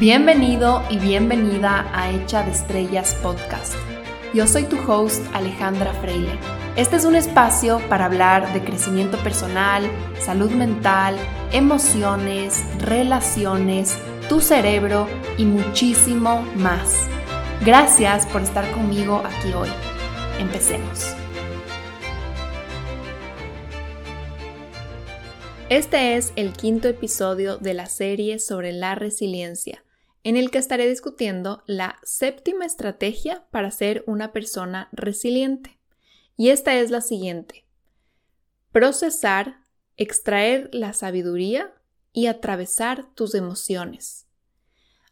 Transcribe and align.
Bienvenido 0.00 0.82
y 0.88 0.98
bienvenida 0.98 1.86
a 1.92 2.10
Hecha 2.10 2.42
de 2.42 2.52
Estrellas 2.52 3.14
Podcast. 3.22 3.74
Yo 4.32 4.46
soy 4.46 4.64
tu 4.64 4.78
host 4.90 5.22
Alejandra 5.34 5.92
Freile. 5.92 6.38
Este 6.74 6.96
es 6.96 7.04
un 7.04 7.16
espacio 7.16 7.82
para 7.90 8.06
hablar 8.06 8.50
de 8.54 8.64
crecimiento 8.64 9.18
personal, 9.18 9.84
salud 10.18 10.52
mental, 10.52 11.16
emociones, 11.52 12.64
relaciones, 12.78 13.98
tu 14.30 14.40
cerebro 14.40 15.06
y 15.36 15.44
muchísimo 15.44 16.46
más. 16.56 16.94
Gracias 17.62 18.24
por 18.24 18.40
estar 18.40 18.70
conmigo 18.72 19.22
aquí 19.22 19.52
hoy. 19.52 19.68
Empecemos. 20.38 21.14
Este 25.68 26.16
es 26.16 26.32
el 26.36 26.54
quinto 26.54 26.88
episodio 26.88 27.58
de 27.58 27.74
la 27.74 27.84
serie 27.84 28.38
sobre 28.38 28.72
la 28.72 28.94
resiliencia, 28.94 29.84
en 30.22 30.36
el 30.36 30.50
que 30.50 30.58
estaré 30.58 30.88
discutiendo 30.88 31.62
la 31.66 31.98
séptima 32.02 32.64
estrategia 32.64 33.46
para 33.50 33.70
ser 33.70 34.04
una 34.06 34.32
persona 34.32 34.88
resiliente. 34.92 35.78
Y 36.36 36.50
esta 36.50 36.74
es 36.76 36.90
la 36.90 37.00
siguiente. 37.00 37.66
Procesar, 38.72 39.64
extraer 39.96 40.70
la 40.72 40.92
sabiduría 40.92 41.74
y 42.12 42.26
atravesar 42.26 43.12
tus 43.14 43.34
emociones. 43.34 44.26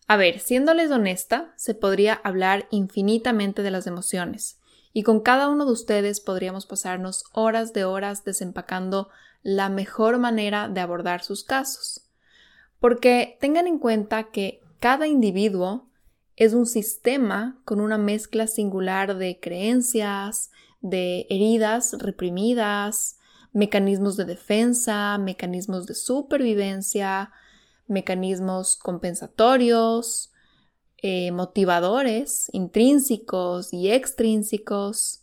A 0.06 0.16
ver, 0.16 0.40
siéndoles 0.40 0.90
honesta, 0.90 1.52
se 1.56 1.74
podría 1.74 2.14
hablar 2.14 2.66
infinitamente 2.70 3.62
de 3.62 3.70
las 3.70 3.86
emociones, 3.86 4.58
y 4.94 5.02
con 5.02 5.20
cada 5.20 5.48
uno 5.48 5.66
de 5.66 5.72
ustedes 5.72 6.20
podríamos 6.20 6.64
pasarnos 6.64 7.24
horas 7.32 7.74
de 7.74 7.84
horas 7.84 8.24
desempacando 8.24 9.10
la 9.42 9.68
mejor 9.68 10.18
manera 10.18 10.68
de 10.68 10.80
abordar 10.80 11.22
sus 11.22 11.44
casos. 11.44 12.08
Porque 12.80 13.36
tengan 13.40 13.66
en 13.66 13.78
cuenta 13.78 14.30
que 14.30 14.62
cada 14.80 15.06
individuo 15.06 15.88
es 16.36 16.54
un 16.54 16.66
sistema 16.66 17.60
con 17.64 17.80
una 17.80 17.98
mezcla 17.98 18.46
singular 18.46 19.16
de 19.16 19.40
creencias, 19.40 20.50
de 20.80 21.26
heridas 21.30 21.94
reprimidas, 21.98 23.18
mecanismos 23.52 24.16
de 24.16 24.24
defensa, 24.24 25.18
mecanismos 25.18 25.86
de 25.86 25.94
supervivencia, 25.94 27.32
mecanismos 27.88 28.76
compensatorios, 28.76 30.32
eh, 30.98 31.32
motivadores 31.32 32.48
intrínsecos 32.52 33.72
y 33.72 33.90
extrínsecos, 33.90 35.22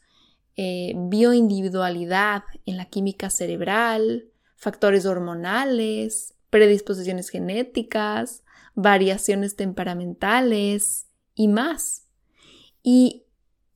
eh, 0.58 0.94
bioindividualidad 0.96 2.44
en 2.66 2.78
la 2.78 2.86
química 2.86 3.30
cerebral, 3.30 4.32
factores 4.56 5.06
hormonales, 5.06 6.34
predisposiciones 6.50 7.30
genéticas, 7.30 8.45
variaciones 8.76 9.56
temperamentales 9.56 11.08
y 11.34 11.48
más. 11.48 12.08
Y 12.84 13.24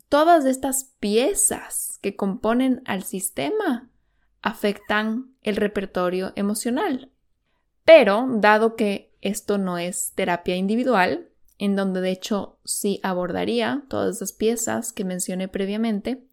todas 0.10 0.46
estas 0.46 0.94
piezas 1.00 1.98
que 2.02 2.16
componen 2.16 2.82
al 2.86 3.04
sistema 3.04 3.90
afectan 4.42 5.34
el 5.42 5.56
repertorio 5.56 6.32
emocional. 6.36 7.12
Pero, 7.86 8.28
dado 8.30 8.76
que 8.76 9.16
esto 9.22 9.58
no 9.58 9.78
es 9.78 10.14
terapia 10.16 10.56
individual, 10.56 11.30
en 11.58 11.76
donde 11.76 12.02
de 12.02 12.12
hecho 12.12 12.60
sí 12.64 13.00
abordaría 13.04 13.84
todas 13.90 14.18
esas 14.18 14.32
piezas 14.32 14.94
que 14.94 15.04
mencioné 15.04 15.48
previamente, 15.48 16.24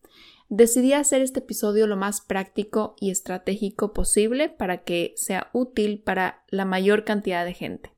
decidí 0.49 0.93
hacer 0.93 1.23
este 1.23 1.41
episodio 1.41 1.87
lo 1.87 1.97
más 1.97 2.21
práctico 2.21 2.95
y 3.01 3.11
estratégico 3.11 3.93
posible 3.93 4.49
para 4.49 4.85
que 4.85 5.15
sea 5.17 5.51
útil 5.53 6.01
para 6.01 6.45
la 6.49 6.65
mayor 6.65 7.05
cantidad 7.05 7.45
de 7.45 7.55
gente. 7.55 7.96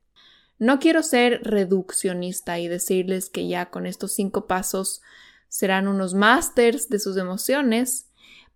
No 0.59 0.79
quiero 0.79 1.03
ser 1.03 1.41
reduccionista 1.43 2.59
y 2.59 2.67
decirles 2.67 3.29
que 3.29 3.47
ya 3.47 3.69
con 3.69 3.85
estos 3.85 4.13
cinco 4.13 4.45
pasos 4.45 5.01
serán 5.47 5.87
unos 5.87 6.13
másters 6.13 6.89
de 6.89 6.99
sus 6.99 7.17
emociones, 7.17 8.09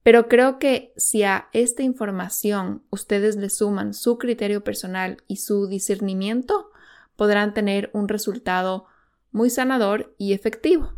pero 0.04 0.28
creo 0.28 0.60
que 0.60 0.94
si 0.98 1.24
a 1.24 1.48
esta 1.54 1.82
información 1.82 2.84
ustedes 2.90 3.38
le 3.38 3.50
suman 3.50 3.94
su 3.94 4.18
criterio 4.18 4.64
personal 4.64 5.24
y 5.28 5.38
su 5.38 5.68
discernimiento, 5.68 6.72
podrán 7.16 7.54
tener 7.54 7.90
un 7.94 8.10
resultado 8.10 8.86
muy 9.32 9.50
sanador 9.50 10.14
y 10.18 10.34
efectivo. 10.34 10.94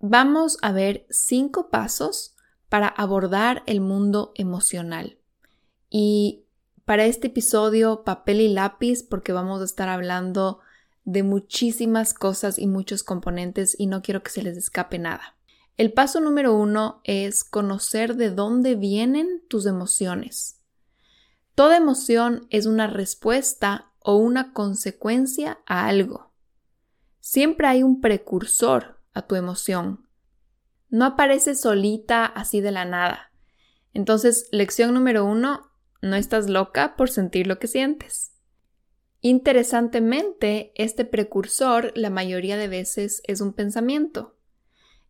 Vamos 0.00 0.58
a 0.62 0.72
ver 0.72 1.06
cinco 1.10 1.70
pasos 1.70 2.34
para 2.68 2.88
abordar 2.88 3.62
el 3.66 3.80
mundo 3.80 4.32
emocional. 4.34 5.18
Y 5.90 6.44
para 6.90 7.04
este 7.04 7.28
episodio, 7.28 8.02
papel 8.02 8.40
y 8.40 8.48
lápiz, 8.48 9.04
porque 9.04 9.30
vamos 9.30 9.60
a 9.60 9.64
estar 9.64 9.88
hablando 9.88 10.58
de 11.04 11.22
muchísimas 11.22 12.14
cosas 12.14 12.58
y 12.58 12.66
muchos 12.66 13.04
componentes 13.04 13.76
y 13.78 13.86
no 13.86 14.02
quiero 14.02 14.24
que 14.24 14.32
se 14.32 14.42
les 14.42 14.56
escape 14.56 14.98
nada. 14.98 15.36
El 15.76 15.92
paso 15.92 16.18
número 16.20 16.52
uno 16.52 17.00
es 17.04 17.44
conocer 17.44 18.16
de 18.16 18.30
dónde 18.30 18.74
vienen 18.74 19.40
tus 19.48 19.66
emociones. 19.66 20.64
Toda 21.54 21.76
emoción 21.76 22.48
es 22.50 22.66
una 22.66 22.88
respuesta 22.88 23.92
o 24.00 24.16
una 24.16 24.52
consecuencia 24.52 25.60
a 25.66 25.86
algo. 25.86 26.32
Siempre 27.20 27.68
hay 27.68 27.84
un 27.84 28.00
precursor 28.00 29.00
a 29.14 29.22
tu 29.22 29.36
emoción. 29.36 30.08
No 30.88 31.04
aparece 31.04 31.54
solita 31.54 32.26
así 32.26 32.60
de 32.60 32.72
la 32.72 32.84
nada. 32.84 33.30
Entonces, 33.94 34.48
lección 34.50 34.92
número 34.92 35.24
uno, 35.24 35.69
no 36.02 36.16
estás 36.16 36.48
loca 36.48 36.96
por 36.96 37.10
sentir 37.10 37.46
lo 37.46 37.58
que 37.58 37.66
sientes. 37.66 38.32
Interesantemente, 39.20 40.72
este 40.74 41.04
precursor 41.04 41.92
la 41.94 42.10
mayoría 42.10 42.56
de 42.56 42.68
veces 42.68 43.22
es 43.26 43.40
un 43.40 43.52
pensamiento. 43.52 44.36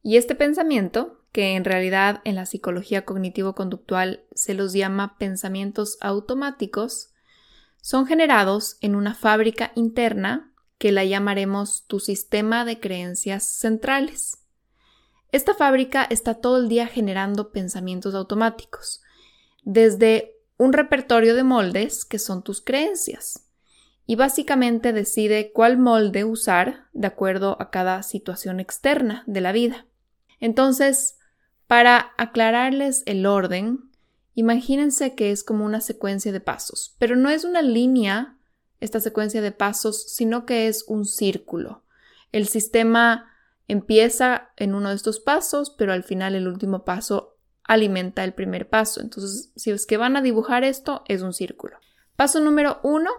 Y 0.03 0.17
este 0.17 0.34
pensamiento, 0.34 1.25
que 1.33 1.55
en 1.55 1.65
realidad 1.65 2.21
en 2.25 2.34
la 2.34 2.47
psicología 2.47 3.05
cognitivo-conductual 3.05 4.25
se 4.34 4.55
los 4.55 4.73
llama 4.73 5.17
pensamientos 5.19 5.97
automáticos, 6.01 7.12
son 7.81 8.07
generados 8.07 8.78
en 8.81 8.97
una 8.97 9.15
fábrica 9.15 9.72
interna 9.75 10.53
que 10.78 10.93
la 10.93 11.05
llamaremos 11.05 11.84
tu 11.87 12.01
sistema 12.01 12.65
de 12.65 12.81
creencias 12.81 13.45
centrales. 13.45 14.39
Esta 15.31 15.55
fábrica 15.55 16.03
está 16.03 16.34
todo 16.34 16.59
el 16.59 16.69
día 16.69 16.89
generando 16.89 17.53
pensamientos 17.53 18.15
automáticos, 18.15 19.03
desde 19.62 20.40
un 20.60 20.75
repertorio 20.75 21.34
de 21.34 21.43
moldes 21.43 22.04
que 22.04 22.19
son 22.19 22.43
tus 22.43 22.60
creencias, 22.60 23.48
y 24.04 24.16
básicamente 24.16 24.93
decide 24.93 25.53
cuál 25.53 25.78
molde 25.78 26.25
usar 26.25 26.88
de 26.93 27.06
acuerdo 27.06 27.56
a 27.60 27.71
cada 27.71 28.03
situación 28.03 28.60
externa 28.60 29.25
de 29.26 29.41
la 29.41 29.53
vida. 29.53 29.87
Entonces, 30.38 31.16
para 31.66 32.12
aclararles 32.19 33.04
el 33.06 33.25
orden, 33.25 33.91
imagínense 34.34 35.15
que 35.15 35.31
es 35.31 35.44
como 35.44 35.65
una 35.65 35.81
secuencia 35.81 36.31
de 36.31 36.41
pasos, 36.41 36.94
pero 36.98 37.16
no 37.16 37.31
es 37.31 37.44
una 37.44 37.62
línea 37.62 38.37
esta 38.81 39.00
secuencia 39.00 39.41
de 39.41 39.53
pasos, 39.53 40.12
sino 40.12 40.44
que 40.44 40.69
es 40.69 40.84
un 40.87 41.06
círculo. 41.06 41.84
El 42.32 42.47
sistema 42.47 43.32
empieza 43.66 44.50
en 44.59 44.75
uno 44.75 44.91
de 44.91 44.97
estos 44.97 45.21
pasos, 45.21 45.71
pero 45.71 45.94
al 45.94 46.04
final 46.04 46.34
el 46.34 46.47
último 46.47 46.84
paso 46.84 47.38
alimenta 47.65 48.25
el 48.25 48.34
primer 48.34 48.69
paso. 48.69 49.00
Entonces, 49.00 49.53
si 49.56 49.71
es 49.71 49.87
que 49.87 49.97
van 49.97 50.16
a 50.16 50.22
dibujar 50.22 50.65
esto, 50.65 51.04
es 51.09 51.22
un 51.22 51.32
círculo. 51.32 51.78
Paso 52.16 52.41
número 52.41 52.81
uno, 52.82 53.10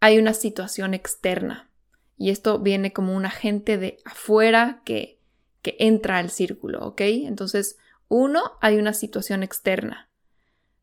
hay 0.00 0.18
una 0.18 0.34
situación 0.34 0.94
externa. 0.94 1.70
Y 2.16 2.30
esto 2.30 2.58
viene 2.58 2.92
como 2.92 3.14
un 3.14 3.24
agente 3.24 3.78
de 3.78 3.98
afuera 4.04 4.82
que, 4.84 5.20
que 5.62 5.76
entra 5.78 6.18
al 6.18 6.30
círculo, 6.30 6.80
¿ok? 6.86 7.00
Entonces, 7.02 7.76
uno, 8.08 8.58
hay 8.60 8.76
una 8.76 8.92
situación 8.92 9.42
externa. 9.42 10.08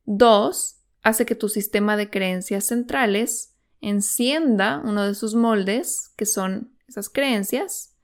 Dos, 0.06 0.78
hace 1.02 1.26
que 1.26 1.36
tu 1.36 1.50
sistema 1.50 1.96
de 1.98 2.10
creencias 2.10 2.66
centrales 2.66 3.56
encienda 3.82 4.82
uno 4.84 5.06
de 5.06 5.16
sus 5.16 5.36
moldes, 5.36 6.12
que 6.18 6.26
son 6.26 6.76
esas 6.88 7.10
creencias. 7.10 7.96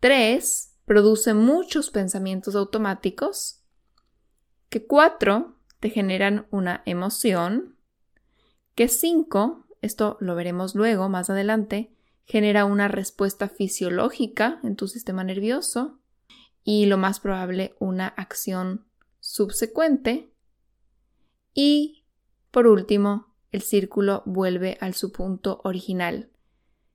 Tres, 0.00 0.74
produce 0.84 1.34
muchos 1.34 1.90
pensamientos 1.90 2.56
automáticos. 2.56 3.59
Que 4.70 4.86
cuatro, 4.86 5.56
te 5.80 5.90
generan 5.90 6.46
una 6.50 6.82
emoción. 6.86 7.76
Que 8.76 8.88
cinco, 8.88 9.66
esto 9.82 10.16
lo 10.20 10.36
veremos 10.36 10.76
luego, 10.76 11.08
más 11.08 11.28
adelante, 11.28 11.92
genera 12.24 12.64
una 12.64 12.86
respuesta 12.86 13.48
fisiológica 13.48 14.60
en 14.62 14.76
tu 14.76 14.86
sistema 14.86 15.24
nervioso. 15.24 15.98
Y 16.62 16.86
lo 16.86 16.98
más 16.98 17.18
probable, 17.18 17.74
una 17.80 18.06
acción 18.06 18.86
subsecuente. 19.18 20.32
Y, 21.52 22.04
por 22.52 22.68
último, 22.68 23.34
el 23.50 23.62
círculo 23.62 24.22
vuelve 24.24 24.78
al 24.80 24.94
su 24.94 25.10
punto 25.10 25.60
original, 25.64 26.30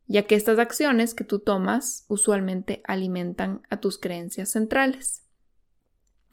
ya 0.08 0.24
que 0.24 0.36
estas 0.36 0.60
acciones 0.60 1.14
que 1.14 1.26
tú 1.26 1.40
tomas 1.40 2.06
usualmente 2.08 2.82
alimentan 2.86 3.64
a 3.70 3.82
tus 3.82 3.98
creencias 3.98 4.52
centrales. 4.52 5.25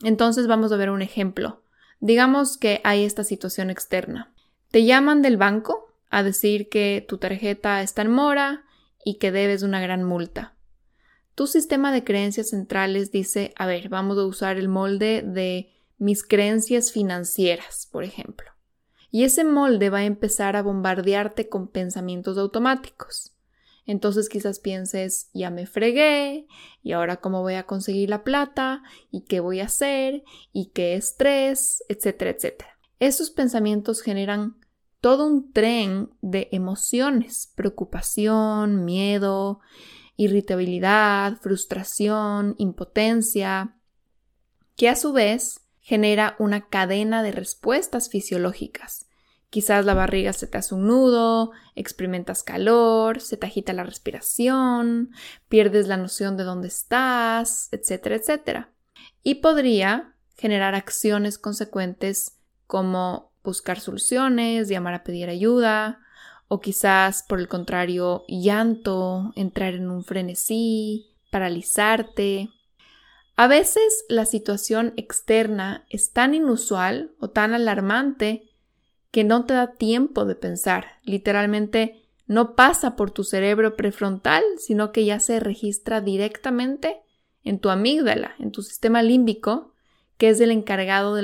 Entonces 0.02 0.46
vamos 0.46 0.72
a 0.72 0.76
ver 0.76 0.90
un 0.90 1.02
ejemplo. 1.02 1.62
Digamos 2.00 2.56
que 2.56 2.81
hay 2.84 3.04
esta 3.04 3.25
situación 3.25 3.70
externa. 3.70 4.32
Te 4.70 4.84
llaman 4.84 5.22
del 5.22 5.37
banco 5.37 5.94
a 6.10 6.22
decir 6.22 6.69
que 6.69 7.04
tu 7.08 7.19
tarjeta 7.19 7.82
está 7.82 8.02
en 8.02 8.10
mora 8.10 8.64
y 9.04 9.14
que 9.14 9.32
debes 9.32 9.62
una 9.62 9.81
gran 9.81 10.04
multa. 10.04 10.54
Tu 11.34 11.46
sistema 11.46 11.93
de 11.93 12.04
creencias 12.04 12.50
centrales 12.50 13.10
dice, 13.10 13.54
a 13.56 13.66
ver, 13.66 13.88
vamos 13.88 14.19
a 14.19 14.25
usar 14.25 14.58
el 14.58 14.69
molde 14.69 15.22
de 15.25 15.72
mis 15.99 16.22
creencias 16.22 16.93
financieras, 16.93 17.88
por 17.90 18.05
ejemplo. 18.05 18.50
Y 19.10 19.25
ese 19.25 19.44
molde 19.44 19.88
va 19.88 19.98
a 19.98 20.05
empezar 20.05 20.56
a 20.56 20.62
bombardearte 20.62 21.48
con 21.48 21.69
pensamientos 21.69 22.37
automáticos. 22.38 23.31
Entonces 23.84 24.29
quizás 24.29 24.61
pienses, 24.61 25.29
ya 25.34 25.50
me 25.50 25.67
fregué, 25.67 26.46
y 26.82 26.93
ahora 26.93 27.17
cómo 27.17 27.43
voy 27.43 27.55
a 27.55 27.67
conseguir 27.67 28.11
la 28.11 28.23
plata, 28.23 28.82
y 29.11 29.23
qué 29.23 29.40
voy 29.40 29.61
a 29.61 29.64
hacer, 29.64 30.23
y 30.52 30.70
qué 30.70 30.94
estrés, 30.94 31.82
etcétera, 31.88 32.31
etcétera. 32.31 32.79
Esos 33.00 33.31
pensamientos 33.31 34.02
generan 34.02 34.56
todo 35.00 35.26
un 35.26 35.52
tren 35.52 36.11
de 36.20 36.49
emociones, 36.52 37.52
preocupación, 37.56 38.84
miedo, 38.84 39.58
irritabilidad, 40.17 41.38
frustración, 41.40 42.55
impotencia, 42.58 43.76
que 44.76 44.88
a 44.88 44.94
su 44.94 45.12
vez 45.12 45.61
genera 45.81 46.37
una 46.38 46.69
cadena 46.69 47.25
de 47.25 47.32
respuestas 47.32 48.08
fisiológicas. 48.08 49.08
Quizás 49.52 49.84
la 49.84 49.93
barriga 49.93 50.32
se 50.32 50.46
te 50.46 50.56
hace 50.56 50.75
un 50.75 50.87
nudo, 50.87 51.50
experimentas 51.75 52.43
calor, 52.43 53.20
se 53.20 53.37
te 53.37 53.44
agita 53.44 53.75
la 53.75 53.84
respiración, 53.84 55.10
pierdes 55.50 55.88
la 55.88 55.99
noción 55.99 56.38
de 56.38 56.44
dónde 56.44 56.69
estás, 56.69 57.69
etcétera, 57.70 58.16
etcétera. 58.16 58.70
Y 59.22 59.37
podría 59.37 60.14
generar 60.38 60.75
acciones 60.75 61.37
consecuentes 61.37 62.38
como 62.66 63.31
buscar 63.44 63.78
soluciones, 63.78 64.69
llamar 64.69 64.94
a 64.94 65.04
pedir 65.04 65.28
ayuda, 65.28 66.00
o 66.48 66.60
quizás, 66.60 67.22
por 67.22 67.38
el 67.38 67.46
contrario, 67.46 68.25
llanto, 68.28 69.34
entrar 69.37 69.75
en 69.75 69.90
un 69.90 70.02
frenesí, 70.02 71.10
paralizarte. 71.31 72.48
A 73.37 73.48
veces 73.48 74.06
la 74.08 74.25
situación 74.25 74.94
externa 74.96 75.84
es 75.90 76.12
tan 76.14 76.32
inusual 76.32 77.10
o 77.20 77.28
tan 77.28 77.52
alarmante 77.52 78.48
que 79.12 79.22
no 79.22 79.44
te 79.44 79.54
da 79.54 79.74
tiempo 79.74 80.24
de 80.24 80.34
pensar. 80.34 80.98
Literalmente 81.04 82.02
no 82.26 82.56
pasa 82.56 82.96
por 82.96 83.10
tu 83.10 83.22
cerebro 83.24 83.76
prefrontal, 83.76 84.42
sino 84.58 84.90
que 84.90 85.04
ya 85.04 85.20
se 85.20 85.38
registra 85.38 86.00
directamente 86.00 87.02
en 87.44 87.60
tu 87.60 87.68
amígdala, 87.68 88.34
en 88.38 88.50
tu 88.50 88.62
sistema 88.62 89.02
límbico, 89.02 89.74
que 90.16 90.30
es 90.30 90.40
el 90.40 90.50
encargado 90.50 91.14
de, 91.14 91.22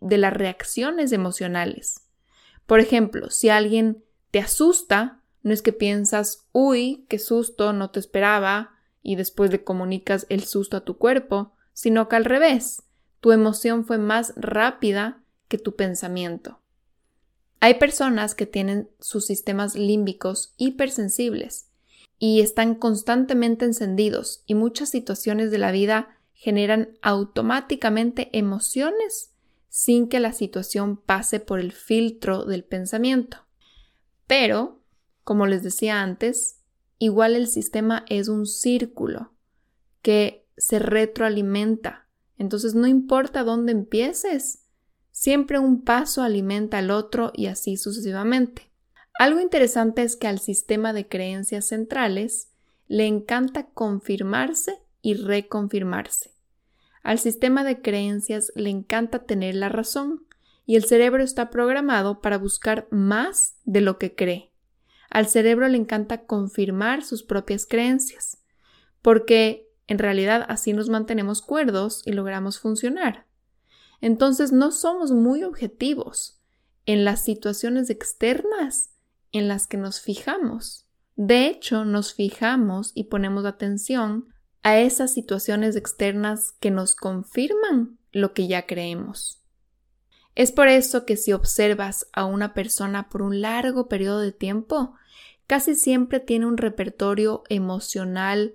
de 0.00 0.18
las 0.18 0.32
reacciones 0.34 1.12
emocionales. 1.12 2.08
Por 2.66 2.80
ejemplo, 2.80 3.30
si 3.30 3.50
alguien 3.50 4.04
te 4.32 4.40
asusta, 4.40 5.22
no 5.42 5.52
es 5.52 5.62
que 5.62 5.72
piensas, 5.72 6.48
uy, 6.50 7.06
qué 7.08 7.20
susto, 7.20 7.72
no 7.72 7.90
te 7.90 8.00
esperaba, 8.00 8.72
y 9.00 9.14
después 9.14 9.52
le 9.52 9.62
comunicas 9.62 10.26
el 10.28 10.42
susto 10.42 10.76
a 10.76 10.84
tu 10.84 10.98
cuerpo, 10.98 11.52
sino 11.72 12.08
que 12.08 12.16
al 12.16 12.24
revés, 12.24 12.82
tu 13.20 13.30
emoción 13.30 13.84
fue 13.84 13.98
más 13.98 14.32
rápida 14.34 15.22
que 15.46 15.58
tu 15.58 15.76
pensamiento. 15.76 16.58
Hay 17.66 17.80
personas 17.80 18.36
que 18.36 18.46
tienen 18.46 18.88
sus 19.00 19.26
sistemas 19.26 19.74
límbicos 19.74 20.54
hipersensibles 20.56 21.66
y 22.16 22.40
están 22.40 22.76
constantemente 22.76 23.64
encendidos 23.64 24.44
y 24.46 24.54
muchas 24.54 24.88
situaciones 24.88 25.50
de 25.50 25.58
la 25.58 25.72
vida 25.72 26.16
generan 26.32 26.96
automáticamente 27.02 28.30
emociones 28.38 29.32
sin 29.68 30.08
que 30.08 30.20
la 30.20 30.32
situación 30.32 30.96
pase 30.96 31.40
por 31.40 31.58
el 31.58 31.72
filtro 31.72 32.44
del 32.44 32.62
pensamiento. 32.62 33.38
Pero, 34.28 34.80
como 35.24 35.48
les 35.48 35.64
decía 35.64 36.02
antes, 36.02 36.60
igual 37.00 37.34
el 37.34 37.48
sistema 37.48 38.04
es 38.08 38.28
un 38.28 38.46
círculo 38.46 39.32
que 40.02 40.46
se 40.56 40.78
retroalimenta. 40.78 42.06
Entonces 42.38 42.76
no 42.76 42.86
importa 42.86 43.42
dónde 43.42 43.72
empieces, 43.72 44.65
siempre 45.16 45.58
un 45.58 45.80
paso 45.80 46.22
alimenta 46.22 46.76
al 46.76 46.90
otro 46.90 47.32
y 47.34 47.46
así 47.46 47.78
sucesivamente. 47.78 48.70
Algo 49.18 49.40
interesante 49.40 50.02
es 50.02 50.14
que 50.14 50.26
al 50.26 50.40
sistema 50.40 50.92
de 50.92 51.08
creencias 51.08 51.68
centrales 51.68 52.50
le 52.86 53.06
encanta 53.06 53.64
confirmarse 53.64 54.78
y 55.00 55.14
reconfirmarse. 55.14 56.32
Al 57.02 57.18
sistema 57.18 57.64
de 57.64 57.80
creencias 57.80 58.52
le 58.56 58.68
encanta 58.68 59.20
tener 59.20 59.54
la 59.54 59.70
razón 59.70 60.26
y 60.66 60.76
el 60.76 60.84
cerebro 60.84 61.22
está 61.22 61.48
programado 61.48 62.20
para 62.20 62.36
buscar 62.36 62.86
más 62.90 63.54
de 63.64 63.80
lo 63.80 63.96
que 63.96 64.14
cree. 64.14 64.52
Al 65.08 65.28
cerebro 65.28 65.66
le 65.66 65.78
encanta 65.78 66.26
confirmar 66.26 67.02
sus 67.02 67.22
propias 67.22 67.64
creencias, 67.64 68.42
porque 69.00 69.66
en 69.86 69.98
realidad 69.98 70.44
así 70.46 70.74
nos 70.74 70.90
mantenemos 70.90 71.40
cuerdos 71.40 72.02
y 72.04 72.12
logramos 72.12 72.58
funcionar. 72.58 73.25
Entonces 74.00 74.52
no 74.52 74.72
somos 74.72 75.12
muy 75.12 75.42
objetivos 75.44 76.40
en 76.84 77.04
las 77.04 77.22
situaciones 77.22 77.90
externas 77.90 78.90
en 79.32 79.48
las 79.48 79.66
que 79.66 79.76
nos 79.76 80.00
fijamos. 80.00 80.86
De 81.16 81.46
hecho, 81.46 81.84
nos 81.84 82.14
fijamos 82.14 82.92
y 82.94 83.04
ponemos 83.04 83.44
atención 83.44 84.28
a 84.62 84.78
esas 84.78 85.12
situaciones 85.12 85.76
externas 85.76 86.52
que 86.60 86.70
nos 86.70 86.94
confirman 86.94 87.98
lo 88.12 88.34
que 88.34 88.48
ya 88.48 88.66
creemos. 88.66 89.42
Es 90.34 90.52
por 90.52 90.68
eso 90.68 91.06
que 91.06 91.16
si 91.16 91.32
observas 91.32 92.06
a 92.12 92.26
una 92.26 92.52
persona 92.52 93.08
por 93.08 93.22
un 93.22 93.40
largo 93.40 93.88
periodo 93.88 94.20
de 94.20 94.32
tiempo, 94.32 94.94
casi 95.46 95.74
siempre 95.74 96.20
tiene 96.20 96.46
un 96.46 96.58
repertorio 96.58 97.42
emocional 97.48 98.54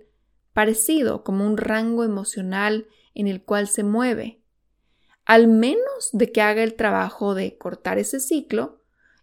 parecido, 0.53 1.23
como 1.23 1.45
un 1.45 1.57
rango 1.57 2.03
emocional 2.03 2.87
en 3.15 3.27
el 3.27 3.41
cual 3.41 3.67
se 3.67 3.83
mueve. 3.83 4.40
Al 5.25 5.47
menos 5.47 6.09
de 6.13 6.31
que 6.31 6.41
haga 6.41 6.63
el 6.63 6.75
trabajo 6.75 7.35
de 7.35 7.57
cortar 7.57 7.99
ese 7.99 8.19
ciclo 8.19 8.81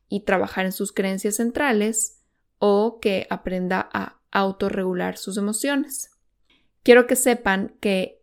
y 0.08 0.24
trabajar 0.24 0.64
en 0.64 0.72
sus 0.72 0.92
creencias 0.92 1.36
centrales 1.36 2.22
o 2.58 2.98
que 3.00 3.26
aprenda 3.30 3.88
a 3.92 4.20
autorregular 4.30 5.16
sus 5.16 5.36
emociones. 5.36 6.10
Quiero 6.82 7.06
que 7.06 7.16
sepan 7.16 7.76
que 7.80 8.22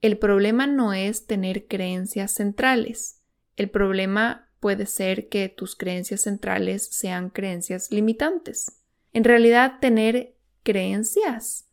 el 0.00 0.18
problema 0.18 0.66
no 0.66 0.92
es 0.92 1.26
tener 1.26 1.66
creencias 1.66 2.32
centrales. 2.32 3.22
El 3.56 3.70
problema 3.70 4.50
puede 4.60 4.86
ser 4.86 5.28
que 5.28 5.48
tus 5.48 5.76
creencias 5.76 6.22
centrales 6.22 6.88
sean 6.90 7.30
creencias 7.30 7.90
limitantes. 7.90 8.82
En 9.12 9.24
realidad, 9.24 9.78
tener 9.80 10.36
creencias 10.62 11.68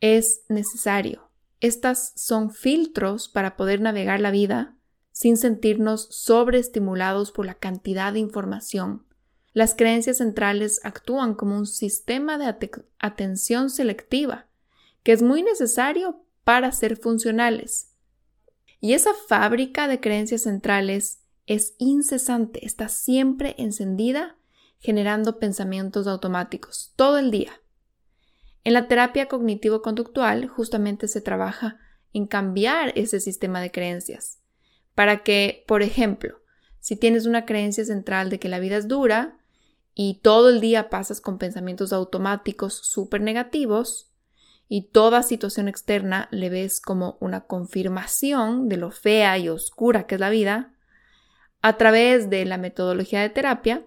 es 0.00 0.44
necesario. 0.48 1.30
Estas 1.60 2.12
son 2.16 2.50
filtros 2.50 3.28
para 3.28 3.56
poder 3.56 3.80
navegar 3.80 4.20
la 4.20 4.30
vida 4.30 4.76
sin 5.14 5.36
sentirnos 5.36 6.08
sobreestimulados 6.10 7.30
por 7.30 7.46
la 7.46 7.54
cantidad 7.54 8.12
de 8.12 8.18
información. 8.18 9.06
Las 9.52 9.76
creencias 9.76 10.16
centrales 10.16 10.80
actúan 10.82 11.34
como 11.34 11.56
un 11.56 11.66
sistema 11.66 12.36
de 12.36 12.52
atención 12.98 13.70
selectiva 13.70 14.48
que 15.04 15.12
es 15.12 15.22
muy 15.22 15.44
necesario 15.44 16.24
para 16.42 16.72
ser 16.72 16.96
funcionales. 16.96 17.92
Y 18.80 18.94
esa 18.94 19.12
fábrica 19.28 19.86
de 19.86 20.00
creencias 20.00 20.42
centrales 20.42 21.20
es 21.46 21.76
incesante, 21.78 22.66
está 22.66 22.88
siempre 22.88 23.54
encendida 23.56 24.36
generando 24.80 25.38
pensamientos 25.38 26.08
automáticos 26.08 26.92
todo 26.96 27.18
el 27.18 27.30
día. 27.30 27.52
En 28.64 28.72
la 28.72 28.88
terapia 28.88 29.28
cognitivo-conductual 29.28 30.48
justamente 30.48 31.06
se 31.06 31.20
trabaja 31.20 31.78
en 32.12 32.26
cambiar 32.26 32.92
ese 32.96 33.20
sistema 33.20 33.60
de 33.60 33.70
creencias 33.70 34.40
para 34.94 35.22
que, 35.22 35.64
por 35.66 35.82
ejemplo, 35.82 36.40
si 36.80 36.96
tienes 36.96 37.26
una 37.26 37.46
creencia 37.46 37.84
central 37.84 38.30
de 38.30 38.38
que 38.38 38.48
la 38.48 38.58
vida 38.58 38.76
es 38.76 38.88
dura 38.88 39.38
y 39.94 40.20
todo 40.22 40.50
el 40.50 40.60
día 40.60 40.90
pasas 40.90 41.20
con 41.20 41.38
pensamientos 41.38 41.92
automáticos 41.92 42.74
súper 42.74 43.20
negativos 43.20 44.10
y 44.68 44.88
toda 44.88 45.22
situación 45.22 45.68
externa 45.68 46.28
le 46.30 46.50
ves 46.50 46.80
como 46.80 47.16
una 47.20 47.42
confirmación 47.46 48.68
de 48.68 48.76
lo 48.76 48.90
fea 48.90 49.38
y 49.38 49.48
oscura 49.48 50.06
que 50.06 50.16
es 50.16 50.20
la 50.20 50.30
vida, 50.30 50.74
a 51.62 51.78
través 51.78 52.28
de 52.28 52.44
la 52.44 52.58
metodología 52.58 53.22
de 53.22 53.30
terapia, 53.30 53.82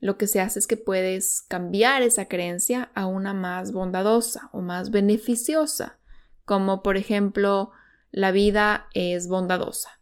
lo 0.00 0.18
que 0.18 0.26
se 0.26 0.40
hace 0.40 0.58
es 0.58 0.66
que 0.66 0.76
puedes 0.76 1.40
cambiar 1.40 2.02
esa 2.02 2.26
creencia 2.26 2.90
a 2.94 3.06
una 3.06 3.32
más 3.32 3.72
bondadosa 3.72 4.50
o 4.52 4.60
más 4.60 4.90
beneficiosa, 4.90 5.98
como 6.44 6.82
por 6.82 6.98
ejemplo, 6.98 7.72
la 8.10 8.32
vida 8.32 8.88
es 8.92 9.28
bondadosa. 9.28 9.95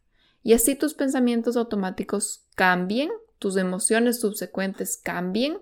Y 0.44 0.52
así 0.52 0.76
tus 0.76 0.94
pensamientos 0.94 1.56
automáticos 1.56 2.44
cambien, 2.54 3.10
tus 3.40 3.56
emociones 3.56 4.20
subsecuentes 4.20 4.96
cambien, 4.96 5.58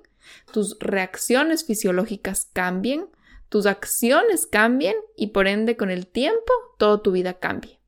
tus 0.52 0.76
reacciones 0.80 1.64
fisiológicas 1.64 2.50
cambien, 2.52 3.06
tus 3.48 3.66
acciones 3.66 4.46
cambien 4.46 4.96
y 5.16 5.28
por 5.28 5.46
ende 5.46 5.76
con 5.76 5.90
el 5.90 6.08
tiempo 6.08 6.52
toda 6.78 7.00
tu 7.00 7.12
vida 7.12 7.34
cambie. 7.34 7.78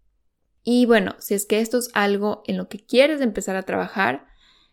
Y 0.63 0.87
bueno, 0.87 1.17
si 1.19 1.35
es 1.35 1.47
que 1.47 1.61
esto 1.61 1.79
es 1.79 1.91
algo 1.95 2.43
en 2.47 2.57
lo 2.57 2.69
que 2.69 2.79
quieres 2.79 3.21
empezar 3.21 3.57
a 3.57 3.65
trabajar, 3.65 4.27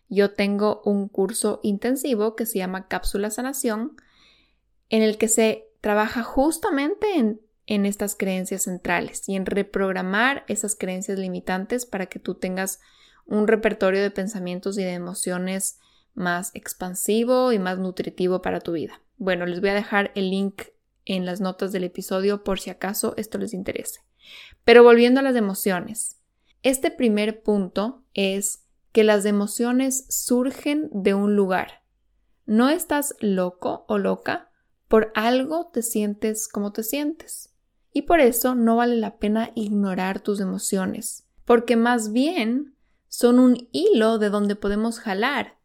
yo 0.08 0.32
tengo 0.32 0.80
un 0.84 1.08
curso 1.08 1.58
intensivo 1.62 2.36
que 2.36 2.46
se 2.46 2.58
llama 2.58 2.86
Cápsula 2.86 3.30
Sanación, 3.30 3.96
en 4.90 5.02
el 5.02 5.18
que 5.18 5.28
se 5.28 5.68
trabaja 5.80 6.22
justamente 6.22 7.16
en, 7.16 7.40
en 7.72 7.86
estas 7.86 8.14
creencias 8.14 8.64
centrales 8.64 9.26
y 9.30 9.34
en 9.34 9.46
reprogramar 9.46 10.44
esas 10.46 10.76
creencias 10.76 11.18
limitantes 11.18 11.86
para 11.86 12.04
que 12.04 12.18
tú 12.18 12.34
tengas 12.34 12.80
un 13.24 13.48
repertorio 13.48 14.02
de 14.02 14.10
pensamientos 14.10 14.76
y 14.76 14.82
de 14.82 14.92
emociones 14.92 15.78
más 16.12 16.50
expansivo 16.52 17.50
y 17.50 17.58
más 17.58 17.78
nutritivo 17.78 18.42
para 18.42 18.60
tu 18.60 18.72
vida. 18.72 19.00
Bueno, 19.16 19.46
les 19.46 19.62
voy 19.62 19.70
a 19.70 19.74
dejar 19.74 20.12
el 20.14 20.28
link 20.28 20.64
en 21.06 21.24
las 21.24 21.40
notas 21.40 21.72
del 21.72 21.84
episodio 21.84 22.44
por 22.44 22.60
si 22.60 22.68
acaso 22.68 23.14
esto 23.16 23.38
les 23.38 23.54
interese. 23.54 24.00
Pero 24.64 24.82
volviendo 24.82 25.20
a 25.20 25.22
las 25.22 25.34
emociones, 25.34 26.20
este 26.62 26.90
primer 26.90 27.42
punto 27.42 28.04
es 28.12 28.66
que 28.92 29.02
las 29.02 29.24
emociones 29.24 30.04
surgen 30.10 30.90
de 30.92 31.14
un 31.14 31.36
lugar. 31.36 31.84
No 32.44 32.68
estás 32.68 33.14
loco 33.20 33.86
o 33.88 33.96
loca, 33.96 34.50
por 34.88 35.10
algo 35.14 35.70
te 35.72 35.80
sientes 35.80 36.48
como 36.48 36.74
te 36.74 36.82
sientes. 36.82 37.51
Y 37.92 38.02
por 38.02 38.20
eso 38.20 38.54
no 38.54 38.76
vale 38.76 38.96
la 38.96 39.18
pena 39.18 39.50
ignorar 39.54 40.20
tus 40.20 40.40
emociones, 40.40 41.26
porque 41.44 41.76
más 41.76 42.12
bien 42.12 42.74
son 43.08 43.38
un 43.38 43.68
hilo 43.72 44.18
de 44.18 44.30
donde 44.30 44.56
podemos 44.56 44.98
jalar 44.98 45.58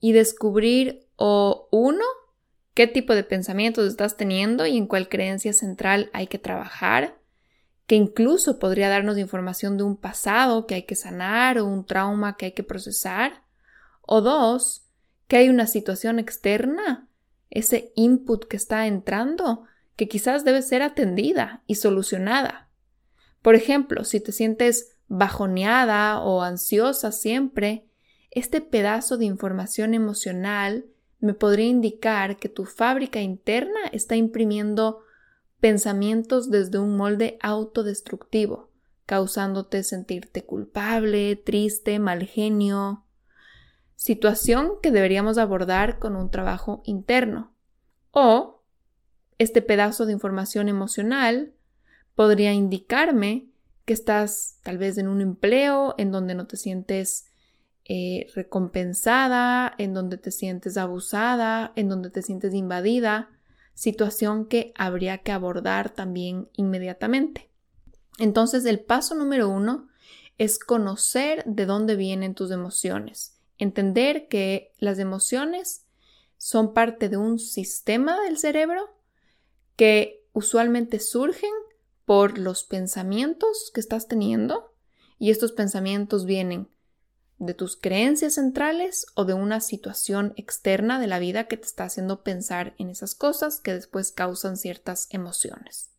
y 0.00 0.12
descubrir 0.12 1.06
o 1.16 1.68
uno, 1.70 2.04
qué 2.74 2.86
tipo 2.86 3.14
de 3.14 3.24
pensamientos 3.24 3.86
estás 3.86 4.16
teniendo 4.16 4.66
y 4.66 4.76
en 4.76 4.86
cuál 4.86 5.08
creencia 5.08 5.52
central 5.52 6.10
hay 6.12 6.26
que 6.26 6.38
trabajar, 6.38 7.18
que 7.86 7.94
incluso 7.94 8.58
podría 8.58 8.88
darnos 8.88 9.16
información 9.16 9.76
de 9.76 9.84
un 9.84 9.96
pasado 9.96 10.66
que 10.66 10.74
hay 10.74 10.82
que 10.82 10.94
sanar 10.96 11.58
o 11.58 11.64
un 11.64 11.86
trauma 11.86 12.36
que 12.36 12.46
hay 12.46 12.52
que 12.52 12.62
procesar, 12.62 13.42
o 14.02 14.20
dos, 14.20 14.86
que 15.26 15.36
hay 15.36 15.48
una 15.48 15.66
situación 15.66 16.18
externa, 16.18 17.08
ese 17.50 17.92
input 17.94 18.46
que 18.46 18.56
está 18.56 18.86
entrando, 18.86 19.64
que 19.98 20.06
quizás 20.06 20.44
debe 20.44 20.62
ser 20.62 20.80
atendida 20.80 21.64
y 21.66 21.74
solucionada. 21.74 22.70
Por 23.42 23.56
ejemplo, 23.56 24.04
si 24.04 24.20
te 24.20 24.30
sientes 24.30 24.96
bajoneada 25.08 26.20
o 26.20 26.42
ansiosa 26.42 27.10
siempre, 27.10 27.84
este 28.30 28.60
pedazo 28.60 29.16
de 29.18 29.24
información 29.24 29.94
emocional 29.94 30.86
me 31.18 31.34
podría 31.34 31.66
indicar 31.66 32.36
que 32.36 32.48
tu 32.48 32.64
fábrica 32.64 33.20
interna 33.20 33.80
está 33.90 34.14
imprimiendo 34.14 35.00
pensamientos 35.58 36.48
desde 36.48 36.78
un 36.78 36.96
molde 36.96 37.36
autodestructivo, 37.42 38.70
causándote 39.04 39.82
sentirte 39.82 40.44
culpable, 40.44 41.34
triste, 41.34 41.98
mal 41.98 42.24
genio. 42.24 43.04
Situación 43.96 44.74
que 44.80 44.92
deberíamos 44.92 45.38
abordar 45.38 45.98
con 45.98 46.14
un 46.14 46.30
trabajo 46.30 46.82
interno. 46.84 47.52
O 48.12 48.57
este 49.38 49.62
pedazo 49.62 50.06
de 50.06 50.12
información 50.12 50.68
emocional 50.68 51.52
podría 52.14 52.52
indicarme 52.52 53.46
que 53.84 53.94
estás 53.94 54.58
tal 54.62 54.76
vez 54.76 54.98
en 54.98 55.08
un 55.08 55.20
empleo 55.20 55.94
en 55.96 56.10
donde 56.10 56.34
no 56.34 56.46
te 56.46 56.56
sientes 56.56 57.26
eh, 57.84 58.26
recompensada, 58.34 59.74
en 59.78 59.94
donde 59.94 60.18
te 60.18 60.30
sientes 60.30 60.76
abusada, 60.76 61.72
en 61.74 61.88
donde 61.88 62.10
te 62.10 62.20
sientes 62.20 62.52
invadida, 62.52 63.30
situación 63.72 64.46
que 64.46 64.72
habría 64.76 65.18
que 65.18 65.32
abordar 65.32 65.90
también 65.90 66.48
inmediatamente. 66.54 67.48
Entonces, 68.18 68.66
el 68.66 68.80
paso 68.80 69.14
número 69.14 69.48
uno 69.48 69.88
es 70.36 70.58
conocer 70.58 71.44
de 71.46 71.64
dónde 71.64 71.96
vienen 71.96 72.34
tus 72.34 72.50
emociones, 72.50 73.38
entender 73.56 74.28
que 74.28 74.74
las 74.78 74.98
emociones 74.98 75.86
son 76.36 76.74
parte 76.74 77.08
de 77.08 77.16
un 77.16 77.38
sistema 77.38 78.20
del 78.20 78.36
cerebro 78.36 78.97
que 79.78 80.26
usualmente 80.32 80.98
surgen 80.98 81.52
por 82.04 82.36
los 82.36 82.64
pensamientos 82.64 83.70
que 83.72 83.78
estás 83.78 84.08
teniendo 84.08 84.74
y 85.20 85.30
estos 85.30 85.52
pensamientos 85.52 86.24
vienen 86.24 86.68
de 87.38 87.54
tus 87.54 87.76
creencias 87.76 88.34
centrales 88.34 89.06
o 89.14 89.24
de 89.24 89.34
una 89.34 89.60
situación 89.60 90.34
externa 90.36 90.98
de 90.98 91.06
la 91.06 91.20
vida 91.20 91.44
que 91.44 91.56
te 91.56 91.66
está 91.66 91.84
haciendo 91.84 92.24
pensar 92.24 92.74
en 92.78 92.90
esas 92.90 93.14
cosas 93.14 93.60
que 93.60 93.72
después 93.72 94.10
causan 94.10 94.56
ciertas 94.56 95.06
emociones. 95.10 95.90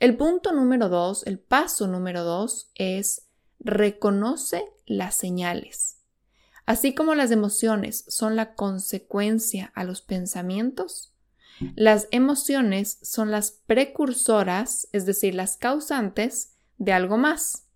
El 0.00 0.16
punto 0.16 0.50
número 0.50 0.88
dos, 0.88 1.24
el 1.24 1.38
paso 1.38 1.86
número 1.86 2.24
dos 2.24 2.72
es 2.74 3.28
reconoce 3.60 4.64
las 4.84 5.14
señales. 5.14 5.98
Así 6.66 6.92
como 6.92 7.14
las 7.14 7.30
emociones 7.30 8.04
son 8.08 8.34
la 8.34 8.54
consecuencia 8.54 9.70
a 9.76 9.84
los 9.84 10.02
pensamientos, 10.02 11.14
las 11.74 12.08
emociones 12.10 12.98
son 13.02 13.30
las 13.30 13.50
precursoras, 13.50 14.88
es 14.92 15.06
decir, 15.06 15.34
las 15.34 15.56
causantes 15.56 16.56
de 16.76 16.92
algo 16.92 17.16
más. 17.16 17.66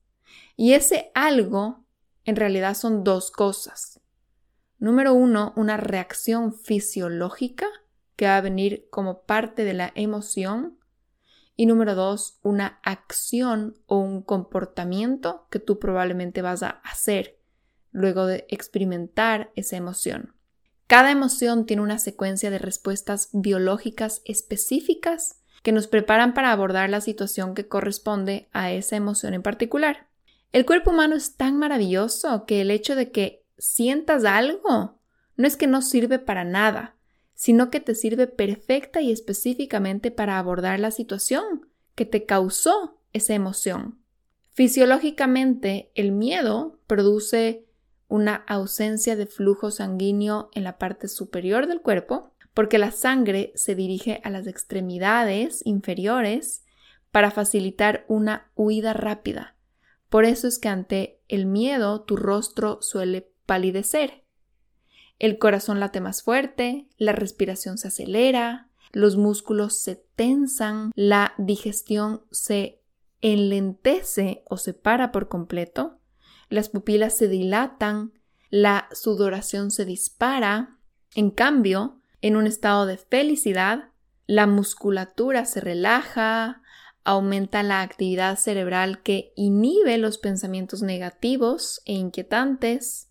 Y 0.57 0.75
ese 0.75 1.11
algo 1.15 1.85
en 2.25 2.37
realidad 2.37 2.75
son 2.75 3.05
dos 3.05 3.31
cosas. 3.31 4.01
Número 4.79 5.15
uno, 5.15 5.53
una 5.57 5.77
reacción 5.77 6.55
fisiológica 6.55 7.67
que 8.17 8.27
va 8.27 8.37
a 8.37 8.41
venir 8.41 8.89
como 8.91 9.23
parte 9.23 9.65
de 9.65 9.75
la 9.75 9.93
emoción. 9.95 10.79
Y 11.57 11.67
número 11.67 11.95
dos, 11.95 12.39
una 12.43 12.81
acción 12.83 13.79
o 13.87 13.99
un 13.99 14.23
comportamiento 14.23 15.47
que 15.51 15.59
tú 15.59 15.79
probablemente 15.79 16.43
vas 16.43 16.63
a 16.63 16.81
hacer 16.85 17.39
luego 17.91 18.27
de 18.27 18.47
experimentar 18.49 19.53
esa 19.55 19.77
emoción. 19.77 20.35
Cada 20.93 21.11
emoción 21.11 21.65
tiene 21.65 21.81
una 21.81 21.99
secuencia 21.99 22.51
de 22.51 22.59
respuestas 22.59 23.31
biológicas 23.33 24.21
específicas 24.27 25.41
que 25.63 25.73
nos 25.73 25.87
preparan 25.87 26.35
para 26.35 26.53
abordar 26.53 26.91
la 26.91 27.01
situación 27.01 27.55
que 27.55 27.67
corresponde 27.67 28.51
a 28.53 28.73
esa 28.73 28.97
emoción 28.97 29.33
en 29.33 29.41
particular. 29.41 30.09
El 30.53 30.67
cuerpo 30.67 30.91
humano 30.91 31.17
es 31.17 31.39
tan 31.39 31.57
maravilloso 31.57 32.45
que 32.45 32.61
el 32.61 32.71
hecho 32.71 32.95
de 32.95 33.11
que 33.11 33.43
sientas 33.57 34.27
algo 34.27 34.99
no 35.39 35.47
es 35.47 35.57
que 35.57 35.67
no 35.67 35.81
sirve 35.81 36.19
para 36.19 36.45
nada, 36.45 36.95
sino 37.33 37.71
que 37.71 37.81
te 37.81 37.95
sirve 37.95 38.27
perfecta 38.27 39.01
y 39.01 39.13
específicamente 39.13 40.11
para 40.11 40.39
abordar 40.39 40.79
la 40.79 40.91
situación 40.91 41.71
que 41.95 42.05
te 42.05 42.27
causó 42.27 42.99
esa 43.15 43.33
emoción. 43.33 43.99
Fisiológicamente, 44.53 45.91
el 45.95 46.13
miedo 46.13 46.79
produce 46.87 47.65
una 48.13 48.45
ausencia 48.47 49.17
de 49.17 49.27
flujo 49.27 49.71
sanguíneo 49.71 50.51
en 50.53 50.65
la 50.65 50.79
parte 50.79 51.09
superior 51.09 51.67
del 51.67 51.81
cuerpo, 51.81 52.33
porque 52.55 52.79
la 52.79 52.91
sangre 52.91 53.53
se 53.55 53.75
dirige 53.75 54.21
a 54.25 54.31
las 54.31 54.47
extremidades 54.47 55.63
inferiores 55.65 56.65
para 57.11 57.31
facilitar 57.31 58.05
una 58.09 58.51
huida 58.55 58.93
rápida 58.93 59.57
por 60.13 60.27
eso 60.27 60.47
es 60.47 60.59
que 60.59 60.69
ante 60.69 61.23
el 61.29 61.47
miedo 61.47 62.03
tu 62.03 62.17
rostro 62.17 62.83
suele 62.83 63.33
palidecer. 63.47 64.25
El 65.19 65.39
corazón 65.39 65.81
late 65.81 66.03
más 66.03 66.23
fuerte, 66.23 66.87
la 66.99 67.13
respiración 67.13 67.79
se 67.79 67.89
acelera, 67.89 68.69
los 68.93 69.17
músculos 69.17 69.79
se 69.79 69.97
tensan, 70.15 70.93
la 70.95 71.33
digestión 71.39 72.27
se 72.31 72.83
enlentece 73.23 74.43
o 74.51 74.59
se 74.59 74.75
para 74.75 75.13
por 75.13 75.29
completo, 75.31 75.99
las 76.53 76.69
pupilas 76.69 77.17
se 77.17 77.29
dilatan, 77.29 78.13
la 78.51 78.89
sudoración 78.93 79.71
se 79.71 79.85
dispara. 79.85 80.79
En 81.15 81.31
cambio, 81.31 82.01
en 82.21 82.37
un 82.37 82.47
estado 82.47 82.87
de 82.87 82.99
felicidad, 82.99 83.91
la 84.27 84.47
musculatura 84.47 85.45
se 85.45 85.61
relaja, 85.61 86.63
aumenta 87.05 87.63
la 87.63 87.81
actividad 87.81 88.39
cerebral 88.39 89.03
que 89.03 89.33
inhibe 89.35 89.99
los 89.99 90.19
pensamientos 90.19 90.83
negativos 90.83 91.83
e 91.85 91.95
inquietantes, 91.95 93.09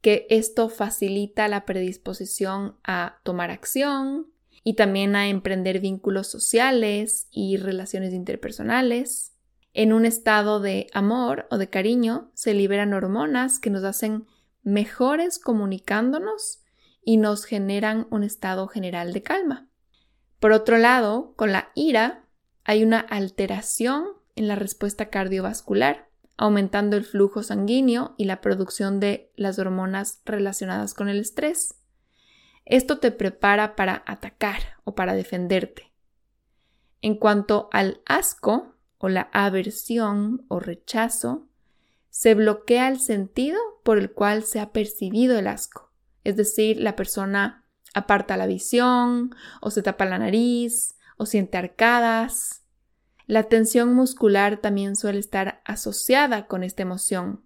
que 0.00 0.26
esto 0.30 0.68
facilita 0.68 1.48
la 1.48 1.64
predisposición 1.64 2.76
a 2.84 3.20
tomar 3.24 3.50
acción 3.50 4.28
y 4.62 4.74
también 4.74 5.16
a 5.16 5.28
emprender 5.28 5.80
vínculos 5.80 6.28
sociales 6.28 7.28
y 7.30 7.56
relaciones 7.56 8.14
interpersonales. 8.14 9.33
En 9.74 9.92
un 9.92 10.06
estado 10.06 10.60
de 10.60 10.86
amor 10.94 11.48
o 11.50 11.58
de 11.58 11.68
cariño 11.68 12.30
se 12.32 12.54
liberan 12.54 12.94
hormonas 12.94 13.58
que 13.58 13.70
nos 13.70 13.82
hacen 13.82 14.24
mejores 14.62 15.40
comunicándonos 15.40 16.62
y 17.04 17.16
nos 17.16 17.44
generan 17.44 18.06
un 18.10 18.22
estado 18.22 18.68
general 18.68 19.12
de 19.12 19.22
calma. 19.24 19.68
Por 20.38 20.52
otro 20.52 20.78
lado, 20.78 21.34
con 21.34 21.50
la 21.50 21.72
ira 21.74 22.24
hay 22.62 22.84
una 22.84 23.00
alteración 23.00 24.06
en 24.36 24.46
la 24.46 24.54
respuesta 24.54 25.10
cardiovascular, 25.10 26.08
aumentando 26.36 26.96
el 26.96 27.04
flujo 27.04 27.42
sanguíneo 27.42 28.14
y 28.16 28.26
la 28.26 28.40
producción 28.40 29.00
de 29.00 29.32
las 29.34 29.58
hormonas 29.58 30.22
relacionadas 30.24 30.94
con 30.94 31.08
el 31.08 31.18
estrés. 31.18 31.74
Esto 32.64 32.98
te 32.98 33.10
prepara 33.10 33.74
para 33.74 34.04
atacar 34.06 34.78
o 34.84 34.94
para 34.94 35.14
defenderte. 35.14 35.92
En 37.02 37.16
cuanto 37.16 37.68
al 37.72 38.00
asco 38.06 38.73
o 39.04 39.10
la 39.10 39.28
aversión 39.34 40.46
o 40.48 40.60
rechazo, 40.60 41.46
se 42.08 42.34
bloquea 42.34 42.88
el 42.88 42.98
sentido 42.98 43.58
por 43.82 43.98
el 43.98 44.10
cual 44.10 44.44
se 44.44 44.60
ha 44.60 44.72
percibido 44.72 45.38
el 45.38 45.46
asco. 45.46 45.92
Es 46.24 46.36
decir, 46.36 46.80
la 46.80 46.96
persona 46.96 47.66
aparta 47.92 48.38
la 48.38 48.46
visión 48.46 49.34
o 49.60 49.70
se 49.70 49.82
tapa 49.82 50.06
la 50.06 50.16
nariz 50.16 50.94
o 51.18 51.26
siente 51.26 51.58
arcadas. 51.58 52.62
La 53.26 53.42
tensión 53.42 53.92
muscular 53.92 54.56
también 54.56 54.96
suele 54.96 55.18
estar 55.18 55.60
asociada 55.66 56.46
con 56.46 56.64
esta 56.64 56.80
emoción. 56.80 57.44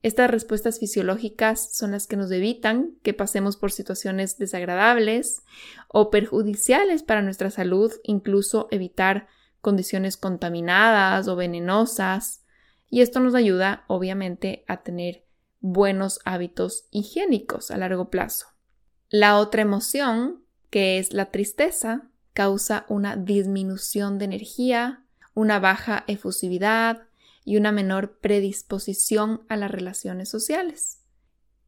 Estas 0.00 0.30
respuestas 0.30 0.78
fisiológicas 0.78 1.76
son 1.76 1.90
las 1.90 2.06
que 2.06 2.16
nos 2.16 2.30
evitan 2.30 2.94
que 3.02 3.12
pasemos 3.12 3.58
por 3.58 3.72
situaciones 3.72 4.38
desagradables 4.38 5.42
o 5.88 6.08
perjudiciales 6.08 7.02
para 7.02 7.20
nuestra 7.20 7.50
salud, 7.50 7.92
incluso 8.04 8.68
evitar 8.70 9.28
condiciones 9.64 10.16
contaminadas 10.16 11.26
o 11.26 11.34
venenosas. 11.34 12.44
Y 12.88 13.00
esto 13.00 13.18
nos 13.18 13.34
ayuda, 13.34 13.82
obviamente, 13.88 14.64
a 14.68 14.84
tener 14.84 15.24
buenos 15.58 16.20
hábitos 16.24 16.86
higiénicos 16.92 17.72
a 17.72 17.76
largo 17.76 18.10
plazo. 18.10 18.46
La 19.08 19.38
otra 19.38 19.62
emoción, 19.62 20.44
que 20.70 20.98
es 21.00 21.12
la 21.12 21.32
tristeza, 21.32 22.10
causa 22.32 22.86
una 22.88 23.16
disminución 23.16 24.18
de 24.18 24.26
energía, 24.26 25.02
una 25.34 25.58
baja 25.58 26.04
efusividad, 26.06 27.08
y 27.44 27.56
una 27.56 27.72
menor 27.72 28.18
predisposición 28.18 29.42
a 29.48 29.56
las 29.56 29.70
relaciones 29.70 30.28
sociales. 30.28 31.00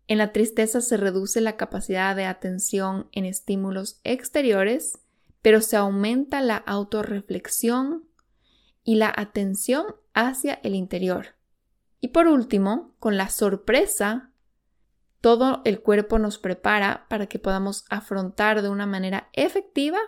En 0.09 0.19
la 0.19 0.33
tristeza 0.33 0.81
se 0.81 0.97
reduce 0.97 1.41
la 1.41 1.57
capacidad 1.57 2.17
de 2.17 2.25
atención 2.25 3.09
en 3.13 3.25
estímulos 3.25 4.01
exteriores, 4.05 4.99
pero 5.47 5.61
se 5.61 5.77
aumenta 5.77 6.41
la 6.41 6.57
autorreflexión 6.57 8.03
y 8.83 8.97
la 8.97 9.15
atención 9.17 9.87
hacia 10.13 10.55
el 10.65 10.75
interior. 10.75 11.37
Y 12.01 12.09
por 12.09 12.27
último, 12.27 12.97
con 12.99 13.17
la 13.17 13.29
sorpresa, 13.29 14.33
todo 15.21 15.63
el 15.65 15.83
cuerpo 15.83 16.19
nos 16.19 16.39
prepara 16.39 17.07
para 17.09 17.29
que 17.29 17.39
podamos 17.39 17.85
afrontar 17.91 18.61
de 18.61 18.71
una 18.71 18.87
manera 18.87 19.29
efectiva 19.35 20.01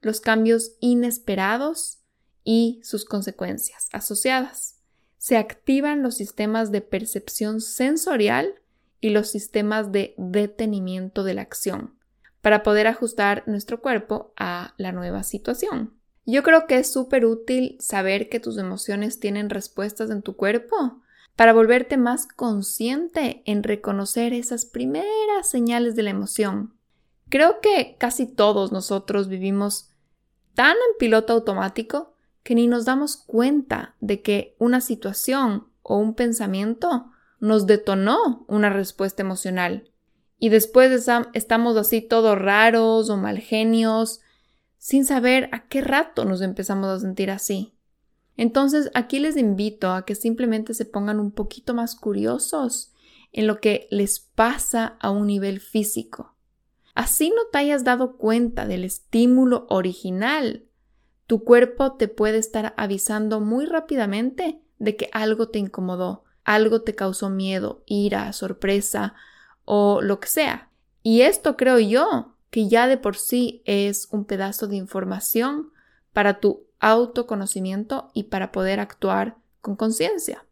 los 0.00 0.20
cambios 0.20 0.76
inesperados 0.78 1.98
y 2.44 2.80
sus 2.84 3.04
consecuencias 3.04 3.88
asociadas 3.92 4.80
se 5.18 5.38
activan 5.38 6.04
los 6.04 6.14
sistemas 6.14 6.70
de 6.70 6.82
percepción 6.82 7.60
sensorial 7.60 8.62
y 9.00 9.08
los 9.08 9.28
sistemas 9.28 9.90
de 9.90 10.14
detenimiento 10.18 11.24
de 11.24 11.34
la 11.34 11.42
acción 11.42 11.98
para 12.44 12.62
poder 12.62 12.86
ajustar 12.86 13.42
nuestro 13.46 13.80
cuerpo 13.80 14.34
a 14.36 14.74
la 14.76 14.92
nueva 14.92 15.22
situación. 15.22 15.94
Yo 16.26 16.42
creo 16.42 16.66
que 16.66 16.76
es 16.76 16.92
súper 16.92 17.24
útil 17.24 17.78
saber 17.80 18.28
que 18.28 18.38
tus 18.38 18.58
emociones 18.58 19.18
tienen 19.18 19.48
respuestas 19.48 20.10
en 20.10 20.20
tu 20.20 20.36
cuerpo 20.36 21.00
para 21.36 21.54
volverte 21.54 21.96
más 21.96 22.26
consciente 22.26 23.42
en 23.46 23.62
reconocer 23.62 24.34
esas 24.34 24.66
primeras 24.66 25.48
señales 25.48 25.96
de 25.96 26.02
la 26.02 26.10
emoción. 26.10 26.74
Creo 27.30 27.62
que 27.62 27.96
casi 27.98 28.26
todos 28.26 28.72
nosotros 28.72 29.28
vivimos 29.28 29.88
tan 30.52 30.72
en 30.72 30.98
piloto 30.98 31.32
automático 31.32 32.12
que 32.42 32.54
ni 32.54 32.66
nos 32.66 32.84
damos 32.84 33.16
cuenta 33.16 33.94
de 34.00 34.20
que 34.20 34.54
una 34.58 34.82
situación 34.82 35.68
o 35.80 35.96
un 35.96 36.12
pensamiento 36.12 37.10
nos 37.40 37.66
detonó 37.66 38.44
una 38.48 38.68
respuesta 38.68 39.22
emocional. 39.22 39.88
Y 40.44 40.50
después 40.50 41.08
estamos 41.32 41.78
así 41.78 42.02
todos 42.02 42.38
raros 42.38 43.08
o 43.08 43.16
mal 43.16 43.38
genios, 43.38 44.20
sin 44.76 45.06
saber 45.06 45.48
a 45.52 45.68
qué 45.68 45.80
rato 45.80 46.26
nos 46.26 46.42
empezamos 46.42 46.90
a 46.90 47.00
sentir 47.00 47.30
así. 47.30 47.72
Entonces 48.36 48.90
aquí 48.92 49.20
les 49.20 49.38
invito 49.38 49.90
a 49.90 50.04
que 50.04 50.14
simplemente 50.14 50.74
se 50.74 50.84
pongan 50.84 51.18
un 51.18 51.32
poquito 51.32 51.72
más 51.72 51.96
curiosos 51.96 52.92
en 53.32 53.46
lo 53.46 53.58
que 53.58 53.88
les 53.90 54.20
pasa 54.20 54.98
a 55.00 55.10
un 55.10 55.28
nivel 55.28 55.60
físico. 55.60 56.36
Así 56.94 57.30
no 57.30 57.46
te 57.50 57.56
hayas 57.56 57.82
dado 57.82 58.18
cuenta 58.18 58.66
del 58.66 58.84
estímulo 58.84 59.64
original 59.70 60.66
tu 61.26 61.42
cuerpo 61.42 61.94
te 61.94 62.06
puede 62.06 62.36
estar 62.36 62.74
avisando 62.76 63.40
muy 63.40 63.64
rápidamente 63.64 64.60
de 64.78 64.94
que 64.94 65.08
algo 65.12 65.48
te 65.48 65.58
incomodó, 65.58 66.24
algo 66.44 66.82
te 66.82 66.94
causó 66.94 67.30
miedo, 67.30 67.82
ira, 67.86 68.30
sorpresa 68.34 69.14
o 69.64 70.00
lo 70.02 70.20
que 70.20 70.28
sea. 70.28 70.70
Y 71.02 71.22
esto 71.22 71.56
creo 71.56 71.78
yo 71.78 72.34
que 72.50 72.68
ya 72.68 72.86
de 72.86 72.96
por 72.96 73.16
sí 73.16 73.62
es 73.64 74.08
un 74.10 74.24
pedazo 74.24 74.68
de 74.68 74.76
información 74.76 75.70
para 76.12 76.40
tu 76.40 76.66
autoconocimiento 76.80 78.10
y 78.14 78.24
para 78.24 78.52
poder 78.52 78.80
actuar 78.80 79.36
con 79.60 79.76
conciencia. 79.76 80.44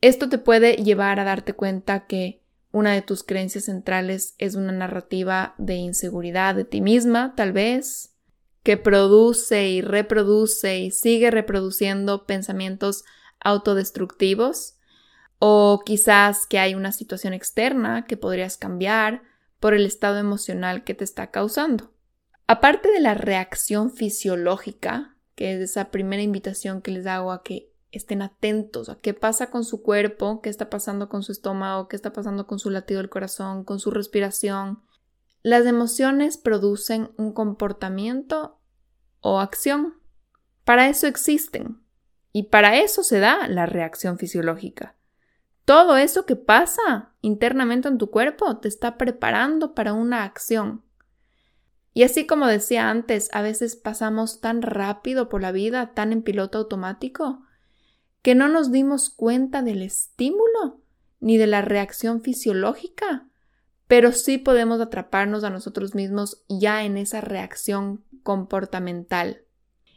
Esto 0.00 0.28
te 0.28 0.38
puede 0.38 0.76
llevar 0.76 1.20
a 1.20 1.24
darte 1.24 1.54
cuenta 1.54 2.06
que 2.06 2.42
una 2.72 2.92
de 2.92 3.02
tus 3.02 3.22
creencias 3.22 3.64
centrales 3.64 4.34
es 4.38 4.56
una 4.56 4.72
narrativa 4.72 5.54
de 5.58 5.76
inseguridad 5.76 6.56
de 6.56 6.64
ti 6.64 6.80
misma, 6.80 7.34
tal 7.36 7.52
vez, 7.52 8.14
que 8.64 8.76
produce 8.76 9.68
y 9.68 9.80
reproduce 9.80 10.78
y 10.78 10.90
sigue 10.90 11.30
reproduciendo 11.30 12.26
pensamientos 12.26 13.04
autodestructivos 13.38 14.73
o 15.46 15.82
quizás 15.84 16.46
que 16.46 16.58
hay 16.58 16.74
una 16.74 16.90
situación 16.90 17.34
externa 17.34 18.06
que 18.06 18.16
podrías 18.16 18.56
cambiar 18.56 19.24
por 19.60 19.74
el 19.74 19.84
estado 19.84 20.16
emocional 20.16 20.84
que 20.84 20.94
te 20.94 21.04
está 21.04 21.30
causando. 21.30 21.92
Aparte 22.46 22.90
de 22.90 23.00
la 23.00 23.12
reacción 23.12 23.90
fisiológica, 23.90 25.18
que 25.34 25.52
es 25.52 25.60
esa 25.60 25.90
primera 25.90 26.22
invitación 26.22 26.80
que 26.80 26.92
les 26.92 27.06
hago 27.06 27.30
a 27.30 27.42
que 27.42 27.70
estén 27.92 28.22
atentos 28.22 28.88
a 28.88 28.96
qué 28.96 29.12
pasa 29.12 29.50
con 29.50 29.66
su 29.66 29.82
cuerpo, 29.82 30.40
qué 30.40 30.48
está 30.48 30.70
pasando 30.70 31.10
con 31.10 31.22
su 31.22 31.32
estómago, 31.32 31.88
qué 31.88 31.96
está 31.96 32.14
pasando 32.14 32.46
con 32.46 32.58
su 32.58 32.70
latido 32.70 33.02
del 33.02 33.10
corazón, 33.10 33.64
con 33.64 33.80
su 33.80 33.90
respiración, 33.90 34.82
las 35.42 35.66
emociones 35.66 36.38
producen 36.38 37.10
un 37.18 37.34
comportamiento 37.34 38.62
o 39.20 39.40
acción. 39.40 40.00
Para 40.64 40.88
eso 40.88 41.06
existen. 41.06 41.82
Y 42.32 42.44
para 42.44 42.78
eso 42.78 43.02
se 43.02 43.20
da 43.20 43.46
la 43.46 43.66
reacción 43.66 44.16
fisiológica. 44.16 44.96
Todo 45.64 45.96
eso 45.96 46.26
que 46.26 46.36
pasa 46.36 47.14
internamente 47.20 47.88
en 47.88 47.98
tu 47.98 48.10
cuerpo 48.10 48.58
te 48.58 48.68
está 48.68 48.98
preparando 48.98 49.74
para 49.74 49.92
una 49.92 50.24
acción. 50.24 50.82
Y 51.92 52.02
así 52.02 52.26
como 52.26 52.46
decía 52.46 52.90
antes, 52.90 53.28
a 53.32 53.40
veces 53.40 53.76
pasamos 53.76 54.40
tan 54.40 54.62
rápido 54.62 55.28
por 55.28 55.40
la 55.40 55.52
vida, 55.52 55.94
tan 55.94 56.12
en 56.12 56.22
piloto 56.22 56.58
automático, 56.58 57.42
que 58.22 58.34
no 58.34 58.48
nos 58.48 58.72
dimos 58.72 59.10
cuenta 59.10 59.62
del 59.62 59.82
estímulo 59.82 60.80
ni 61.20 61.38
de 61.38 61.46
la 61.46 61.62
reacción 61.62 62.20
fisiológica 62.20 63.28
pero 63.86 64.12
sí 64.12 64.38
podemos 64.38 64.80
atraparnos 64.80 65.44
a 65.44 65.50
nosotros 65.50 65.94
mismos 65.94 66.42
ya 66.48 66.84
en 66.84 66.96
esa 66.96 67.20
reacción 67.20 68.04
comportamental. 68.22 69.44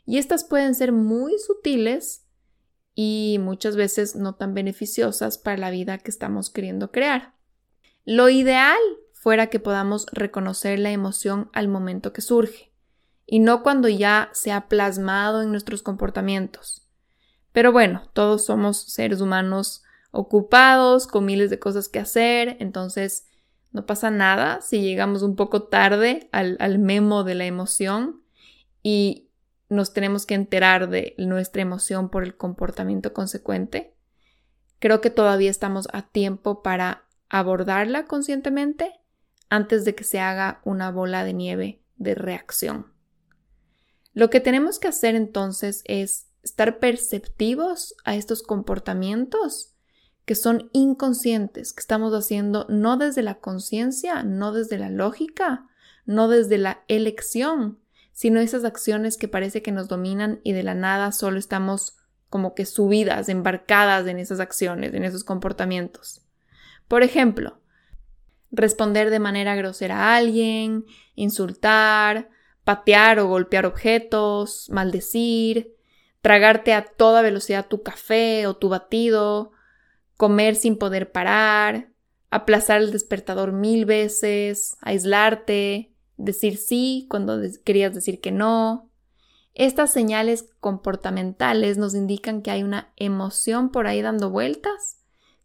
Y 0.06 0.18
estas 0.18 0.44
pueden 0.44 0.76
ser 0.76 0.92
muy 0.92 1.38
sutiles 1.40 2.27
y 3.00 3.38
muchas 3.40 3.76
veces 3.76 4.16
no 4.16 4.34
tan 4.34 4.56
beneficiosas 4.56 5.38
para 5.38 5.56
la 5.56 5.70
vida 5.70 6.00
que 6.00 6.10
estamos 6.10 6.50
queriendo 6.50 6.92
crear. 6.92 7.36
Lo 8.06 8.28
ideal 8.28 8.80
fuera 9.14 9.52
que 9.52 9.60
podamos 9.60 10.08
reconocer 10.12 10.80
la 10.80 10.90
emoción 10.90 11.52
al 11.54 11.68
momento 11.68 12.12
que 12.12 12.22
surge 12.22 12.74
y 13.28 13.38
no 13.38 13.62
cuando 13.62 13.88
ya 13.88 14.32
se 14.34 14.52
ha 14.52 14.68
plasmado 14.68 15.44
en 15.44 15.52
nuestros 15.52 15.84
comportamientos. 15.84 16.88
Pero 17.52 17.72
bueno, 17.72 18.10
todos 18.14 18.46
somos 18.46 18.82
seres 18.92 19.22
humanos 19.22 19.84
ocupados, 20.10 21.06
con 21.06 21.24
miles 21.24 21.52
de 21.52 21.60
cosas 21.60 21.90
que 21.90 22.00
hacer, 22.00 22.58
entonces 22.60 23.28
no 23.74 23.86
pasa 23.86 24.10
nada 24.10 24.60
si 24.62 24.82
llegamos 24.82 25.22
un 25.22 25.36
poco 25.36 25.66
tarde 25.66 26.30
al, 26.32 26.80
memo 26.80 27.24
de 27.24 27.36
la 27.36 27.46
emoción 27.46 28.24
y 28.82 29.27
nos 29.70 29.94
tenemos 29.94 30.26
que 30.26 30.36
enterar 30.36 30.90
de 30.90 31.14
nuestra 31.18 31.62
emoción 31.62 32.10
por 32.10 32.24
el 32.24 32.36
comportamiento 32.36 33.14
consecuente. 33.14 33.94
Creo 34.80 35.02
que 35.02 35.10
todavía 35.10 35.52
estamos 35.52 35.88
a 35.92 36.04
tiempo 36.04 36.62
para 36.62 37.06
abordarla 37.30 38.06
conscientemente 38.06 38.94
antes 39.50 39.86
de 39.86 39.96
que 39.96 40.04
se 40.04 40.20
haga 40.20 40.62
una 40.64 40.92
bola 40.92 41.24
de 41.24 41.34
nieve 41.34 41.82
de 41.96 42.16
reacción. 42.16 42.94
Lo 44.14 44.30
que 44.30 44.40
tenemos 44.40 44.80
que 44.80 44.88
hacer 44.88 45.16
entonces 45.16 45.84
es 45.86 46.28
estar 46.44 46.80
perceptivos 46.80 47.96
a 48.04 48.16
estos 48.16 48.42
comportamientos 48.44 49.74
que 50.26 50.36
son 50.36 50.70
inconscientes, 50.74 51.72
que 51.72 51.80
estamos 51.80 52.14
haciendo 52.14 52.66
no 52.70 52.98
desde 52.98 53.22
la 53.22 53.36
conciencia, 53.36 54.24
no 54.24 54.52
desde 54.52 54.78
la 54.78 54.90
lógica, 54.90 55.68
no 56.06 56.28
desde 56.28 56.58
la 56.58 56.84
elección, 56.88 57.80
sino 58.18 58.40
esas 58.40 58.66
acciones 58.66 59.16
que 59.16 59.28
parece 59.28 59.62
que 59.62 59.72
nos 59.72 59.88
dominan 59.88 60.42
y 60.44 60.54
de 60.54 60.64
la 60.64 60.74
nada 60.74 61.12
solo 61.12 61.38
estamos 61.38 61.98
como 62.32 62.56
que 62.56 62.66
subidas, 62.66 63.30
embarcadas 63.30 64.08
en 64.08 64.18
esas 64.18 64.40
acciones, 64.40 64.96
en 64.96 65.06
esos 65.06 65.24
comportamientos. 65.24 66.26
Por 66.88 67.04
ejemplo, 67.04 67.62
responder 68.50 69.12
de 69.12 69.20
manera 69.20 69.54
grosera 69.54 69.98
a 69.98 70.16
alguien, 70.16 70.86
insultar, 71.14 72.32
patear 72.64 73.20
o 73.20 73.28
golpear 73.28 73.68
objetos, 73.68 74.68
maldecir, 74.72 75.76
tragarte 76.22 76.74
a 76.74 76.86
toda 76.86 77.22
velocidad 77.22 77.68
tu 77.68 77.84
café 77.84 78.48
o 78.48 78.56
tu 78.56 78.68
batido, 78.68 79.52
comer 80.16 80.56
sin 80.56 80.80
poder 80.80 81.12
parar, 81.12 81.92
aplazar 82.32 82.82
el 82.82 82.92
despertador 82.92 83.52
mil 83.52 83.86
veces, 83.86 84.76
aislarte, 84.82 85.94
decir 86.18 86.58
sí 86.58 87.08
cuando 87.10 87.40
querías 87.64 87.94
decir 87.94 88.20
que 88.20 88.32
no, 88.32 88.92
Estas 89.60 89.92
señales 89.92 90.50
comportamentales 90.60 91.80
nos 91.80 91.96
indican 91.96 92.44
que 92.44 92.52
hay 92.52 92.62
una 92.62 92.94
emoción 92.96 93.72
por 93.72 93.88
ahí 93.88 94.04
dando 94.04 94.30
vueltas 94.30 95.00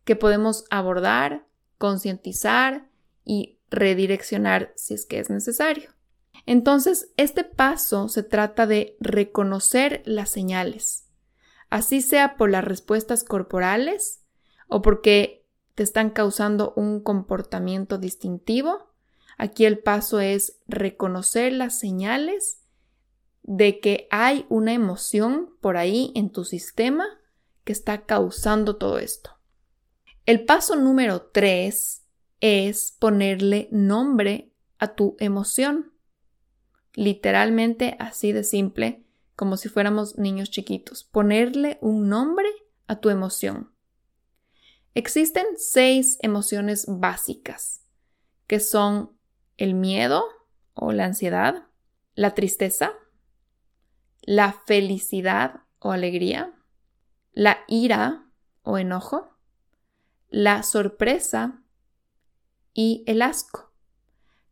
que 0.04 0.16
podemos 0.16 0.66
abordar, 0.68 1.46
concientizar 1.78 2.90
y 3.24 3.58
redireccionar 3.70 4.74
si 4.76 4.92
es 4.92 5.06
que 5.06 5.18
es 5.18 5.30
necesario. 5.30 5.90
Entonces, 6.44 7.11
este 7.16 7.42
paso 7.42 8.08
se 8.08 8.22
trata 8.22 8.66
de 8.66 8.98
reconocer 9.00 10.02
las 10.04 10.28
señales, 10.28 11.08
así 11.70 12.02
sea 12.02 12.37
por 12.37 12.50
las 12.50 12.64
respuestas 12.64 13.24
corporales 13.24 14.24
o 14.68 14.82
porque 14.82 15.46
te 15.74 15.82
están 15.82 16.11
causando 16.11 16.74
un 16.76 17.00
comportamiento 17.00 17.96
distintivo. 17.96 18.91
Aquí 19.42 19.64
el 19.64 19.81
paso 19.81 20.20
es 20.20 20.61
reconocer 20.68 21.52
las 21.52 21.76
señales 21.76 22.62
de 23.42 23.81
que 23.81 24.07
hay 24.12 24.46
una 24.48 24.72
emoción 24.72 25.57
por 25.61 25.76
ahí 25.76 26.12
en 26.14 26.31
tu 26.31 26.44
sistema 26.44 27.05
que 27.64 27.72
está 27.72 28.07
causando 28.07 28.76
todo 28.76 29.00
esto. 29.00 29.33
El 30.26 30.44
paso 30.44 30.76
número 30.76 31.22
tres 31.22 32.05
es 32.40 32.96
ponerle 33.00 33.68
nombre 33.72 34.52
a 34.78 34.94
tu 34.94 35.16
emoción. 35.18 35.92
Literalmente 36.94 37.96
así 37.98 38.31
de 38.31 38.44
simple, 38.44 39.05
como 39.35 39.57
si 39.57 39.68
fuéramos 39.68 40.18
niños 40.18 40.50
chiquitos. 40.52 41.02
Ponerle 41.02 41.78
un 41.81 42.09
nombre 42.09 42.48
a 42.87 43.00
tu 43.00 43.11
emoción. 43.11 43.72
Existen 44.94 45.46
seis 45.57 46.16
emociones 46.22 46.85
básicas, 46.87 47.83
que 48.46 48.61
son 48.61 49.20
el 49.56 49.74
miedo 49.74 50.24
o 50.74 50.92
la 50.92 51.04
ansiedad, 51.04 51.66
la 52.14 52.34
tristeza, 52.34 52.92
la 54.22 54.52
felicidad 54.66 55.62
o 55.78 55.92
alegría, 55.92 56.52
la 57.32 57.58
ira 57.68 58.26
o 58.62 58.78
enojo, 58.78 59.36
la 60.28 60.62
sorpresa 60.62 61.62
y 62.72 63.04
el 63.06 63.22
asco. 63.22 63.72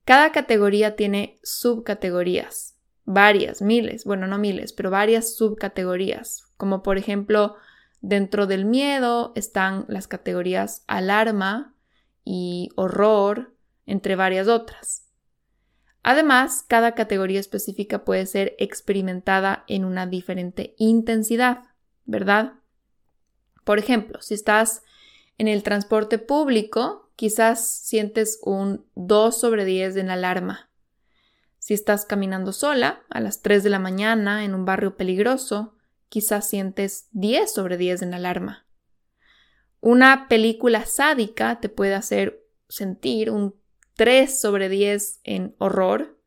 Cada 0.04 0.32
categoría 0.32 0.96
tiene 0.96 1.38
subcategorías, 1.42 2.76
varias, 3.04 3.62
miles, 3.62 4.04
bueno, 4.04 4.26
no 4.26 4.38
miles, 4.38 4.72
pero 4.72 4.90
varias 4.90 5.36
subcategorías, 5.36 6.52
como 6.56 6.82
por 6.82 6.98
ejemplo, 6.98 7.56
dentro 8.00 8.46
del 8.46 8.64
miedo 8.64 9.32
están 9.36 9.84
las 9.88 10.08
categorías 10.08 10.84
alarma 10.86 11.74
y 12.24 12.70
horror, 12.76 13.49
entre 13.90 14.14
varias 14.14 14.46
otras. 14.46 15.08
Además, 16.02 16.64
cada 16.66 16.94
categoría 16.94 17.40
específica 17.40 18.04
puede 18.04 18.24
ser 18.26 18.54
experimentada 18.58 19.64
en 19.66 19.84
una 19.84 20.06
diferente 20.06 20.74
intensidad, 20.78 21.64
¿verdad? 22.04 22.54
Por 23.64 23.78
ejemplo, 23.78 24.22
si 24.22 24.34
estás 24.34 24.82
en 25.38 25.48
el 25.48 25.64
transporte 25.64 26.18
público, 26.18 27.10
quizás 27.16 27.68
sientes 27.68 28.38
un 28.42 28.86
2 28.94 29.38
sobre 29.38 29.64
10 29.64 29.96
en 29.96 30.10
alarma. 30.10 30.70
Si 31.58 31.74
estás 31.74 32.06
caminando 32.06 32.52
sola 32.52 33.02
a 33.10 33.20
las 33.20 33.42
3 33.42 33.64
de 33.64 33.70
la 33.70 33.80
mañana 33.80 34.44
en 34.44 34.54
un 34.54 34.64
barrio 34.64 34.96
peligroso, 34.96 35.74
quizás 36.08 36.48
sientes 36.48 37.08
10 37.10 37.52
sobre 37.52 37.76
10 37.76 38.02
en 38.02 38.14
alarma. 38.14 38.66
Una 39.80 40.28
película 40.28 40.86
sádica 40.86 41.60
te 41.60 41.68
puede 41.68 41.94
hacer 41.94 42.46
sentir 42.68 43.30
un 43.30 43.59
3 44.00 44.40
sobre 44.40 44.70
10 44.70 45.20
en 45.24 45.54
horror, 45.58 46.18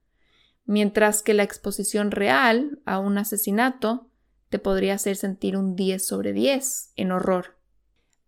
mientras 0.64 1.24
que 1.24 1.34
la 1.34 1.42
exposición 1.42 2.12
real 2.12 2.80
a 2.86 3.00
un 3.00 3.18
asesinato 3.18 4.12
te 4.50 4.60
podría 4.60 4.94
hacer 4.94 5.16
sentir 5.16 5.58
un 5.58 5.76
10 5.76 6.06
sobre 6.06 6.34
10 6.34 6.92
en 6.98 7.12
horror. 7.12 7.58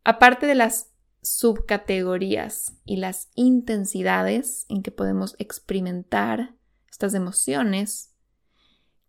Aparte 0.04 0.48
de 0.48 0.56
las 0.56 0.90
subcategorías 1.22 2.74
y 2.86 2.98
las 2.98 3.30
intensidades 3.36 4.66
en 4.68 4.82
que 4.82 4.90
podemos 4.90 5.36
experimentar 5.38 6.56
estas 6.90 7.14
emociones, 7.14 8.16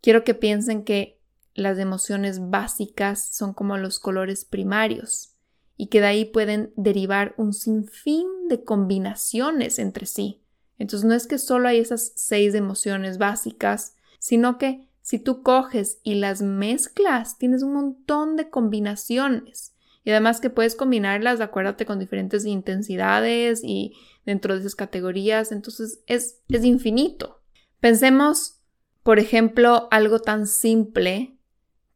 quiero 0.03 0.23
que 0.23 0.35
piensen 0.35 0.85
que 0.85 1.19
las 1.55 1.79
emociones 1.79 2.51
básicas 2.51 3.27
son 3.27 3.55
como 3.55 3.79
los 3.79 3.99
colores 3.99 4.45
primarios 4.45 5.36
y 5.77 5.89
que 5.89 6.01
de 6.01 6.07
ahí 6.07 6.25
pueden 6.25 6.73
derivar 6.77 7.35
un 7.37 7.53
sinfín 7.53 8.27
de 8.49 8.65
combinaciones 8.65 9.79
entre 9.79 10.07
sí. 10.07 10.43
Entonces 10.79 11.07
no 11.07 11.15
es 11.15 11.27
que 11.27 11.39
solo 11.39 11.69
hay 11.69 11.79
esas 11.79 12.13
seis 12.17 12.55
emociones 12.55 13.19
básicas, 13.19 13.95
sino 14.19 14.59
que 14.59 14.89
si 15.03 15.19
tú 15.19 15.43
coges 15.43 16.01
y 16.03 16.15
las 16.15 16.43
mezclas, 16.43 17.39
tienes 17.39 17.63
un 17.63 17.75
montón 17.75 18.37
de 18.37 18.51
combinaciones. 18.51 19.75
Y 20.03 20.11
además 20.11 20.41
que 20.41 20.51
puedes 20.51 20.77
combinarlas, 20.77 21.41
acuérdate, 21.41 21.85
con 21.85 21.99
diferentes 21.99 22.45
intensidades 22.45 23.61
y 23.63 23.95
dentro 24.25 24.55
de 24.55 24.61
esas 24.61 24.75
categorías. 24.75 25.53
Entonces 25.53 26.01
es, 26.07 26.41
es 26.49 26.65
infinito. 26.65 27.43
Pensemos, 27.81 28.61
por 29.03 29.19
ejemplo, 29.19 29.89
algo 29.91 30.21
tan 30.21 30.47
simple 30.47 31.37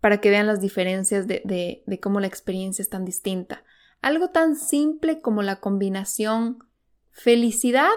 para 0.01 0.21
que 0.21 0.31
vean 0.31 0.47
las 0.47 0.61
diferencias 0.61 1.27
de, 1.27 1.83
de, 1.87 2.01
cómo 2.01 2.21
la 2.21 2.27
experiencia 2.27 2.83
es 2.83 2.88
tan 2.88 3.05
distinta. 3.05 3.64
Algo 4.03 4.31
tan 4.31 4.57
simple 4.57 5.21
como 5.21 5.43
la 5.43 5.61
combinación 5.61 6.65
felicidad 7.11 7.91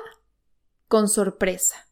con 0.89 1.07
sorpresa. 1.07 1.87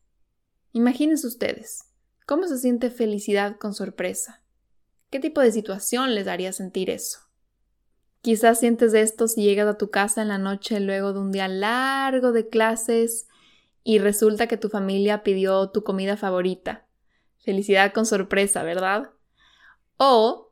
Imagínense 0.73 1.25
ustedes, 1.27 1.85
¿cómo 2.25 2.47
se 2.47 2.57
siente 2.57 2.89
felicidad 2.89 3.57
con 3.57 3.73
sorpresa? 3.73 4.41
¿Qué 5.09 5.19
tipo 5.19 5.39
de 5.39 5.51
situación 5.51 6.13
les 6.13 6.27
haría 6.27 6.51
sentir 6.51 6.89
eso? 6.89 7.19
Quizás 8.21 8.59
sientes 8.59 8.93
esto 8.93 9.27
si 9.27 9.43
llegas 9.43 9.67
a 9.67 9.77
tu 9.77 9.89
casa 9.89 10.21
en 10.21 10.27
la 10.27 10.37
noche 10.37 10.79
luego 10.79 11.13
de 11.13 11.19
un 11.19 11.31
día 11.31 11.47
largo 11.47 12.33
de 12.33 12.49
clases 12.49 13.27
y 13.83 13.99
resulta 13.99 14.47
que 14.47 14.57
tu 14.57 14.69
familia 14.69 15.23
pidió 15.23 15.69
tu 15.69 15.83
comida 15.83 16.17
favorita. 16.17 16.85
Felicidad 17.39 17.93
con 17.93 18.05
sorpresa, 18.05 18.61
¿verdad? 18.63 19.11
O 19.97 20.51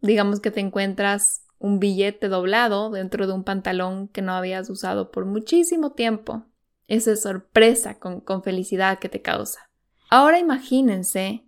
digamos 0.00 0.40
que 0.40 0.50
te 0.50 0.60
encuentras 0.60 1.46
un 1.60 1.78
billete 1.78 2.28
doblado 2.28 2.90
dentro 2.90 3.26
de 3.26 3.34
un 3.34 3.44
pantalón 3.44 4.08
que 4.08 4.22
no 4.22 4.32
habías 4.32 4.68
usado 4.70 5.12
por 5.12 5.26
muchísimo 5.26 5.92
tiempo. 5.92 6.46
Esa 6.88 7.14
sorpresa 7.14 8.00
con, 8.00 8.20
con 8.20 8.42
felicidad 8.42 8.98
que 8.98 9.08
te 9.08 9.22
causa. 9.22 9.70
Ahora 10.08 10.40
imagínense 10.40 11.44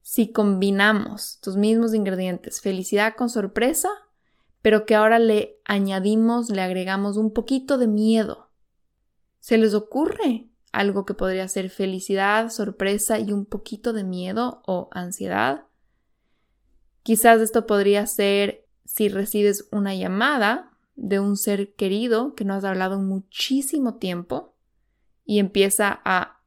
si 0.00 0.30
combinamos 0.30 1.40
tus 1.40 1.56
mismos 1.56 1.92
ingredientes, 1.92 2.60
felicidad 2.60 3.14
con 3.16 3.28
sorpresa, 3.28 3.90
pero 4.62 4.86
que 4.86 4.94
ahora 4.94 5.18
le 5.18 5.58
añadimos, 5.64 6.48
le 6.48 6.62
agregamos 6.62 7.16
un 7.16 7.32
poquito 7.32 7.76
de 7.76 7.88
miedo. 7.88 8.50
¿Se 9.40 9.58
les 9.58 9.74
ocurre 9.74 10.48
algo 10.70 11.04
que 11.04 11.14
podría 11.14 11.48
ser 11.48 11.70
felicidad, 11.70 12.50
sorpresa 12.50 13.18
y 13.18 13.32
un 13.32 13.46
poquito 13.46 13.92
de 13.92 14.04
miedo 14.04 14.62
o 14.64 14.88
ansiedad? 14.92 15.64
Quizás 17.02 17.40
esto 17.40 17.66
podría 17.66 18.06
ser 18.06 18.65
si 18.96 19.10
recibes 19.10 19.68
una 19.72 19.94
llamada 19.94 20.70
de 20.94 21.20
un 21.20 21.36
ser 21.36 21.74
querido 21.74 22.34
que 22.34 22.46
no 22.46 22.54
has 22.54 22.64
hablado 22.64 22.94
en 22.94 23.06
muchísimo 23.06 23.96
tiempo 23.96 24.56
y 25.26 25.38
empieza 25.38 26.00
a, 26.02 26.40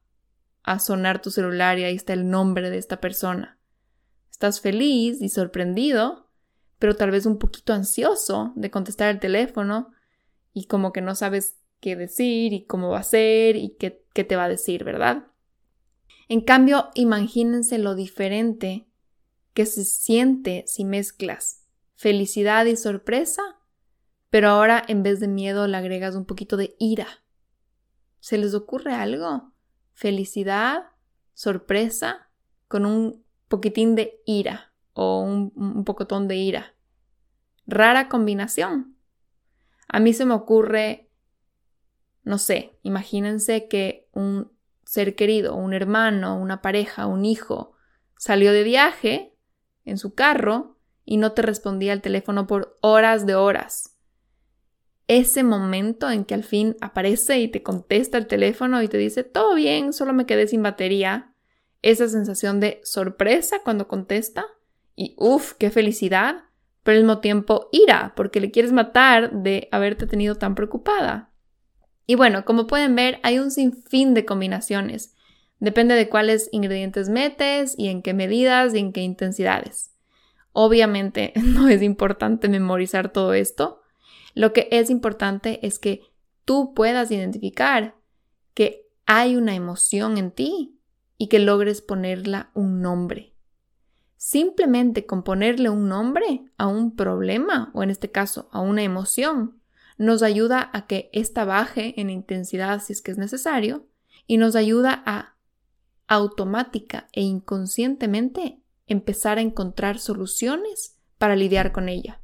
a 0.64 0.80
sonar 0.80 1.22
tu 1.22 1.30
celular 1.30 1.78
y 1.78 1.84
ahí 1.84 1.94
está 1.94 2.12
el 2.12 2.28
nombre 2.28 2.70
de 2.70 2.78
esta 2.78 3.00
persona. 3.00 3.60
Estás 4.32 4.60
feliz 4.60 5.22
y 5.22 5.28
sorprendido, 5.28 6.28
pero 6.80 6.96
tal 6.96 7.12
vez 7.12 7.24
un 7.24 7.38
poquito 7.38 7.72
ansioso 7.72 8.52
de 8.56 8.68
contestar 8.72 9.10
el 9.10 9.20
teléfono 9.20 9.92
y 10.52 10.64
como 10.64 10.92
que 10.92 11.02
no 11.02 11.14
sabes 11.14 11.54
qué 11.78 11.94
decir 11.94 12.52
y 12.52 12.64
cómo 12.64 12.88
va 12.88 12.98
a 12.98 13.04
ser 13.04 13.54
y 13.54 13.76
qué, 13.78 14.04
qué 14.12 14.24
te 14.24 14.34
va 14.34 14.46
a 14.46 14.48
decir, 14.48 14.82
¿verdad? 14.82 15.28
En 16.28 16.40
cambio, 16.40 16.88
imagínense 16.94 17.78
lo 17.78 17.94
diferente 17.94 18.88
que 19.54 19.66
se 19.66 19.84
siente 19.84 20.64
si 20.66 20.84
mezclas 20.84 21.59
felicidad 22.00 22.64
y 22.64 22.76
sorpresa, 22.76 23.42
pero 24.30 24.48
ahora 24.48 24.82
en 24.88 25.02
vez 25.02 25.20
de 25.20 25.28
miedo 25.28 25.66
le 25.66 25.76
agregas 25.76 26.14
un 26.14 26.24
poquito 26.24 26.56
de 26.56 26.74
ira. 26.78 27.06
¿Se 28.20 28.38
les 28.38 28.54
ocurre 28.54 28.94
algo? 28.94 29.52
Felicidad, 29.92 30.84
sorpresa, 31.34 32.30
con 32.68 32.86
un 32.86 33.22
poquitín 33.48 33.96
de 33.96 34.22
ira 34.24 34.72
o 34.94 35.20
un, 35.20 35.52
un 35.54 35.84
pocotón 35.84 36.26
de 36.26 36.36
ira. 36.36 36.74
Rara 37.66 38.08
combinación. 38.08 38.96
A 39.86 40.00
mí 40.00 40.14
se 40.14 40.24
me 40.24 40.32
ocurre, 40.32 41.10
no 42.22 42.38
sé, 42.38 42.78
imagínense 42.82 43.68
que 43.68 44.08
un 44.12 44.50
ser 44.84 45.16
querido, 45.16 45.54
un 45.54 45.74
hermano, 45.74 46.40
una 46.40 46.62
pareja, 46.62 47.06
un 47.06 47.26
hijo, 47.26 47.74
salió 48.16 48.54
de 48.54 48.62
viaje 48.62 49.36
en 49.84 49.98
su 49.98 50.14
carro 50.14 50.79
y 51.04 51.16
no 51.16 51.32
te 51.32 51.42
respondía 51.42 51.92
el 51.92 52.02
teléfono 52.02 52.46
por 52.46 52.78
horas 52.80 53.26
de 53.26 53.34
horas. 53.34 53.96
Ese 55.08 55.42
momento 55.42 56.08
en 56.10 56.24
que 56.24 56.34
al 56.34 56.44
fin 56.44 56.76
aparece 56.80 57.40
y 57.40 57.48
te 57.48 57.62
contesta 57.62 58.16
el 58.16 58.26
teléfono 58.26 58.82
y 58.82 58.88
te 58.88 58.96
dice, 58.96 59.24
todo 59.24 59.54
bien, 59.54 59.92
solo 59.92 60.12
me 60.12 60.26
quedé 60.26 60.46
sin 60.46 60.62
batería, 60.62 61.34
esa 61.82 62.08
sensación 62.08 62.60
de 62.60 62.80
sorpresa 62.84 63.58
cuando 63.64 63.88
contesta 63.88 64.46
y 64.94 65.14
uff, 65.18 65.54
qué 65.54 65.70
felicidad, 65.70 66.44
pero 66.82 66.98
al 66.98 67.04
mismo 67.04 67.20
tiempo 67.20 67.68
ira 67.72 68.12
porque 68.16 68.40
le 68.40 68.50
quieres 68.50 68.72
matar 68.72 69.32
de 69.32 69.68
haberte 69.72 70.06
tenido 70.06 70.36
tan 70.36 70.54
preocupada. 70.54 71.30
Y 72.06 72.16
bueno, 72.16 72.44
como 72.44 72.66
pueden 72.66 72.94
ver, 72.96 73.18
hay 73.22 73.38
un 73.38 73.50
sinfín 73.50 74.14
de 74.14 74.24
combinaciones. 74.24 75.14
Depende 75.58 75.94
de 75.94 76.08
cuáles 76.08 76.48
ingredientes 76.52 77.08
metes 77.08 77.74
y 77.78 77.88
en 77.88 78.02
qué 78.02 78.14
medidas 78.14 78.74
y 78.74 78.78
en 78.78 78.92
qué 78.92 79.02
intensidades. 79.02 79.89
Obviamente 80.62 81.32
no 81.42 81.68
es 81.68 81.80
importante 81.80 82.46
memorizar 82.50 83.10
todo 83.10 83.32
esto. 83.32 83.80
Lo 84.34 84.52
que 84.52 84.68
es 84.70 84.90
importante 84.90 85.66
es 85.66 85.78
que 85.78 86.02
tú 86.44 86.74
puedas 86.74 87.10
identificar 87.10 87.94
que 88.52 88.86
hay 89.06 89.36
una 89.36 89.54
emoción 89.54 90.18
en 90.18 90.30
ti 90.30 90.78
y 91.16 91.28
que 91.28 91.38
logres 91.38 91.80
ponerla 91.80 92.50
un 92.52 92.82
nombre. 92.82 93.32
Simplemente 94.18 95.06
con 95.06 95.22
ponerle 95.22 95.70
un 95.70 95.88
nombre 95.88 96.44
a 96.58 96.66
un 96.66 96.94
problema 96.94 97.70
o 97.72 97.82
en 97.82 97.88
este 97.88 98.10
caso 98.10 98.50
a 98.52 98.60
una 98.60 98.82
emoción 98.82 99.62
nos 99.96 100.22
ayuda 100.22 100.68
a 100.74 100.86
que 100.86 101.08
ésta 101.14 101.46
baje 101.46 101.98
en 101.98 102.10
intensidad 102.10 102.82
si 102.82 102.92
es 102.92 103.00
que 103.00 103.12
es 103.12 103.16
necesario 103.16 103.86
y 104.26 104.36
nos 104.36 104.56
ayuda 104.56 105.02
a 105.06 105.36
automática 106.06 107.08
e 107.12 107.22
inconscientemente 107.22 108.59
empezar 108.90 109.38
a 109.38 109.40
encontrar 109.40 109.98
soluciones 109.98 110.96
para 111.16 111.36
lidiar 111.36 111.72
con 111.72 111.88
ella. 111.88 112.20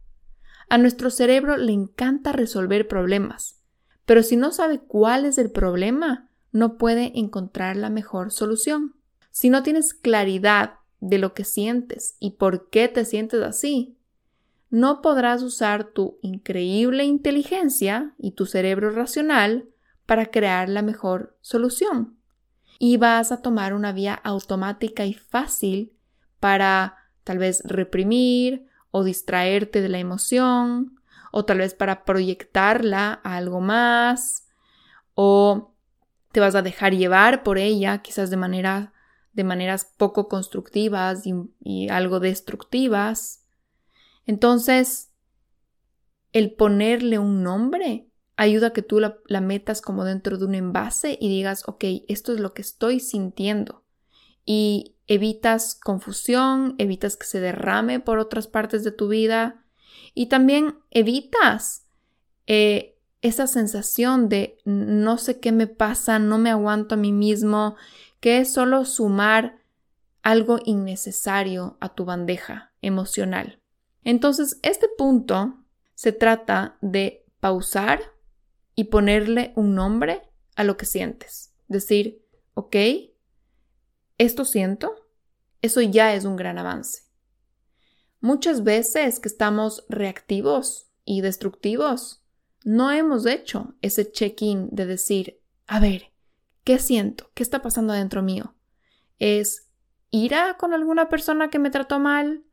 A 0.69 0.79
nuestro 0.79 1.11
cerebro 1.11 1.57
le 1.57 1.73
encanta 1.73 2.33
resolver 2.33 2.89
problemas, 2.89 3.63
pero 4.05 4.23
si 4.23 4.37
no 4.37 4.51
sabe 4.51 4.81
cuál 4.81 5.25
es 5.25 5.39
el 5.39 5.51
problema, 5.51 6.29
no 6.51 6.77
puede 6.77 7.13
encontrar 7.19 7.77
la 7.77 7.89
mejor 7.89 8.33
solución. 8.33 8.97
Si 9.31 9.49
no 9.49 9.63
tienes 9.63 9.95
claridad 9.95 10.81
de 11.01 11.19
lo 11.19 11.35
que 11.35 11.45
sientes 11.45 12.17
y 12.19 12.33
por 12.33 12.69
qué 12.69 12.89
te 12.89 13.05
sientes 13.05 13.43
así, 13.43 13.97
no 14.71 15.03
podrás 15.03 15.43
usar 15.43 15.85
tu 15.85 16.19
increíble 16.23 17.05
inteligencia 17.05 18.15
y 18.19 18.33
tu 18.33 18.47
cerebro 18.47 18.91
racional 18.91 19.69
para 20.05 20.27
crear 20.27 20.69
la 20.69 20.83
mejor 20.83 21.37
solución. 21.43 22.17
Y 22.79 22.97
vas 22.97 23.31
a 23.31 23.41
tomar 23.41 23.73
una 23.73 23.93
vía 23.93 24.15
automática 24.15 25.07
y 25.07 25.15
fácil 25.15 25.96
para 26.47 26.95
tal 27.25 27.39
vez 27.39 27.61
reprimir 27.65 28.69
o 28.93 29.03
distraerte 29.03 29.83
de 29.83 29.89
la 29.89 29.99
emoción, 29.99 31.01
o 31.33 31.45
tal 31.45 31.59
vez 31.59 31.75
para 31.75 32.05
proyectarla 32.05 33.21
a 33.25 33.37
algo 33.37 33.61
más, 33.61 34.47
o 35.15 35.75
te 36.31 36.39
vas 36.39 36.55
a 36.55 36.63
dejar 36.63 36.95
llevar 36.95 37.43
por 37.43 37.59
ella, 37.59 37.99
quizás 37.99 38.31
de 38.31 38.37
manera 38.37 38.93
de 39.33 39.43
maneras 39.43 39.93
poco 39.97 40.29
constructivas 40.29 41.25
y, 41.27 41.89
algo 41.89 42.21
destructivas. 42.21 43.45
Entonces, 44.25 45.11
el 46.33 46.55
ponerle 46.55 47.19
un 47.19 47.43
nombre 47.43 48.09
ayuda 48.37 48.69
a 48.69 48.73
que 48.73 48.83
tú 48.83 49.01
la, 49.01 49.19
la, 49.27 49.41
metas 49.41 49.81
como 49.83 50.05
dentro 50.05 50.39
de 50.39 50.45
un 50.45 50.55
envase 50.55 51.19
y 51.21 51.29
digas, 51.29 51.65
ok, 51.67 51.87
esto 52.07 52.33
es 52.33 52.39
lo 52.39 52.55
que 52.55 52.63
estoy 52.63 53.01
sintiendo. 53.01 53.83
Y 54.45 54.96
evitas 55.07 55.75
confusión, 55.75 56.75
evitas 56.79 57.17
que 57.17 57.27
se 57.27 57.41
derrame 57.41 58.01
por 58.01 58.19
otras 58.19 58.47
partes 58.47 58.85
de 58.85 58.93
tu 58.93 59.09
vida 59.09 59.65
y 60.15 60.27
también 60.27 60.79
evitas 60.91 61.87
eh, 62.47 62.99
esa 63.23 63.47
sensación 63.47 64.29
de 64.29 64.59
no 64.65 65.19
sé 65.19 65.41
qué 65.41 65.53
me 65.53 65.67
pasa, 65.67 66.19
no 66.19 66.39
me 66.39 66.51
aguanto 66.51 66.95
a 66.95 66.99
mí 66.99 67.13
mismo, 67.13 67.77
que 68.21 68.39
es 68.39 68.53
solo 68.53 68.85
sumar 68.85 69.59
algo 70.23 70.59
innecesario 70.65 71.77
a 71.81 71.95
tu 71.95 72.05
bandeja 72.05 72.73
emocional. 72.83 73.61
Entonces, 74.03 74.59
este 74.63 74.89
punto 74.97 75.59
se 75.95 76.13
trata 76.13 76.79
de 76.81 77.25
pausar 77.41 78.01
y 78.75 78.85
ponerle 78.85 79.53
un 79.57 79.75
nombre 79.75 80.23
a 80.55 80.65
lo 80.65 80.77
que 80.77 80.87
sientes. 80.87 81.53
Decir, 81.69 82.25
ok, 82.55 82.77
esto 84.19 84.45
siento, 84.45 84.95
eso 85.63 85.81
ya 85.81 86.15
es 86.15 86.25
un 86.25 86.37
gran 86.37 86.59
avance. 86.59 87.03
Muchas 88.21 88.65
veces 88.65 89.21
que 89.21 89.29
estamos 89.29 89.85
reactivos 89.89 90.89
y 91.05 91.21
destructivos, 91.21 92.25
no 92.65 92.91
hemos 92.91 93.27
hecho 93.27 93.75
ese 93.83 94.11
check-in 94.11 94.69
de 94.73 94.87
decir, 94.87 95.41
a 95.67 95.81
ver, 95.81 96.13
¿qué 96.65 96.79
siento? 96.79 97.31
¿Qué 97.35 97.43
está 97.43 97.63
pasando 97.63 97.93
dentro 97.93 98.23
mío? 98.23 98.57
¿Es 99.19 99.69
ira 100.11 100.57
con 100.59 100.75
alguna 100.75 101.09
persona 101.09 101.51
que 101.51 101.59
me 101.59 101.71
trató 101.71 101.99
mal? 101.99 102.45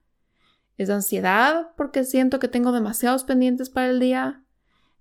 ¿Es 0.78 0.89
ansiedad 0.89 1.71
porque 1.78 2.04
siento 2.04 2.39
que 2.39 2.47
tengo 2.47 2.71
demasiados 2.71 3.23
pendientes 3.23 3.69
para 3.69 3.89
el 3.89 3.99
día? 3.99 4.43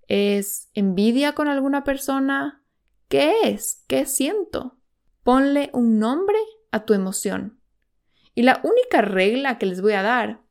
¿Es 0.09 0.70
envidia 0.75 1.35
con 1.35 1.48
alguna 1.48 1.85
persona? 1.85 2.62
¿Qué 3.09 3.33
es? 3.44 3.85
¿Qué 3.88 4.07
siento? 4.07 4.79
Ponle 5.23 5.71
un 5.73 5.99
nombre 5.99 6.39
a 6.71 6.85
tu 6.85 6.95
emoción. 6.95 7.61
Y 8.35 8.43
la 8.43 8.61
única 8.65 9.03
regla 9.03 9.59
que 9.59 9.67
les 9.67 9.81
voy 9.81 9.93
a 9.93 10.03
dar 10.03 10.43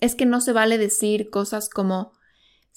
es 0.00 0.14
que 0.14 0.26
no 0.26 0.40
se 0.40 0.52
vale 0.52 0.78
decir 0.78 1.30
cosas 1.30 1.68
como 1.68 2.12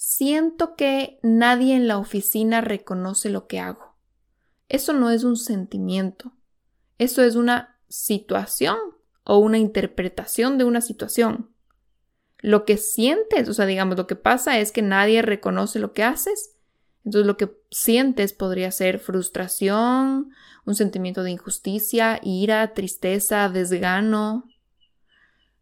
Siento 0.04 0.74
que 0.74 1.20
nadie 1.22 1.76
en 1.76 1.86
la 1.86 1.96
oficina 1.96 2.60
reconoce 2.60 3.30
lo 3.30 3.46
que 3.46 3.60
hago. 3.60 3.96
Eso 4.68 4.92
no 4.92 5.10
es 5.10 5.22
un 5.22 5.36
sentimiento. 5.36 6.32
Eso 6.98 7.22
es 7.22 7.36
una 7.36 7.78
situación 7.88 8.76
o 9.22 9.38
una 9.38 9.58
interpretación 9.58 10.58
de 10.58 10.64
una 10.64 10.80
situación. 10.80 11.54
Lo 12.38 12.64
que 12.64 12.78
sientes, 12.78 13.48
o 13.48 13.54
sea, 13.54 13.64
digamos, 13.64 13.96
lo 13.96 14.08
que 14.08 14.16
pasa 14.16 14.58
es 14.58 14.72
que 14.72 14.82
nadie 14.82 15.22
reconoce 15.22 15.78
lo 15.78 15.92
que 15.92 16.02
haces. 16.02 16.56
Entonces 17.04 17.24
lo 17.24 17.36
que 17.36 17.56
sientes 17.70 18.32
podría 18.32 18.72
ser 18.72 18.98
frustración, 18.98 20.32
un 20.64 20.74
sentimiento 20.74 21.22
de 21.22 21.32
injusticia, 21.32 22.20
ira, 22.22 22.74
tristeza, 22.74 23.48
desgano. 23.48 24.44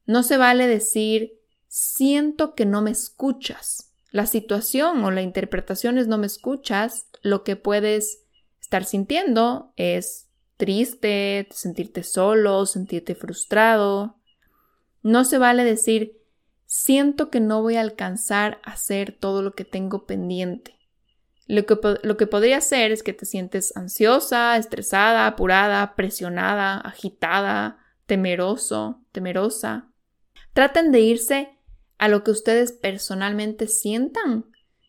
No 0.06 0.22
se 0.22 0.36
vale 0.36 0.66
decir 0.66 1.32
siento 1.68 2.54
que 2.54 2.66
no 2.66 2.82
me 2.82 2.90
escuchas 2.90 3.90
la 4.12 4.26
situación 4.26 5.04
o 5.04 5.10
la 5.10 5.22
interpretación 5.22 5.98
es 5.98 6.08
no 6.08 6.18
me 6.18 6.26
escuchas, 6.26 7.06
lo 7.22 7.44
que 7.44 7.56
puedes 7.56 8.24
estar 8.60 8.84
sintiendo 8.84 9.72
es 9.76 10.28
triste, 10.56 11.48
sentirte 11.52 12.02
solo, 12.02 12.66
sentirte 12.66 13.14
frustrado. 13.14 14.16
No 15.02 15.24
se 15.24 15.38
vale 15.38 15.64
decir 15.64 16.18
siento 16.66 17.30
que 17.30 17.40
no 17.40 17.62
voy 17.62 17.76
a 17.76 17.82
alcanzar 17.82 18.60
a 18.64 18.72
hacer 18.72 19.16
todo 19.18 19.42
lo 19.42 19.52
que 19.54 19.64
tengo 19.64 20.06
pendiente. 20.06 20.79
Lo 21.50 21.66
que, 21.66 21.76
lo 22.04 22.16
que 22.16 22.28
podría 22.28 22.60
ser 22.60 22.92
es 22.92 23.02
que 23.02 23.12
te 23.12 23.26
sientes 23.26 23.76
ansiosa, 23.76 24.56
estresada, 24.56 25.26
apurada, 25.26 25.96
presionada, 25.96 26.78
agitada, 26.78 27.78
temeroso, 28.06 29.02
temerosa. 29.10 29.90
Traten 30.52 30.92
de 30.92 31.00
irse 31.00 31.58
a 31.98 32.06
lo 32.06 32.22
que 32.22 32.30
ustedes 32.30 32.70
personalmente 32.70 33.66
sientan 33.66 34.46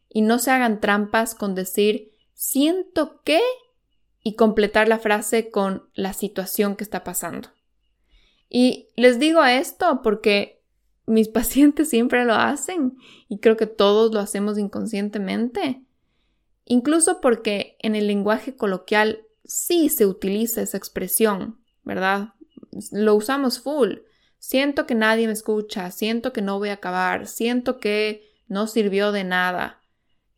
y 0.08 0.22
no 0.22 0.38
se 0.38 0.52
hagan 0.52 0.80
trampas 0.80 1.34
con 1.34 1.56
decir 1.56 2.12
siento 2.36 3.24
que 3.24 3.42
y 4.22 4.36
completar 4.36 4.88
la 4.88 5.00
frase 5.00 5.50
con 5.50 5.90
la 5.96 6.14
situación 6.14 6.76
que 6.76 6.84
está 6.84 7.04
pasando. 7.04 7.50
Y 8.50 8.90
les 8.96 9.18
digo 9.18 9.44
esto 9.44 10.02
porque 10.04 10.62
mis 11.08 11.28
pacientes 11.30 11.90
siempre 11.90 12.24
lo 12.24 12.36
hacen 12.36 12.98
y 13.28 13.40
creo 13.40 13.58
que 13.58 13.66
todos 13.66 14.14
lo 14.14 14.20
hacemos 14.20 14.60
inconscientemente. 14.60 15.82
Incluso 16.66 17.22
porque 17.22 17.76
en 17.80 17.96
el 17.96 18.08
lenguaje 18.08 18.56
coloquial 18.56 19.26
sí 19.44 19.90
se 19.90 20.06
utiliza 20.06 20.62
esa 20.62 20.78
expresión, 20.78 21.60
¿verdad? 21.84 22.34
Lo 22.92 23.16
usamos 23.16 23.60
full. 23.60 23.96
Siento 24.40 24.86
que 24.88 24.96
nadie 24.96 25.28
me 25.28 25.34
escucha, 25.34 25.92
siento 25.92 26.34
que 26.34 26.42
no 26.42 26.58
voy 26.58 26.70
a 26.70 26.74
acabar, 26.74 27.28
siento 27.28 27.80
que 27.80 28.32
no 28.48 28.68
sirvió 28.68 29.12
de 29.12 29.24
nada. 29.24 29.82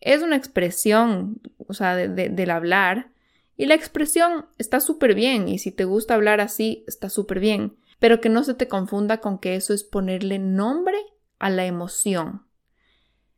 Es 0.02 0.22
una 0.22 0.36
expresión, 0.36 1.42
o 1.58 1.74
sea, 1.74 1.96
del 1.96 2.52
hablar. 2.52 3.12
Y 3.56 3.68
la 3.68 3.76
expresión 3.76 4.48
está 4.58 4.80
súper 4.80 5.16
bien, 5.16 5.48
y 5.48 5.60
si 5.60 5.72
te 5.72 5.86
gusta 5.86 6.16
hablar 6.16 6.42
así, 6.42 6.84
está 6.88 7.10
súper 7.10 7.40
bien. 7.40 7.78
Pero 8.00 8.20
que 8.20 8.30
no 8.30 8.44
se 8.44 8.56
te 8.56 8.68
confunda 8.68 9.20
con 9.22 9.40
que 9.40 9.56
eso 9.56 9.74
es 9.74 9.84
ponerle 9.84 10.40
nombre 10.40 10.98
a 11.40 11.50
la 11.50 11.66
emoción. 11.66 12.46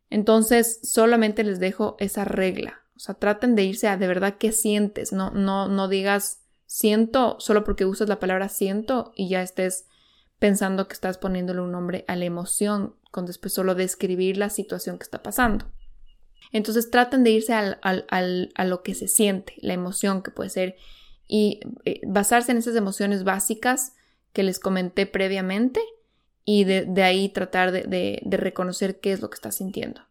Entonces, 0.09 0.79
solamente 0.83 1.43
les 1.43 1.59
dejo 1.59 1.95
esa 1.99 2.25
regla. 2.25 2.81
O 2.95 2.99
sea, 2.99 3.15
traten 3.15 3.55
de 3.55 3.63
irse 3.63 3.87
a 3.87 3.97
de 3.97 4.07
verdad 4.07 4.35
qué 4.39 4.51
sientes. 4.51 5.11
No, 5.11 5.31
no, 5.31 5.67
no 5.67 5.87
digas 5.87 6.41
siento 6.65 7.37
solo 7.39 7.63
porque 7.63 7.85
usas 7.85 8.09
la 8.09 8.19
palabra 8.19 8.49
siento 8.49 9.11
y 9.15 9.29
ya 9.29 9.41
estés 9.41 9.87
pensando 10.39 10.87
que 10.87 10.93
estás 10.93 11.17
poniéndole 11.17 11.61
un 11.61 11.71
nombre 11.71 12.05
a 12.07 12.15
la 12.15 12.25
emoción, 12.25 12.95
con 13.11 13.25
después 13.25 13.53
solo 13.53 13.75
describir 13.75 14.37
la 14.37 14.49
situación 14.49 14.97
que 14.97 15.03
está 15.03 15.23
pasando. 15.23 15.65
Entonces 16.51 16.91
traten 16.91 17.23
de 17.23 17.31
irse 17.31 17.53
al, 17.53 17.79
a 17.81 18.65
lo 18.65 18.83
que 18.83 18.93
se 18.93 19.07
siente, 19.07 19.53
la 19.57 19.73
emoción 19.73 20.21
que 20.21 20.31
puede 20.31 20.49
ser 20.49 20.75
y 21.27 21.59
eh, 21.85 22.01
basarse 22.05 22.51
en 22.51 22.57
esas 22.57 22.75
emociones 22.75 23.23
básicas 23.23 23.93
que 24.31 24.43
les 24.43 24.59
comenté 24.59 25.05
previamente 25.05 25.81
y 26.45 26.63
de, 26.63 27.03
ahí 27.03 27.29
tratar 27.29 27.71
de, 27.71 28.21
de 28.23 28.37
reconocer 28.37 28.99
qué 28.99 29.11
es 29.11 29.21
lo 29.21 29.29
que 29.29 29.35
está 29.35 29.51
sintiendo. 29.51 30.01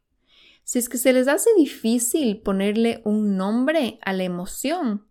Si 0.64 0.78
es 0.78 0.88
que 0.88 0.98
se 0.98 1.12
les 1.12 1.28
hace 1.28 1.50
difícil 1.56 2.40
ponerle 2.40 3.00
un 3.04 3.36
nombre 3.36 3.98
a 4.02 4.12
la 4.12 4.24
emoción, 4.24 5.06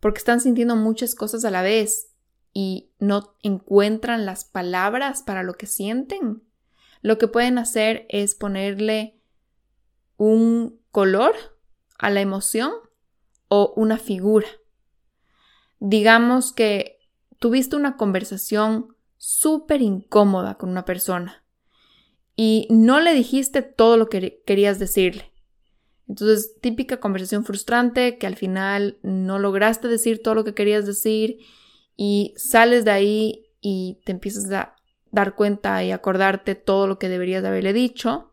porque 0.00 0.18
están 0.18 0.40
sintiendo 0.40 0.74
muchas 0.74 1.14
cosas 1.14 1.44
a 1.44 1.50
la 1.50 1.62
vez 1.62 2.08
y 2.52 2.90
no 2.98 3.36
encuentran 3.42 4.26
las 4.26 4.44
palabras 4.44 5.22
para 5.22 5.42
lo 5.42 5.54
que 5.54 5.66
sienten, 5.66 6.42
lo 7.02 7.18
que 7.18 7.28
pueden 7.28 7.58
hacer 7.58 8.06
es 8.08 8.34
ponerle 8.34 9.20
un 10.16 10.80
color 10.90 11.34
a 11.98 12.10
la 12.10 12.20
emoción 12.20 12.72
o 13.48 13.72
una 13.76 13.98
figura. 13.98 14.48
Digamos 15.78 16.52
que 16.52 16.98
tuviste 17.38 17.76
una 17.76 17.96
conversación 17.96 18.96
súper 19.22 19.82
incómoda 19.82 20.54
con 20.54 20.70
una 20.70 20.86
persona 20.86 21.44
y 22.36 22.66
no 22.70 23.00
le 23.00 23.12
dijiste 23.12 23.60
todo 23.60 23.98
lo 23.98 24.08
que 24.08 24.42
querías 24.46 24.78
decirle. 24.78 25.30
Entonces, 26.08 26.58
típica 26.62 27.00
conversación 27.00 27.44
frustrante 27.44 28.16
que 28.16 28.26
al 28.26 28.36
final 28.36 28.98
no 29.02 29.38
lograste 29.38 29.88
decir 29.88 30.22
todo 30.22 30.34
lo 30.34 30.44
que 30.44 30.54
querías 30.54 30.86
decir 30.86 31.38
y 31.98 32.32
sales 32.38 32.86
de 32.86 32.92
ahí 32.92 33.52
y 33.60 34.00
te 34.06 34.12
empiezas 34.12 34.50
a 34.52 34.74
dar 35.10 35.34
cuenta 35.34 35.84
y 35.84 35.90
acordarte 35.90 36.54
todo 36.54 36.86
lo 36.86 36.98
que 36.98 37.10
deberías 37.10 37.42
de 37.42 37.48
haberle 37.48 37.74
dicho. 37.74 38.32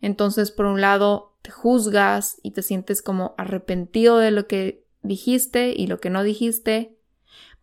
Entonces, 0.00 0.50
por 0.50 0.66
un 0.66 0.80
lado, 0.80 1.36
te 1.42 1.52
juzgas 1.52 2.40
y 2.42 2.50
te 2.50 2.62
sientes 2.62 3.02
como 3.02 3.36
arrepentido 3.38 4.18
de 4.18 4.32
lo 4.32 4.48
que 4.48 4.84
dijiste 5.02 5.72
y 5.76 5.86
lo 5.86 6.00
que 6.00 6.10
no 6.10 6.24
dijiste, 6.24 6.98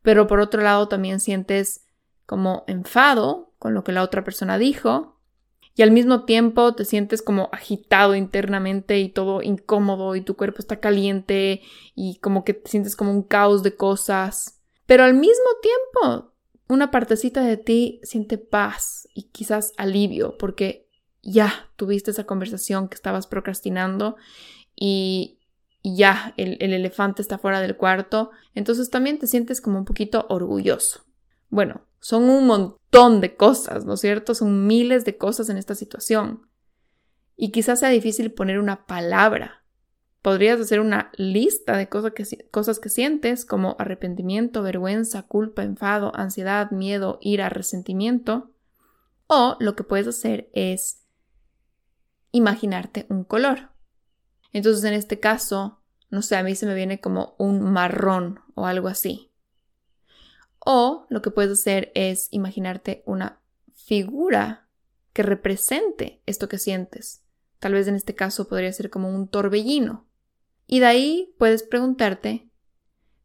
pero 0.01 0.25
por 0.25 0.39
otro 0.39 0.61
lado 0.61 0.87
también 0.87 1.19
sientes 1.19 1.85
como 2.25 2.63
enfado 2.67 3.53
con 3.59 3.73
lo 3.73 3.83
que 3.83 3.91
la 3.91 4.03
otra 4.03 4.23
persona 4.23 4.57
dijo 4.57 5.21
y 5.75 5.83
al 5.83 5.91
mismo 5.91 6.25
tiempo 6.25 6.75
te 6.75 6.85
sientes 6.85 7.21
como 7.21 7.49
agitado 7.51 8.15
internamente 8.15 8.99
y 8.99 9.09
todo 9.09 9.41
incómodo 9.41 10.15
y 10.15 10.21
tu 10.21 10.35
cuerpo 10.35 10.59
está 10.59 10.79
caliente 10.79 11.61
y 11.95 12.19
como 12.19 12.43
que 12.43 12.53
te 12.53 12.69
sientes 12.69 12.95
como 12.95 13.11
un 13.11 13.23
caos 13.23 13.63
de 13.63 13.75
cosas. 13.75 14.61
Pero 14.85 15.05
al 15.05 15.13
mismo 15.13 15.45
tiempo, 15.61 16.33
una 16.67 16.91
partecita 16.91 17.41
de 17.41 17.57
ti 17.57 18.01
siente 18.03 18.37
paz 18.37 19.07
y 19.13 19.29
quizás 19.29 19.73
alivio 19.77 20.37
porque 20.37 20.89
ya 21.21 21.69
tuviste 21.77 22.11
esa 22.11 22.25
conversación 22.25 22.89
que 22.89 22.95
estabas 22.95 23.27
procrastinando 23.27 24.17
y, 24.75 25.37
ya 25.83 26.35
el, 26.37 26.57
el 26.59 26.73
elefante 26.73 27.23
está 27.23 27.39
fuera 27.39 27.59
del 27.59 27.75
cuarto, 27.75 28.29
entonces 28.53 28.91
también 28.91 29.17
te 29.17 29.25
sientes 29.25 29.61
como 29.61 29.79
un 29.79 29.85
poquito 29.85 30.27
orgulloso. 30.29 31.05
Bueno, 31.49 31.81
son 32.01 32.23
un 32.23 32.47
montón 32.47 33.21
de 33.21 33.35
cosas, 33.35 33.85
¿no 33.85 33.93
es 33.93 34.01
cierto? 34.01 34.33
Son 34.33 34.65
miles 34.65 35.05
de 35.05 35.17
cosas 35.17 35.49
en 35.49 35.57
esta 35.57 35.75
situación. 35.75 36.47
Y 37.37 37.51
quizás 37.51 37.79
sea 37.79 37.89
difícil 37.89 38.33
poner 38.33 38.59
una 38.59 38.85
palabra. 38.87 39.63
Podrías 40.23 40.59
hacer 40.59 40.79
una 40.79 41.11
lista 41.15 41.77
de 41.77 41.89
cosas 41.89 42.13
que, 42.13 42.49
cosas 42.49 42.79
que 42.79 42.89
sientes 42.89 43.45
como 43.45 43.75
arrepentimiento, 43.79 44.63
vergüenza, 44.63 45.23
culpa, 45.23 45.63
enfado, 45.63 46.11
ansiedad, 46.15 46.71
miedo, 46.71 47.19
ira, 47.21 47.49
resentimiento. 47.49 48.51
O 49.27 49.55
lo 49.59 49.75
que 49.75 49.83
puedes 49.83 50.07
hacer 50.07 50.49
es 50.53 51.05
imaginarte 52.31 53.05
un 53.09 53.23
color. 53.23 53.69
Entonces 54.53 54.83
en 54.83 54.93
este 54.93 55.19
caso, 55.19 55.83
no 56.09 56.23
sé, 56.23 56.35
a 56.35 56.43
mí 56.43 56.55
se 56.55 56.65
me 56.65 56.73
viene 56.73 56.99
como 56.99 57.35
un 57.37 57.61
marrón 57.61 58.39
o 58.55 58.65
algo 58.65 58.87
así. 58.87 59.30
O 60.63 61.07
lo 61.09 61.21
que 61.21 61.31
puedes 61.31 61.51
hacer 61.51 61.91
es 61.95 62.27
imaginarte 62.31 63.03
una 63.05 63.41
figura 63.73 64.67
que 65.13 65.23
represente 65.23 66.21
esto 66.25 66.47
que 66.47 66.59
sientes. 66.59 67.23
Tal 67.59 67.73
vez 67.73 67.87
en 67.87 67.95
este 67.95 68.15
caso 68.15 68.47
podría 68.47 68.71
ser 68.71 68.89
como 68.89 69.09
un 69.09 69.27
torbellino. 69.27 70.05
Y 70.67 70.79
de 70.79 70.85
ahí 70.85 71.35
puedes 71.37 71.63
preguntarte, 71.63 72.47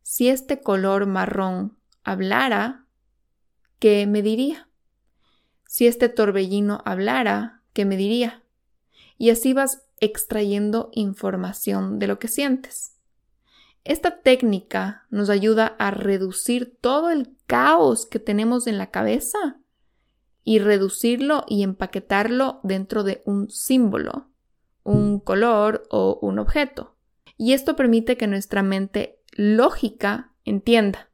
si 0.03 0.29
este 0.29 0.61
color 0.61 1.07
marrón 1.07 1.77
hablara, 2.05 2.87
¿qué 3.79 4.07
me 4.07 4.23
diría? 4.23 4.69
Si 5.67 5.87
este 5.87 6.09
torbellino 6.09 6.81
hablara, 6.85 7.63
¿qué 7.73 7.85
me 7.85 7.97
diría? 7.97 8.43
Y 9.19 9.31
así 9.31 9.53
vas 9.53 9.83
extrayendo 9.99 10.91
información 10.93 11.99
de 11.99 12.07
lo 12.07 12.19
que 12.19 12.29
sientes. 12.29 12.96
Esta 13.87 14.21
técnica 14.21 15.07
nos 15.11 15.31
ayuda 15.31 15.77
a 15.79 15.93
reducir 15.93 16.77
todo 16.81 17.11
el 17.11 17.37
caos 17.47 18.05
que 18.05 18.19
tenemos 18.19 18.67
en 18.67 18.79
la 18.79 18.91
cabeza 18.91 19.61
y 20.43 20.59
reducirlo 20.59 21.45
y 21.47 21.63
empaquetarlo 21.63 22.59
dentro 22.65 23.05
de 23.05 23.23
un 23.27 23.49
símbolo, 23.49 24.27
un 24.83 25.21
color 25.21 25.87
o 25.89 26.19
un 26.21 26.41
objeto. 26.41 26.97
Y 27.37 27.53
esto 27.53 27.77
permite 27.77 28.17
que 28.17 28.27
nuestra 28.27 28.65
mente 28.65 29.21
lógica 29.31 30.33
entienda. 30.45 31.09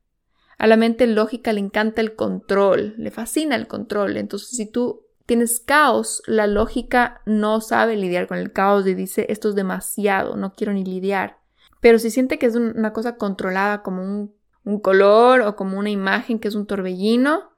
A 0.57 0.67
la 0.67 0.79
mente 0.79 1.07
lógica 1.07 1.53
le 1.53 1.61
encanta 1.61 2.01
el 2.01 2.15
control, 2.15 2.95
le 2.97 3.11
fascina 3.11 3.55
el 3.55 3.67
control. 3.67 4.17
Entonces, 4.17 4.49
si 4.49 4.65
tú 4.65 5.03
tienes 5.27 5.61
caos, 5.61 6.23
la 6.27 6.47
lógica 6.47 7.21
no 7.27 7.61
sabe 7.61 7.97
lidiar 7.97 8.29
con 8.29 8.39
el 8.39 8.51
caos 8.51 8.87
y 8.87 8.95
dice, 8.95 9.27
esto 9.29 9.51
es 9.51 9.57
demasiado, 9.57 10.37
no 10.37 10.55
quiero 10.55 10.73
ni 10.73 10.87
lidiar. 10.87 11.42
Pero 11.83 11.99
si 11.99 12.13
siente 12.13 12.39
que 12.39 12.47
es 12.47 12.55
una 12.55 12.93
cosa 12.93 13.17
controlada 13.17 13.83
como 13.83 14.31
un, 14.65 14.81
color 14.81 15.41
o 15.41 15.57
como 15.57 15.81
una 15.81 15.91
imagen 15.91 16.39
que 16.39 16.47
es 16.47 16.55
un 16.55 16.65
torbellino 16.65 17.51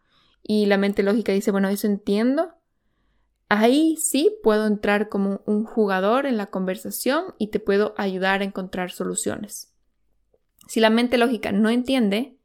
y 0.43 0.65
la 0.65 0.79
mente 0.79 1.03
lógica 1.03 1.31
dice, 1.31 1.51
bueno, 1.51 1.69
eso 1.69 1.87
entiendo, 1.87 2.55
ahí 3.51 3.99
sí 3.99 4.35
puedo 4.43 4.67
entrar 4.67 5.11
como 5.11 5.43
un 5.45 5.67
jugador 5.67 6.25
en 6.25 6.39
la 6.39 6.47
conversación 6.47 7.35
y 7.37 7.49
te 7.49 7.61
puedo 7.61 7.93
ayudar 7.99 8.41
a 8.41 8.45
encontrar 8.45 8.93
soluciones. 8.93 9.75
Si 10.69 10.81
la 10.81 10.89
mente 10.89 11.19
lógica 11.19 11.53
no 11.53 11.69
entiende, 11.69 12.39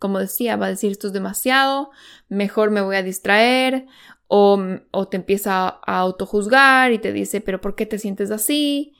como 0.00 0.18
decía, 0.18 0.56
va 0.56 0.66
a 0.66 0.70
decir 0.70 0.90
esto 0.90 1.06
es 1.06 1.12
demasiado, 1.12 1.92
mejor 2.28 2.72
me 2.72 2.80
voy 2.80 2.96
a 2.96 3.04
distraer 3.04 3.86
o, 4.26 4.60
o 4.90 5.06
te 5.06 5.18
empieza 5.18 5.68
a 5.68 5.98
autojuzgar 6.00 6.90
y 6.90 6.98
te 6.98 7.12
dice, 7.12 7.40
pero 7.40 7.60
¿por 7.60 7.76
qué 7.76 7.86
te 7.86 8.00
sientes 8.00 8.32
así? 8.32 8.96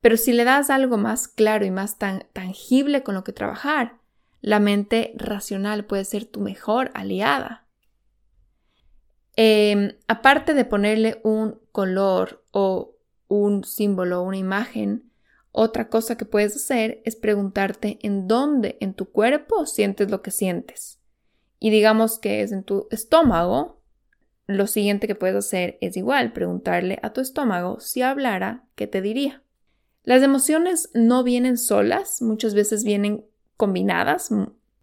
Pero 0.00 0.16
si 0.16 0.32
le 0.32 0.44
das 0.44 0.70
algo 0.70 0.96
más 0.96 1.28
claro 1.28 1.64
y 1.64 1.70
más 1.70 1.98
tan 1.98 2.24
tangible 2.32 3.02
con 3.02 3.14
lo 3.14 3.24
que 3.24 3.32
trabajar, 3.32 3.98
la 4.40 4.60
mente 4.60 5.12
racional 5.16 5.84
puede 5.84 6.04
ser 6.04 6.24
tu 6.24 6.40
mejor 6.40 6.90
aliada. 6.94 7.66
Em, 9.36 9.96
aparte 10.06 10.54
de 10.54 10.64
ponerle 10.64 11.20
un 11.22 11.60
color 11.72 12.44
o 12.50 12.96
un 13.28 13.64
símbolo 13.64 14.20
o 14.20 14.24
una 14.24 14.36
imagen, 14.36 15.10
otra 15.52 15.88
cosa 15.88 16.16
que 16.16 16.24
puedes 16.24 16.56
hacer 16.56 17.02
es 17.04 17.16
preguntarte 17.16 17.98
en 18.02 18.28
dónde 18.28 18.76
en 18.80 18.94
tu 18.94 19.10
cuerpo 19.10 19.66
sientes 19.66 20.10
lo 20.10 20.22
que 20.22 20.30
sientes. 20.30 21.00
Y 21.58 21.70
digamos 21.70 22.18
que 22.18 22.42
es 22.42 22.52
en 22.52 22.62
tu 22.62 22.86
estómago, 22.90 23.80
lo 24.46 24.66
siguiente 24.66 25.06
que 25.06 25.14
puedes 25.14 25.36
hacer 25.36 25.78
es 25.80 25.96
igual, 25.96 26.32
preguntarle 26.32 26.98
a 27.02 27.12
tu 27.12 27.20
estómago 27.20 27.80
si 27.80 28.02
hablara, 28.02 28.66
¿qué 28.76 28.86
te 28.86 29.02
diría? 29.02 29.42
Las 30.08 30.22
emociones 30.22 30.88
no 30.94 31.22
vienen 31.22 31.58
solas, 31.58 32.22
muchas 32.22 32.54
veces 32.54 32.82
vienen 32.82 33.26
combinadas, 33.58 34.30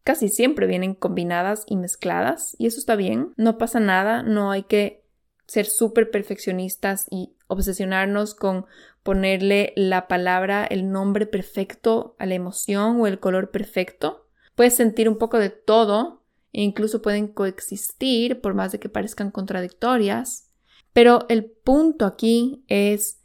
casi 0.04 0.30
siempre 0.30 0.68
vienen 0.68 0.94
combinadas 0.94 1.64
y 1.68 1.78
mezcladas, 1.78 2.56
y 2.60 2.68
eso 2.68 2.78
está 2.78 2.96
bien, 2.96 3.34
no 3.36 3.58
pasa 3.58 3.80
nada, 3.80 4.22
no 4.22 4.52
hay 4.52 4.62
que 4.62 5.04
ser 5.48 5.66
súper 5.66 6.12
perfeccionistas 6.12 7.08
y 7.10 7.34
obsesionarnos 7.48 8.36
con 8.36 8.68
ponerle 9.02 9.74
la 9.76 10.08
palabra, 10.08 10.64
el 10.64 10.92
nombre 10.92 11.26
perfecto 11.26 12.16
a 12.20 12.28
la 12.28 12.36
emoción 12.36 13.02
o 13.02 13.08
el 13.08 13.20
color 13.20 13.50
perfecto. 13.50 14.28
Puedes 14.54 14.76
sentir 14.76 15.10
un 15.10 15.18
poco 15.18 15.40
de 15.40 15.50
todo 15.50 16.22
e 16.54 16.62
incluso 16.62 17.02
pueden 17.02 17.30
coexistir 17.30 18.42
por 18.42 18.54
más 18.54 18.74
de 18.74 18.80
que 18.80 18.90
parezcan 18.90 19.32
contradictorias. 19.32 20.52
Pero 20.94 21.26
el 21.30 21.46
punto 21.46 22.06
aquí 22.06 22.64
es 22.68 23.25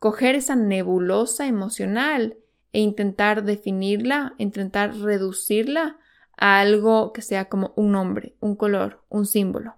coger 0.00 0.34
esa 0.34 0.56
nebulosa 0.56 1.46
emocional 1.46 2.38
e 2.72 2.80
intentar 2.80 3.44
definirla, 3.44 4.34
intentar 4.38 4.96
reducirla 4.96 5.98
a 6.36 6.58
algo 6.60 7.12
que 7.12 7.22
sea 7.22 7.48
como 7.48 7.72
un 7.76 7.92
nombre, 7.92 8.34
un 8.40 8.56
color, 8.56 9.04
un 9.08 9.26
símbolo. 9.26 9.76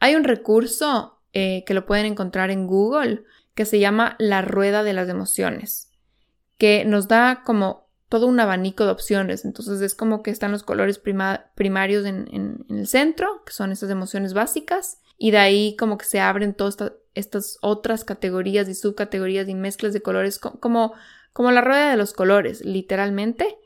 Hay 0.00 0.16
un 0.16 0.24
recurso 0.24 1.20
eh, 1.32 1.62
que 1.66 1.74
lo 1.74 1.86
pueden 1.86 2.06
encontrar 2.06 2.50
en 2.50 2.66
Google 2.66 3.22
que 3.54 3.66
se 3.66 3.78
llama 3.78 4.16
la 4.18 4.40
rueda 4.42 4.82
de 4.82 4.94
las 4.94 5.08
emociones, 5.08 5.92
que 6.56 6.84
nos 6.86 7.06
da 7.06 7.42
como 7.44 7.90
todo 8.08 8.26
un 8.26 8.40
abanico 8.40 8.86
de 8.86 8.92
opciones. 8.92 9.44
Entonces 9.44 9.82
es 9.82 9.94
como 9.94 10.22
que 10.22 10.30
están 10.30 10.52
los 10.52 10.62
colores 10.62 10.98
primarios 10.98 12.06
en, 12.06 12.64
el 12.68 12.86
centro, 12.88 13.42
que 13.44 13.52
son 13.52 13.72
esas 13.72 13.90
emociones 13.90 14.32
básicas, 14.32 15.00
y 15.18 15.32
de 15.32 15.38
ahí 15.38 15.76
como 15.76 15.98
que 15.98 16.06
se 16.06 16.20
abren 16.20 16.54
todas 16.54 16.74
estas 16.74 16.92
otras 17.60 18.04
categorías 18.04 18.68
y 18.68 18.74
subcategorías 18.74 19.48
y 19.48 19.54
mezclas 19.54 19.92
de 19.92 20.02
colores 20.02 20.38
como, 20.38 20.94
como 21.32 21.50
la 21.50 21.60
rueda 21.60 21.90
de 21.90 21.96
los 21.96 22.12
colores, 22.12 22.64
literalmente. 22.64 23.58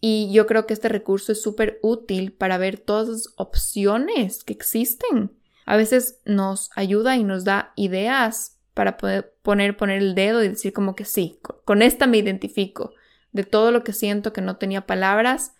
Y 0.00 0.32
yo 0.32 0.46
creo 0.46 0.66
que 0.66 0.74
este 0.74 0.88
recurso 0.88 1.32
es 1.32 1.40
súper 1.40 1.78
útil 1.82 2.32
para 2.32 2.58
ver 2.58 2.78
todas 2.78 3.08
las 3.08 3.28
opciones 3.36 4.42
que 4.42 4.52
existen. 4.52 5.30
A 5.64 5.76
veces 5.76 6.18
nos 6.24 6.70
ayuda 6.74 7.16
y 7.16 7.24
nos 7.24 7.44
da 7.44 7.72
ideas 7.76 8.58
para 8.74 8.96
poder 8.96 9.34
poner, 9.42 9.76
poner 9.76 9.98
el 9.98 10.14
dedo 10.14 10.42
y 10.42 10.48
decir 10.48 10.72
como 10.72 10.96
que 10.96 11.04
sí, 11.04 11.38
con 11.64 11.82
esta 11.82 12.06
me 12.06 12.18
identifico. 12.18 12.92
De 13.30 13.44
todo 13.44 13.70
lo 13.70 13.84
que 13.84 13.92
siento 13.92 14.32
que 14.32 14.40
no 14.40 14.56
tenía 14.56 14.86
palabras, 14.86 15.54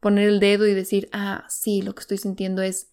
poner 0.00 0.28
el 0.28 0.40
dedo 0.40 0.66
y 0.66 0.74
decir, 0.74 1.08
ah, 1.12 1.44
sí, 1.48 1.82
lo 1.82 1.94
que 1.94 2.00
estoy 2.00 2.18
sintiendo 2.18 2.62
es, 2.62 2.92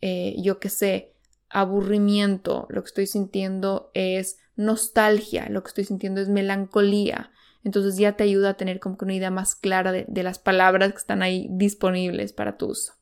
eh, 0.00 0.36
yo 0.38 0.60
qué 0.60 0.68
sé, 0.68 1.15
aburrimiento, 1.48 2.66
lo 2.70 2.82
que 2.82 2.88
estoy 2.88 3.06
sintiendo 3.06 3.90
es 3.94 4.38
nostalgia, 4.56 5.48
lo 5.48 5.62
que 5.62 5.68
estoy 5.68 5.84
sintiendo 5.84 6.20
es 6.20 6.28
melancolía, 6.28 7.30
entonces 7.62 7.96
ya 7.96 8.16
te 8.16 8.24
ayuda 8.24 8.50
a 8.50 8.56
tener 8.56 8.78
como 8.78 8.96
una 9.00 9.14
idea 9.14 9.30
más 9.30 9.54
clara 9.54 9.92
de, 9.92 10.04
de 10.08 10.22
las 10.22 10.38
palabras 10.38 10.92
que 10.92 10.98
están 10.98 11.22
ahí 11.22 11.48
disponibles 11.50 12.32
para 12.32 12.56
tu 12.56 12.66
uso. 12.66 12.92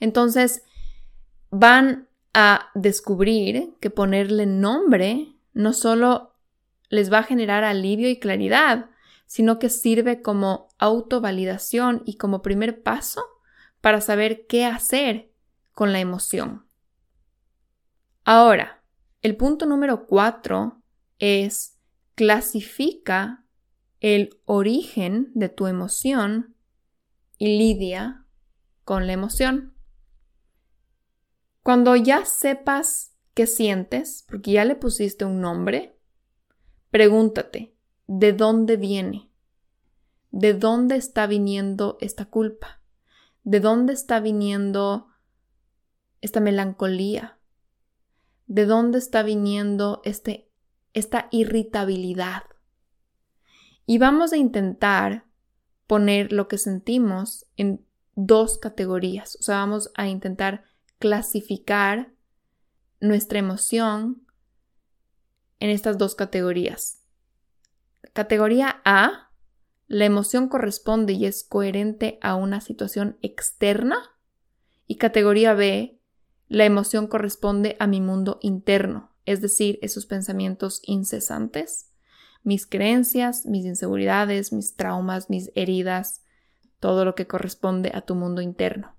Entonces, 0.00 0.62
van 1.50 2.08
a 2.34 2.70
descubrir 2.74 3.74
que 3.80 3.90
ponerle 3.90 4.46
nombre 4.46 5.34
no 5.52 5.72
solo 5.72 6.34
les 6.88 7.12
va 7.12 7.18
a 7.18 7.24
generar 7.24 7.64
alivio 7.64 8.08
y 8.08 8.18
claridad, 8.18 8.90
sino 9.26 9.58
que 9.58 9.68
sirve 9.70 10.22
como 10.22 10.68
autovalidación 10.78 12.02
y 12.04 12.16
como 12.16 12.42
primer 12.42 12.82
paso 12.82 13.22
para 13.80 14.00
saber 14.00 14.46
qué 14.46 14.66
hacer 14.66 15.30
con 15.72 15.92
la 15.92 16.00
emoción. 16.00 16.66
Ahora, 18.32 18.84
el 19.22 19.36
punto 19.36 19.66
número 19.66 20.06
cuatro 20.06 20.84
es 21.18 21.80
clasifica 22.14 23.44
el 23.98 24.38
origen 24.44 25.32
de 25.34 25.48
tu 25.48 25.66
emoción 25.66 26.54
y 27.38 27.58
lidia 27.58 28.24
con 28.84 29.08
la 29.08 29.14
emoción. 29.14 29.74
Cuando 31.64 31.96
ya 31.96 32.24
sepas 32.24 33.16
qué 33.34 33.48
sientes, 33.48 34.24
porque 34.28 34.52
ya 34.52 34.64
le 34.64 34.76
pusiste 34.76 35.24
un 35.24 35.40
nombre, 35.40 35.98
pregúntate, 36.92 37.74
¿de 38.06 38.32
dónde 38.32 38.76
viene? 38.76 39.28
¿De 40.30 40.54
dónde 40.54 40.94
está 40.94 41.26
viniendo 41.26 41.98
esta 42.00 42.26
culpa? 42.26 42.80
¿De 43.42 43.58
dónde 43.58 43.92
está 43.92 44.20
viniendo 44.20 45.08
esta 46.20 46.38
melancolía? 46.38 47.39
¿De 48.50 48.66
dónde 48.66 48.98
está 48.98 49.22
viniendo 49.22 50.02
este, 50.04 50.50
esta 50.92 51.28
irritabilidad? 51.30 52.42
Y 53.86 53.98
vamos 53.98 54.32
a 54.32 54.38
intentar 54.38 55.24
poner 55.86 56.32
lo 56.32 56.48
que 56.48 56.58
sentimos 56.58 57.46
en 57.56 57.86
dos 58.16 58.58
categorías. 58.58 59.36
O 59.38 59.44
sea, 59.44 59.58
vamos 59.58 59.92
a 59.94 60.08
intentar 60.08 60.64
clasificar 60.98 62.12
nuestra 62.98 63.38
emoción 63.38 64.26
en 65.60 65.70
estas 65.70 65.96
dos 65.96 66.16
categorías. 66.16 67.04
Categoría 68.12 68.82
A, 68.84 69.30
la 69.86 70.06
emoción 70.06 70.48
corresponde 70.48 71.12
y 71.12 71.26
es 71.26 71.44
coherente 71.44 72.18
a 72.20 72.34
una 72.34 72.60
situación 72.60 73.16
externa. 73.22 74.10
Y 74.88 74.96
categoría 74.96 75.54
B, 75.54 75.99
la 76.50 76.66
emoción 76.66 77.06
corresponde 77.06 77.76
a 77.80 77.86
mi 77.86 78.02
mundo 78.02 78.38
interno, 78.42 79.10
es 79.24 79.40
decir, 79.40 79.78
esos 79.80 80.04
pensamientos 80.04 80.82
incesantes 80.84 81.90
mis 82.42 82.66
creencias, 82.66 83.46
mis 83.46 83.64
inseguridades, 83.66 84.52
mis 84.52 84.76
traumas, 84.76 85.30
mis 85.30 85.50
heridas, 85.54 86.24
todo 86.78 87.04
lo 87.04 87.14
que 87.14 87.26
corresponde 87.26 87.92
a 87.94 88.02
tu 88.02 88.14
mundo 88.14 88.40
interno. 88.40 88.96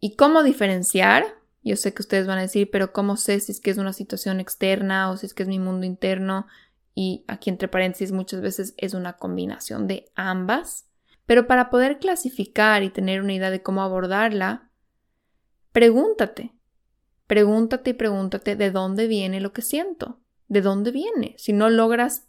¿Y 0.00 0.16
cómo 0.16 0.42
diferenciar? 0.42 1.24
Yo 1.62 1.76
sé 1.76 1.92
que 1.92 2.02
ustedes 2.02 2.26
van 2.26 2.38
a 2.38 2.42
decir, 2.42 2.70
pero 2.70 2.92
¿cómo 2.92 3.16
sé 3.16 3.40
si 3.40 3.52
es 3.52 3.60
que 3.60 3.70
es 3.70 3.78
una 3.78 3.92
situación 3.92 4.40
externa 4.40 5.10
o 5.10 5.16
si 5.16 5.26
es 5.26 5.34
que 5.34 5.42
es 5.42 5.48
mi 5.48 5.58
mundo 5.58 5.86
interno? 5.86 6.46
Y 6.94 7.24
aquí 7.28 7.50
entre 7.50 7.68
paréntesis 7.68 8.12
muchas 8.12 8.40
veces 8.40 8.74
es 8.76 8.94
una 8.94 9.14
combinación 9.14 9.86
de 9.86 10.10
ambas. 10.14 10.86
Pero 11.26 11.46
para 11.46 11.70
poder 11.70 11.98
clasificar 11.98 12.82
y 12.82 12.90
tener 12.90 13.20
una 13.20 13.34
idea 13.34 13.50
de 13.50 13.62
cómo 13.62 13.82
abordarla, 13.82 14.67
pregúntate, 15.72 16.52
pregúntate 17.26 17.90
y 17.90 17.94
pregúntate 17.94 18.56
de 18.56 18.70
dónde 18.70 19.06
viene 19.06 19.40
lo 19.40 19.52
que 19.52 19.62
siento 19.62 20.20
de 20.48 20.62
dónde 20.62 20.90
viene. 20.90 21.34
Si 21.38 21.52
no 21.52 21.70
logras 21.70 22.26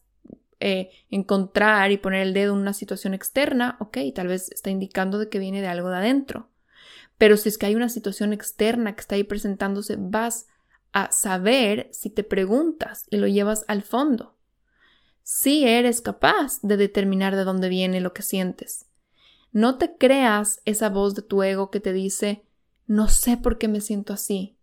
eh, 0.59 0.91
encontrar 1.09 1.91
y 1.91 1.97
poner 1.97 2.21
el 2.21 2.33
dedo 2.33 2.53
en 2.53 2.59
una 2.59 2.73
situación 2.73 3.13
externa, 3.13 3.77
ok, 3.79 3.97
tal 4.13 4.27
vez 4.27 4.51
está 4.51 4.69
indicando 4.69 5.17
de 5.17 5.29
que 5.29 5.39
viene 5.39 5.61
de 5.61 5.67
algo 5.67 5.89
de 5.89 5.97
adentro. 5.97 6.49
Pero 7.17 7.37
si 7.37 7.49
es 7.49 7.57
que 7.57 7.65
hay 7.65 7.75
una 7.75 7.89
situación 7.89 8.33
externa 8.33 8.93
que 8.93 9.01
está 9.01 9.15
ahí 9.15 9.23
presentándose, 9.23 9.95
vas 9.97 10.47
a 10.91 11.11
saber 11.11 11.89
si 11.91 12.09
te 12.09 12.23
preguntas 12.23 13.05
y 13.09 13.17
lo 13.17 13.27
llevas 13.27 13.65
al 13.67 13.83
fondo. 13.83 14.37
Si 15.23 15.65
eres 15.65 16.01
capaz 16.01 16.59
de 16.61 16.77
determinar 16.77 17.35
de 17.35 17.43
dónde 17.43 17.69
viene 17.69 18.01
lo 18.01 18.13
que 18.13 18.23
sientes. 18.23 18.87
No 19.51 19.77
te 19.77 19.95
creas 19.97 20.61
esa 20.65 20.89
voz 20.89 21.13
de 21.15 21.21
tu 21.21 21.43
ego 21.43 21.69
que 21.71 21.79
te 21.79 21.93
dice, 21.93 22.45
no 22.89 23.07
sé 23.07 23.37
por 23.37 23.59
qué 23.59 23.67
me 23.67 23.81
siento 23.81 24.13
así. 24.13 24.57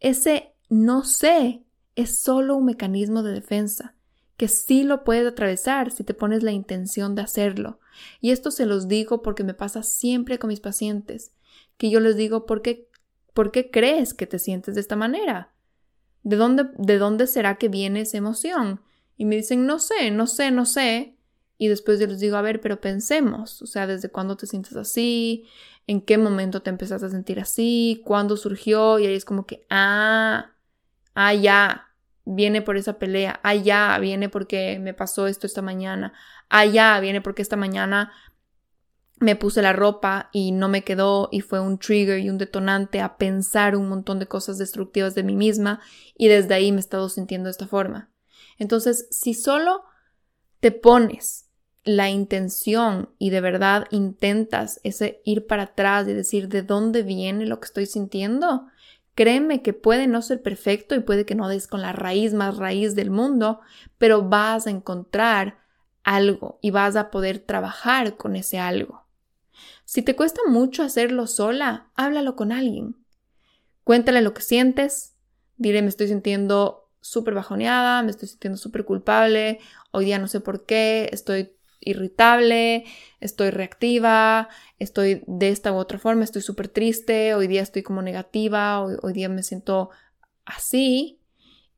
Ese 0.00 0.56
no 0.68 1.04
sé 1.04 1.62
es 1.94 2.18
solo 2.18 2.56
un 2.56 2.64
mecanismo 2.64 3.22
de 3.22 3.32
defensa 3.32 3.94
que 4.36 4.48
sí 4.48 4.82
lo 4.82 5.04
puedes 5.04 5.24
atravesar 5.24 5.92
si 5.92 6.02
te 6.02 6.14
pones 6.14 6.42
la 6.42 6.50
intención 6.50 7.14
de 7.14 7.22
hacerlo. 7.22 7.78
Y 8.20 8.32
esto 8.32 8.50
se 8.50 8.66
los 8.66 8.88
digo 8.88 9.22
porque 9.22 9.44
me 9.44 9.54
pasa 9.54 9.84
siempre 9.84 10.40
con 10.40 10.48
mis 10.48 10.58
pacientes, 10.58 11.30
que 11.76 11.90
yo 11.90 12.00
les 12.00 12.16
digo, 12.16 12.44
¿por 12.44 12.60
qué, 12.60 12.88
¿por 13.32 13.52
qué 13.52 13.70
crees 13.70 14.14
que 14.14 14.26
te 14.26 14.40
sientes 14.40 14.74
de 14.74 14.80
esta 14.80 14.96
manera? 14.96 15.52
¿De 16.24 16.34
dónde, 16.34 16.70
¿De 16.76 16.98
dónde 16.98 17.28
será 17.28 17.54
que 17.54 17.68
viene 17.68 18.00
esa 18.00 18.18
emoción? 18.18 18.80
Y 19.16 19.26
me 19.26 19.36
dicen, 19.36 19.64
no 19.64 19.78
sé, 19.78 20.10
no 20.10 20.26
sé, 20.26 20.50
no 20.50 20.66
sé. 20.66 21.13
Y 21.64 21.68
después 21.68 21.98
yo 21.98 22.06
les 22.06 22.20
digo, 22.20 22.36
a 22.36 22.42
ver, 22.42 22.60
pero 22.60 22.78
pensemos, 22.78 23.62
o 23.62 23.66
sea, 23.66 23.86
¿desde 23.86 24.10
cuándo 24.10 24.36
te 24.36 24.46
sientes 24.46 24.76
así? 24.76 25.46
¿En 25.86 26.02
qué 26.02 26.18
momento 26.18 26.60
te 26.60 26.68
empezaste 26.68 27.06
a 27.06 27.08
sentir 27.08 27.40
así? 27.40 28.02
¿Cuándo 28.04 28.36
surgió? 28.36 28.98
Y 28.98 29.06
ahí 29.06 29.14
es 29.14 29.24
como 29.24 29.46
que, 29.46 29.64
ah, 29.70 30.50
ah, 31.14 31.32
ya, 31.32 31.88
viene 32.26 32.60
por 32.60 32.76
esa 32.76 32.98
pelea, 32.98 33.40
ah, 33.42 33.54
ya, 33.54 33.98
viene 33.98 34.28
porque 34.28 34.78
me 34.78 34.92
pasó 34.92 35.26
esto 35.26 35.46
esta 35.46 35.62
mañana, 35.62 36.12
ah, 36.50 36.66
ya, 36.66 37.00
viene 37.00 37.22
porque 37.22 37.40
esta 37.40 37.56
mañana 37.56 38.12
me 39.20 39.34
puse 39.34 39.62
la 39.62 39.72
ropa 39.72 40.28
y 40.30 40.52
no 40.52 40.68
me 40.68 40.84
quedó 40.84 41.30
y 41.32 41.40
fue 41.40 41.60
un 41.60 41.78
trigger 41.78 42.18
y 42.18 42.28
un 42.28 42.36
detonante 42.36 43.00
a 43.00 43.16
pensar 43.16 43.74
un 43.74 43.88
montón 43.88 44.18
de 44.18 44.26
cosas 44.26 44.58
destructivas 44.58 45.14
de 45.14 45.22
mí 45.22 45.34
misma 45.34 45.80
y 46.14 46.28
desde 46.28 46.52
ahí 46.52 46.72
me 46.72 46.76
he 46.76 46.80
estado 46.80 47.08
sintiendo 47.08 47.46
de 47.46 47.52
esta 47.52 47.66
forma. 47.66 48.10
Entonces, 48.58 49.08
si 49.10 49.32
solo 49.32 49.82
te 50.64 50.72
pones 50.72 51.43
la 51.84 52.10
intención 52.10 53.10
y 53.18 53.30
de 53.30 53.40
verdad 53.40 53.86
intentas 53.90 54.80
ese 54.84 55.20
ir 55.24 55.46
para 55.46 55.64
atrás 55.64 56.08
y 56.08 56.14
decir 56.14 56.48
de 56.48 56.62
dónde 56.62 57.02
viene 57.02 57.46
lo 57.46 57.60
que 57.60 57.66
estoy 57.66 57.86
sintiendo, 57.86 58.66
Créeme 59.14 59.62
que 59.62 59.72
puede 59.72 60.08
no 60.08 60.22
ser 60.22 60.42
perfecto 60.42 60.94
y 60.94 61.00
puede 61.00 61.24
que 61.24 61.36
no 61.36 61.48
des 61.48 61.68
con 61.68 61.80
la 61.82 61.92
raíz 61.92 62.34
más 62.34 62.56
raíz 62.56 62.96
del 62.96 63.10
mundo, 63.10 63.60
pero 63.96 64.28
vas 64.28 64.66
a 64.66 64.70
encontrar 64.70 65.58
algo 66.02 66.58
y 66.60 66.70
vas 66.70 66.96
a 66.96 67.10
poder 67.10 67.38
trabajar 67.38 68.16
con 68.16 68.34
ese 68.34 68.58
algo. 68.58 69.06
Si 69.84 70.02
te 70.02 70.16
cuesta 70.16 70.40
mucho 70.48 70.82
hacerlo 70.82 71.28
sola, 71.28 71.90
háblalo 71.94 72.34
con 72.34 72.50
alguien. 72.50 72.96
Cuéntale 73.84 74.20
lo 74.20 74.34
que 74.34 74.42
sientes. 74.42 75.14
Dile, 75.56 75.82
me 75.82 75.88
estoy 75.88 76.08
sintiendo 76.08 76.90
súper 77.00 77.34
bajoneada, 77.34 78.02
me 78.02 78.10
estoy 78.10 78.28
sintiendo 78.28 78.56
súper 78.56 78.84
culpable, 78.84 79.60
hoy 79.92 80.06
día 80.06 80.18
no 80.18 80.26
sé 80.26 80.40
por 80.40 80.64
qué, 80.64 81.10
estoy 81.12 81.53
irritable, 81.84 82.84
estoy 83.20 83.50
reactiva, 83.50 84.48
estoy 84.78 85.22
de 85.26 85.48
esta 85.48 85.72
u 85.72 85.76
otra 85.76 85.98
forma, 85.98 86.24
estoy 86.24 86.42
súper 86.42 86.68
triste, 86.68 87.34
hoy 87.34 87.46
día 87.46 87.62
estoy 87.62 87.82
como 87.82 88.02
negativa, 88.02 88.82
hoy, 88.82 89.12
día 89.12 89.28
me 89.28 89.42
siento 89.42 89.90
así. 90.44 91.20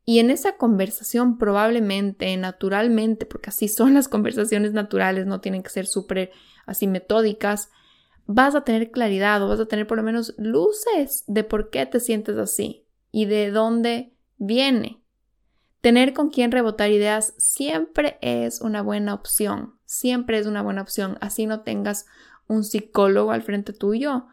Y 0.05 0.19
en 0.19 0.31
esa 0.31 0.55
conversación 0.55 1.37
probablemente, 1.37 2.35
naturalmente, 2.37 3.25
porque 3.25 3.49
así 3.49 3.67
son 3.67 3.93
las 3.93 4.07
conversaciones 4.07 4.73
naturales, 4.73 5.25
no 5.25 5.41
tienen 5.41 5.63
que 5.63 5.69
ser 5.69 5.85
súper 5.85 6.31
así 6.65 6.87
metódicas, 6.87 7.69
vas 8.25 8.55
a 8.55 8.63
tener 8.63 8.91
claridad 8.91 9.41
o 9.41 9.47
vas 9.47 9.59
a 9.59 9.65
tener 9.65 9.87
por 9.87 9.97
lo 9.97 10.03
menos 10.03 10.33
luces 10.37 11.23
de 11.27 11.43
por 11.43 11.69
qué 11.69 11.85
te 11.85 11.99
sientes 11.99 12.37
así 12.37 12.85
y 13.11 13.25
de 13.25 13.51
dónde 13.51 14.13
viene. 14.37 15.01
Tener 15.81 16.13
con 16.13 16.29
quien 16.29 16.51
rebotar 16.51 16.91
ideas 16.91 17.33
siempre 17.37 18.17
es 18.21 18.61
una 18.61 18.81
buena 18.81 19.13
opción, 19.13 19.76
siempre 19.87 20.37
es 20.37 20.45
una 20.45 20.61
buena 20.61 20.83
opción. 20.83 21.17
Así 21.21 21.47
no 21.47 21.61
tengas 21.61 22.05
un 22.47 22.63
psicólogo 22.63 23.31
al 23.31 23.41
frente 23.41 23.73
tuyo. 23.73 24.27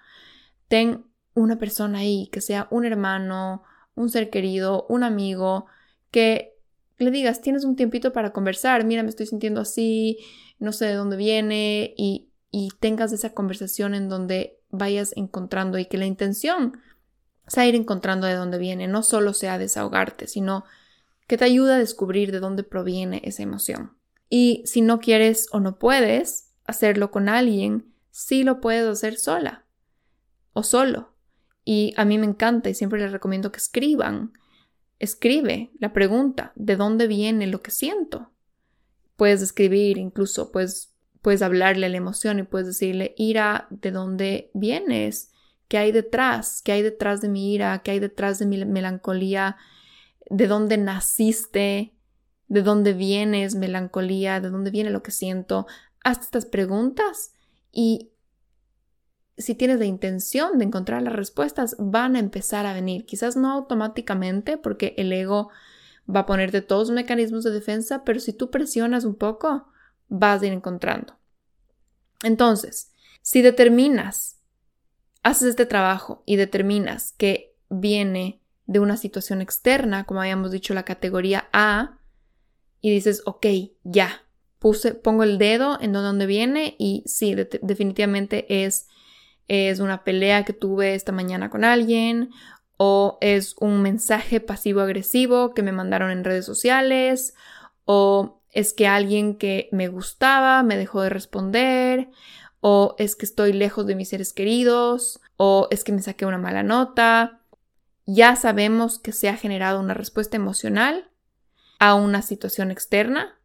Ten 0.68 1.06
una 1.32 1.58
persona 1.58 2.00
ahí, 2.00 2.28
que 2.30 2.42
sea 2.42 2.68
un 2.70 2.84
hermano, 2.84 3.62
un 3.94 4.10
ser 4.10 4.28
querido, 4.28 4.84
un 4.90 5.02
amigo, 5.02 5.66
que 6.10 6.54
le 6.98 7.10
digas, 7.10 7.40
tienes 7.40 7.64
un 7.64 7.76
tiempito 7.76 8.12
para 8.12 8.32
conversar, 8.32 8.84
mira, 8.84 9.02
me 9.02 9.08
estoy 9.08 9.26
sintiendo 9.26 9.60
así, 9.60 10.18
no 10.58 10.72
sé 10.72 10.86
de 10.86 10.94
dónde 10.94 11.16
viene, 11.16 11.94
y, 11.96 12.28
y 12.50 12.70
tengas 12.78 13.12
esa 13.12 13.34
conversación 13.34 13.94
en 13.94 14.08
donde 14.08 14.60
vayas 14.70 15.12
encontrando 15.16 15.78
y 15.78 15.86
que 15.86 15.98
la 15.98 16.06
intención 16.06 16.78
sea 17.46 17.66
ir 17.66 17.74
encontrando 17.74 18.26
de 18.26 18.34
dónde 18.34 18.58
viene, 18.58 18.86
no 18.86 19.02
solo 19.02 19.34
sea 19.34 19.58
desahogarte, 19.58 20.26
sino 20.26 20.64
que 21.26 21.36
te 21.36 21.44
ayude 21.44 21.74
a 21.74 21.78
descubrir 21.78 22.32
de 22.32 22.40
dónde 22.40 22.62
proviene 22.62 23.20
esa 23.24 23.42
emoción. 23.42 23.92
Y 24.28 24.62
si 24.66 24.80
no 24.80 25.00
quieres 25.00 25.48
o 25.52 25.60
no 25.60 25.78
puedes 25.78 26.52
hacerlo 26.64 27.10
con 27.10 27.28
alguien, 27.28 27.92
sí 28.10 28.42
lo 28.42 28.60
puedes 28.60 28.86
hacer 28.86 29.16
sola 29.16 29.64
o 30.52 30.62
solo. 30.62 31.14
Y 31.64 31.94
a 31.96 32.04
mí 32.04 32.18
me 32.18 32.26
encanta 32.26 32.68
y 32.70 32.74
siempre 32.74 33.00
les 33.00 33.12
recomiendo 33.12 33.52
que 33.52 33.58
escriban. 33.58 34.32
Escribe 34.98 35.70
la 35.78 35.92
pregunta, 35.92 36.52
¿de 36.54 36.76
dónde 36.76 37.06
viene 37.06 37.46
lo 37.46 37.62
que 37.62 37.70
siento? 37.70 38.30
Puedes 39.16 39.42
escribir 39.42 39.98
incluso, 39.98 40.52
puedes, 40.52 40.94
puedes 41.22 41.42
hablarle 41.42 41.86
a 41.86 41.88
la 41.88 41.96
emoción 41.96 42.38
y 42.38 42.42
puedes 42.44 42.66
decirle, 42.66 43.14
ira, 43.16 43.66
¿de 43.70 43.90
dónde 43.90 44.50
vienes? 44.54 45.32
¿Qué 45.68 45.78
hay 45.78 45.92
detrás? 45.92 46.62
¿Qué 46.62 46.72
hay 46.72 46.82
detrás 46.82 47.20
de 47.20 47.28
mi 47.28 47.54
ira? 47.54 47.82
¿Qué 47.82 47.92
hay 47.92 47.98
detrás 47.98 48.38
de 48.38 48.46
mi 48.46 48.64
melancolía? 48.64 49.56
¿De 50.30 50.46
dónde 50.46 50.76
naciste? 50.78 51.93
¿De 52.54 52.62
dónde 52.62 52.92
vienes, 52.92 53.56
melancolía? 53.56 54.38
¿De 54.38 54.48
dónde 54.48 54.70
viene 54.70 54.90
lo 54.90 55.02
que 55.02 55.10
siento? 55.10 55.66
Haz 56.04 56.20
estas 56.20 56.46
preguntas 56.46 57.32
y 57.72 58.12
si 59.36 59.56
tienes 59.56 59.80
la 59.80 59.86
intención 59.86 60.58
de 60.58 60.64
encontrar 60.64 61.02
las 61.02 61.14
respuestas, 61.14 61.74
van 61.80 62.14
a 62.14 62.20
empezar 62.20 62.64
a 62.64 62.72
venir. 62.72 63.06
Quizás 63.06 63.34
no 63.34 63.50
automáticamente, 63.50 64.56
porque 64.56 64.94
el 64.98 65.12
ego 65.12 65.50
va 66.08 66.20
a 66.20 66.26
ponerte 66.26 66.62
todos 66.62 66.90
los 66.90 66.94
mecanismos 66.94 67.42
de 67.42 67.50
defensa, 67.50 68.04
pero 68.04 68.20
si 68.20 68.32
tú 68.32 68.52
presionas 68.52 69.04
un 69.04 69.16
poco, 69.16 69.66
vas 70.06 70.40
a 70.40 70.46
ir 70.46 70.52
encontrando. 70.52 71.16
Entonces, 72.22 72.92
si 73.20 73.42
determinas, 73.42 74.38
haces 75.24 75.48
este 75.48 75.66
trabajo 75.66 76.22
y 76.24 76.36
determinas 76.36 77.14
que 77.18 77.56
viene 77.68 78.40
de 78.66 78.78
una 78.78 78.96
situación 78.96 79.40
externa, 79.40 80.04
como 80.04 80.20
habíamos 80.20 80.52
dicho 80.52 80.72
la 80.72 80.84
categoría 80.84 81.48
A, 81.52 81.98
y 82.84 82.90
dices, 82.90 83.22
ok, 83.24 83.46
ya, 83.82 84.26
puse, 84.58 84.92
pongo 84.92 85.22
el 85.22 85.38
dedo 85.38 85.78
en 85.80 85.94
donde 85.94 86.26
viene 86.26 86.76
y 86.78 87.02
sí, 87.06 87.34
definitivamente 87.34 88.66
es, 88.66 88.88
es 89.48 89.80
una 89.80 90.04
pelea 90.04 90.44
que 90.44 90.52
tuve 90.52 90.94
esta 90.94 91.10
mañana 91.10 91.48
con 91.48 91.64
alguien 91.64 92.28
o 92.76 93.16
es 93.22 93.56
un 93.58 93.80
mensaje 93.80 94.38
pasivo-agresivo 94.38 95.54
que 95.54 95.62
me 95.62 95.72
mandaron 95.72 96.10
en 96.10 96.24
redes 96.24 96.44
sociales 96.44 97.32
o 97.86 98.42
es 98.50 98.74
que 98.74 98.86
alguien 98.86 99.38
que 99.38 99.70
me 99.72 99.88
gustaba 99.88 100.62
me 100.62 100.76
dejó 100.76 101.00
de 101.00 101.08
responder 101.08 102.10
o 102.60 102.96
es 102.98 103.16
que 103.16 103.24
estoy 103.24 103.54
lejos 103.54 103.86
de 103.86 103.94
mis 103.94 104.10
seres 104.10 104.34
queridos 104.34 105.22
o 105.38 105.68
es 105.70 105.84
que 105.84 105.92
me 105.92 106.02
saqué 106.02 106.26
una 106.26 106.36
mala 106.36 106.62
nota. 106.62 107.40
Ya 108.04 108.36
sabemos 108.36 108.98
que 108.98 109.12
se 109.12 109.30
ha 109.30 109.38
generado 109.38 109.80
una 109.80 109.94
respuesta 109.94 110.36
emocional 110.36 111.08
a 111.84 111.94
una 111.94 112.22
situación 112.22 112.70
externa. 112.70 113.38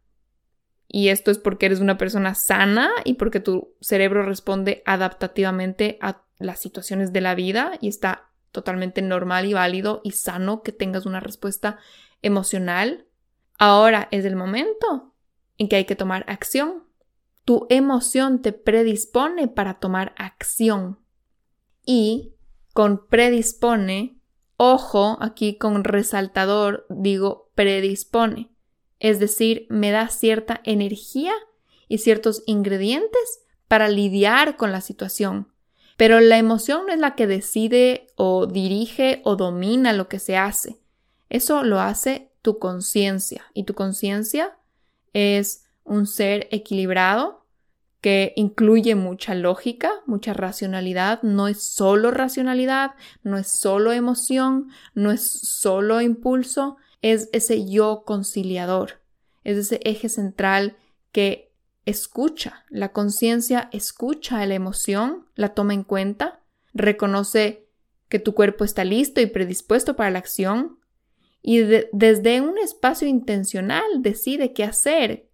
Y 0.88 1.08
esto 1.08 1.30
es 1.30 1.36
porque 1.36 1.66
eres 1.66 1.80
una 1.80 1.98
persona 1.98 2.34
sana 2.34 2.88
y 3.04 3.14
porque 3.14 3.38
tu 3.38 3.76
cerebro 3.82 4.24
responde 4.24 4.82
adaptativamente 4.86 5.98
a 6.00 6.22
las 6.38 6.58
situaciones 6.58 7.12
de 7.12 7.20
la 7.20 7.34
vida 7.34 7.72
y 7.82 7.88
está 7.88 8.30
totalmente 8.50 9.02
normal 9.02 9.44
y 9.44 9.52
válido 9.52 10.00
y 10.04 10.12
sano 10.12 10.62
que 10.62 10.72
tengas 10.72 11.04
una 11.04 11.20
respuesta 11.20 11.78
emocional. 12.22 13.06
Ahora 13.58 14.08
es 14.10 14.24
el 14.24 14.36
momento 14.36 15.14
en 15.58 15.68
que 15.68 15.76
hay 15.76 15.84
que 15.84 15.94
tomar 15.94 16.24
acción. 16.26 16.84
Tu 17.44 17.66
emoción 17.68 18.40
te 18.40 18.54
predispone 18.54 19.48
para 19.48 19.80
tomar 19.80 20.14
acción. 20.16 20.98
Y 21.84 22.36
con 22.72 23.06
predispone 23.06 24.20
Ojo, 24.62 25.16
aquí 25.22 25.56
con 25.56 25.84
resaltador 25.84 26.84
digo 26.90 27.49
predispone, 27.60 28.48
es 29.00 29.20
decir, 29.20 29.66
me 29.68 29.90
da 29.90 30.08
cierta 30.08 30.62
energía 30.64 31.34
y 31.88 31.98
ciertos 31.98 32.42
ingredientes 32.46 33.42
para 33.68 33.90
lidiar 33.90 34.56
con 34.56 34.72
la 34.72 34.80
situación. 34.80 35.52
Pero 35.98 36.20
la 36.20 36.38
emoción 36.38 36.86
no 36.86 36.94
es 36.94 36.98
la 36.98 37.14
que 37.14 37.26
decide 37.26 38.06
o 38.16 38.46
dirige 38.46 39.20
o 39.24 39.36
domina 39.36 39.92
lo 39.92 40.08
que 40.08 40.18
se 40.18 40.38
hace. 40.38 40.80
Eso 41.28 41.62
lo 41.62 41.80
hace 41.80 42.30
tu 42.40 42.58
conciencia 42.58 43.44
y 43.52 43.64
tu 43.64 43.74
conciencia 43.74 44.56
es 45.12 45.64
un 45.84 46.06
ser 46.06 46.48
equilibrado 46.50 47.44
que 48.00 48.32
incluye 48.36 48.94
mucha 48.94 49.34
lógica, 49.34 49.92
mucha 50.06 50.32
racionalidad, 50.32 51.22
no 51.22 51.46
es 51.46 51.62
solo 51.62 52.10
racionalidad, 52.10 52.92
no 53.22 53.36
es 53.36 53.48
solo 53.48 53.92
emoción, 53.92 54.70
no 54.94 55.10
es 55.10 55.30
solo 55.30 56.00
impulso, 56.00 56.78
es 57.02 57.28
ese 57.32 57.66
yo 57.66 58.04
conciliador, 58.04 59.00
es 59.44 59.56
ese 59.56 59.80
eje 59.84 60.08
central 60.08 60.76
que 61.12 61.52
escucha, 61.86 62.64
la 62.68 62.92
conciencia 62.92 63.68
escucha 63.72 64.44
la 64.46 64.54
emoción, 64.54 65.26
la 65.34 65.54
toma 65.54 65.74
en 65.74 65.82
cuenta, 65.82 66.42
reconoce 66.72 67.68
que 68.08 68.18
tu 68.18 68.34
cuerpo 68.34 68.64
está 68.64 68.84
listo 68.84 69.20
y 69.20 69.26
predispuesto 69.26 69.96
para 69.96 70.10
la 70.10 70.18
acción 70.18 70.78
y 71.42 71.60
desde 71.92 72.40
un 72.40 72.58
espacio 72.58 73.08
intencional 73.08 73.84
decide 74.00 74.52
qué 74.52 74.64
hacer, 74.64 75.30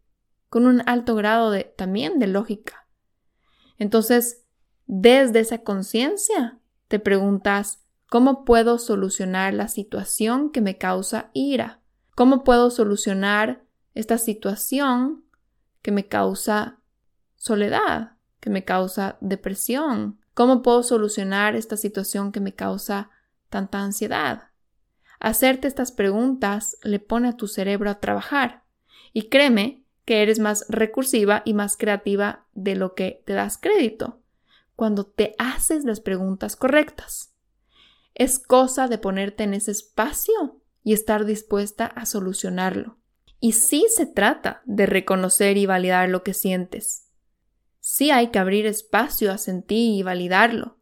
con 0.49 0.67
un 0.67 0.83
alto 0.87 1.17
grado 1.17 1.51
de, 1.51 1.65
también 1.65 2.19
de 2.19 2.29
lógica. 2.29 2.87
Entonces, 3.79 4.45
desde 4.87 5.41
esa 5.41 5.59
conciencia, 5.59 6.61
te 6.89 7.01
preguntas, 7.01 7.83
¿cómo 8.09 8.45
puedo 8.45 8.79
solucionar 8.79 9.55
la 9.55 9.69
situación 9.69 10.51
que 10.51 10.61
me 10.61 10.79
causa 10.79 11.31
ira? 11.33 11.81
¿Cómo 12.15 12.45
puedo 12.45 12.71
solucionar 12.71 13.65
esta 13.95 14.19
situación 14.19 15.25
que 15.83 15.93
me 15.93 16.07
causa 16.07 16.81
soledad, 17.37 18.13
que 18.41 18.51
me 18.51 18.65
causa 18.65 19.19
depresión? 19.21 20.19
¿Cómo 20.35 20.63
puedo 20.63 20.83
solucionar 20.83 21.57
esta 21.57 21.77
situación 21.77 22.33
que 22.33 22.41
me 22.41 22.55
causa 22.55 23.11
tanta 23.49 23.81
ansiedad? 23.81 24.51
Hacerte 25.19 25.67
estas 25.69 25.93
preguntas 25.93 26.77
le 26.83 27.01
pone 27.01 27.29
a 27.29 27.37
tu 27.37 27.49
cerebro 27.49 27.91
a 27.91 28.01
trabajar. 28.01 28.65
Y 29.13 29.29
créeme 29.29 29.85
que 30.05 30.23
eres 30.23 30.39
más 30.39 30.67
recursiva 30.69 31.43
y 31.45 31.55
más 31.55 31.77
creativa 31.77 32.47
de 32.55 32.77
lo 32.77 32.95
que 32.95 33.23
te 33.27 33.33
das 33.33 33.59
crédito 33.59 34.21
cuando 34.77 35.07
te 35.07 35.35
haces 35.39 35.85
las 35.85 36.01
preguntas 36.01 36.55
correctas. 36.55 37.36
Es 38.19 38.39
cosa 38.39 38.89
de 38.89 38.97
ponerte 38.97 39.45
en 39.45 39.53
ese 39.53 39.73
espacio 39.73 40.63
y 40.83 40.95
estar 40.95 41.27
dispuesta 41.27 41.85
a 41.85 42.07
solucionarlo. 42.07 42.97
Y 43.41 43.53
sí 43.53 43.85
se 43.95 44.07
trata 44.07 44.63
de 44.65 44.87
reconocer 44.87 45.59
y 45.59 45.67
validar 45.67 46.09
lo 46.09 46.23
que 46.23 46.33
sientes. 46.33 47.11
Sí 47.79 48.11
hay 48.11 48.29
que 48.29 48.39
abrir 48.39 48.65
espacio 48.65 49.31
a 49.31 49.37
sentir 49.37 49.99
y 49.99 50.03
validarlo. 50.03 50.79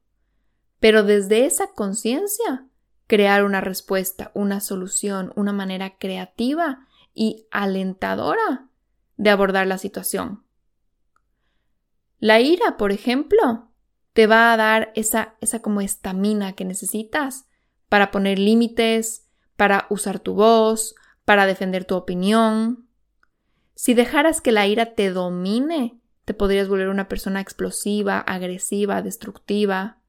Pero 0.78 1.02
desde 1.02 1.44
esa 1.44 1.72
conciencia, 1.72 2.68
crear 3.08 3.44
una 3.44 3.60
respuesta, 3.60 4.30
una 4.34 4.60
solución, 4.60 5.32
una 5.34 5.52
manera 5.52 5.98
creativa 5.98 6.86
y 7.14 7.48
alentadora 7.50 8.68
de 9.16 9.30
abordar 9.30 9.66
la 9.66 9.78
situación. 9.78 10.44
La 12.20 12.40
ira, 12.40 12.76
por 12.76 12.92
ejemplo, 12.92 13.73
te 14.14 14.26
va 14.26 14.52
a 14.52 14.56
dar 14.56 14.92
esa, 14.94 15.34
esa 15.40 15.60
como 15.60 15.80
estamina 15.80 16.54
que 16.54 16.64
necesitas 16.64 17.46
para 17.88 18.10
poner 18.10 18.38
límites, 18.38 19.28
para 19.56 19.86
usar 19.90 20.20
tu 20.20 20.34
voz, 20.34 20.94
para 21.24 21.46
defender 21.46 21.84
tu 21.84 21.96
opinión. 21.96 22.88
Si 23.74 23.92
dejaras 23.92 24.40
que 24.40 24.52
la 24.52 24.66
ira 24.66 24.94
te 24.94 25.10
domine, 25.10 26.00
te 26.24 26.32
podrías 26.32 26.68
volver 26.68 26.88
una 26.88 27.08
persona 27.08 27.40
explosiva, 27.40 28.20
agresiva, 28.20 29.02
destructiva. 29.02 30.00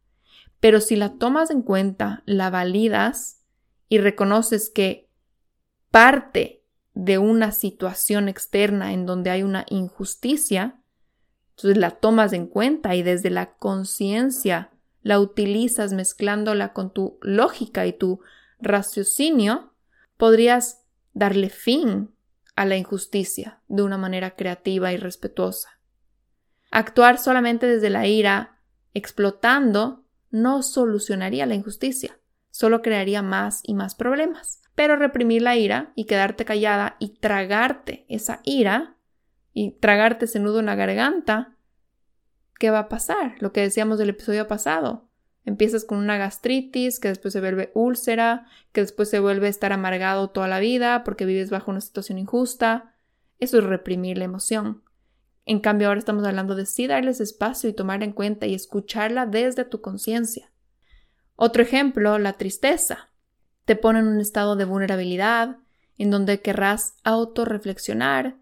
Pero 0.59 0.81
si 0.81 0.95
la 0.95 1.17
tomas 1.17 1.49
en 1.49 1.63
cuenta, 1.63 2.21
la 2.25 2.49
validas 2.49 3.43
y 3.89 3.97
reconoces 3.97 4.69
que 4.69 5.09
parte 5.89 6.63
de 6.93 7.17
una 7.17 7.51
situación 7.51 8.29
externa 8.29 8.93
en 8.93 9.05
donde 9.05 9.31
hay 9.31 9.43
una 9.43 9.65
injusticia, 9.69 10.79
entonces 11.55 11.77
la 11.77 11.91
tomas 11.91 12.33
en 12.33 12.47
cuenta 12.47 12.95
y 12.95 13.03
desde 13.03 13.29
la 13.29 13.53
conciencia 13.53 14.71
la 15.01 15.19
utilizas 15.19 15.93
mezclándola 15.93 16.73
con 16.73 16.91
tu 16.91 17.17
lógica 17.21 17.85
y 17.85 17.93
tu 17.93 18.19
raciocinio, 18.59 19.73
podrías 20.17 20.83
darle 21.13 21.49
fin 21.49 22.11
a 22.55 22.65
la 22.65 22.75
injusticia 22.75 23.61
de 23.67 23.83
una 23.83 23.97
manera 23.97 24.35
creativa 24.35 24.91
y 24.91 24.97
respetuosa. 24.97 25.79
Actuar 26.71 27.19
solamente 27.19 27.67
desde 27.67 27.89
la 27.89 28.07
ira, 28.07 28.59
explotando, 28.93 30.05
no 30.31 30.61
solucionaría 30.63 31.45
la 31.45 31.55
injusticia, 31.55 32.19
solo 32.49 32.81
crearía 32.81 33.21
más 33.21 33.61
y 33.63 33.75
más 33.75 33.95
problemas. 33.95 34.61
Pero 34.73 34.97
reprimir 34.97 35.41
la 35.41 35.55
ira 35.55 35.93
y 35.95 36.05
quedarte 36.05 36.43
callada 36.43 36.97
y 36.99 37.19
tragarte 37.19 38.05
esa 38.09 38.41
ira 38.43 38.94
y 39.55 39.71
tragarte 39.71 40.25
ese 40.25 40.39
nudo 40.39 40.59
en 40.59 40.67
la 40.67 40.75
garganta 40.75 41.55
¿qué 42.59 42.69
va 42.69 42.79
a 42.79 42.89
pasar? 42.89 43.35
Lo 43.39 43.51
que 43.51 43.61
decíamos 43.61 43.97
del 43.97 44.09
episodio 44.09 44.47
pasado. 44.47 45.09
Empiezas 45.43 45.85
con 45.85 45.99
una 45.99 46.17
gastritis, 46.17 46.99
que 46.99 47.09
después 47.09 47.33
se 47.33 47.39
vuelve 47.39 47.71
úlcera, 47.75 48.47
que 48.71 48.81
después 48.81 49.09
se 49.09 49.19
vuelve 49.19 49.47
a 49.47 49.49
estar 49.49 49.71
amargado 49.71 50.29
toda 50.29 50.47
la 50.47 50.59
vida 50.59 51.03
porque 51.03 51.25
vives 51.25 51.49
bajo 51.49 51.71
una 51.71 51.81
situación 51.81 52.17
injusta. 52.17 52.95
Eso 53.39 53.59
es 53.59 53.63
reprimir 53.63 54.17
la 54.17 54.25
emoción. 54.25 54.83
En 55.45 55.59
cambio, 55.59 55.87
ahora 55.87 55.99
estamos 55.99 56.25
hablando 56.25 56.55
de 56.55 56.65
sí 56.65 56.87
darles 56.87 57.21
espacio 57.21 57.69
y 57.69 57.73
tomarla 57.73 58.05
en 58.05 58.13
cuenta 58.13 58.47
y 58.47 58.55
escucharla 58.55 59.27
desde 59.27 59.65
tu 59.65 59.81
conciencia. 59.81 60.51
Otro 61.35 61.61
ejemplo, 61.61 62.17
la 62.17 62.33
tristeza. 62.33 63.09
Te 63.65 63.75
pone 63.75 63.99
en 63.99 64.07
un 64.07 64.19
estado 64.19 64.55
de 64.55 64.65
vulnerabilidad, 64.65 65.57
en 65.97 66.09
donde 66.09 66.41
querrás 66.41 66.95
autorreflexionar 67.03 68.37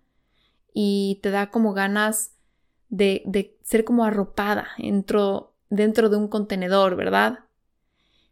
y 0.74 1.20
te 1.22 1.30
da 1.30 1.50
como 1.50 1.74
ganas 1.74 2.32
de, 2.90 3.22
de 3.26 3.58
ser 3.64 3.84
como 3.84 4.04
arropada 4.06 4.70
dentro 4.78 5.54
dentro 5.76 6.10
de 6.10 6.18
un 6.18 6.28
contenedor, 6.28 6.96
¿verdad? 6.96 7.40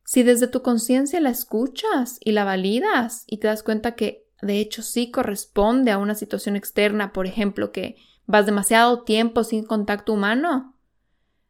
Si 0.03 0.23
desde 0.23 0.47
tu 0.47 0.61
conciencia 0.61 1.19
la 1.19 1.29
escuchas 1.29 2.17
y 2.19 2.31
la 2.31 2.43
validas 2.43 3.23
y 3.27 3.37
te 3.37 3.47
das 3.47 3.63
cuenta 3.63 3.95
que 3.95 4.27
de 4.41 4.59
hecho 4.59 4.81
sí 4.81 5.11
corresponde 5.11 5.91
a 5.91 5.97
una 5.97 6.15
situación 6.15 6.55
externa, 6.55 7.13
por 7.13 7.25
ejemplo, 7.25 7.71
que 7.71 7.95
vas 8.25 8.45
demasiado 8.45 9.03
tiempo 9.03 9.43
sin 9.43 9.65
contacto 9.65 10.13
humano, 10.13 10.75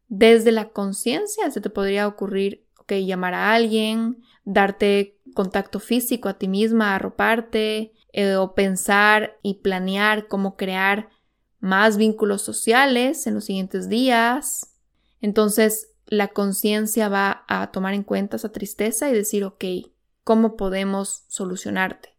desde 0.07 0.51
la 0.51 0.69
conciencia 0.69 1.49
se 1.51 1.61
te 1.61 1.69
podría 1.69 2.07
ocurrir, 2.07 2.65
ok, 2.77 2.93
llamar 2.93 3.33
a 3.33 3.53
alguien, 3.53 4.21
darte 4.43 5.17
contacto 5.33 5.79
físico 5.79 6.27
a 6.29 6.37
ti 6.37 6.47
misma, 6.47 6.95
arroparte, 6.95 7.93
eh, 8.13 8.35
o 8.35 8.55
pensar 8.55 9.37
y 9.41 9.55
planear 9.55 10.27
cómo 10.27 10.57
crear 10.57 11.09
más 11.59 11.97
vínculos 11.97 12.41
sociales 12.41 13.27
en 13.27 13.35
los 13.35 13.45
siguientes 13.45 13.87
días, 13.89 14.71
entonces, 15.21 15.93
la 16.07 16.29
conciencia 16.29 17.07
va 17.07 17.45
a 17.47 17.71
tomar 17.71 17.93
en 17.93 18.03
cuenta 18.03 18.35
esa 18.35 18.51
tristeza 18.51 19.09
y 19.09 19.13
decir, 19.13 19.43
ok, 19.45 19.63
¿cómo 20.23 20.57
podemos 20.57 21.23
solucionarte? 21.27 22.17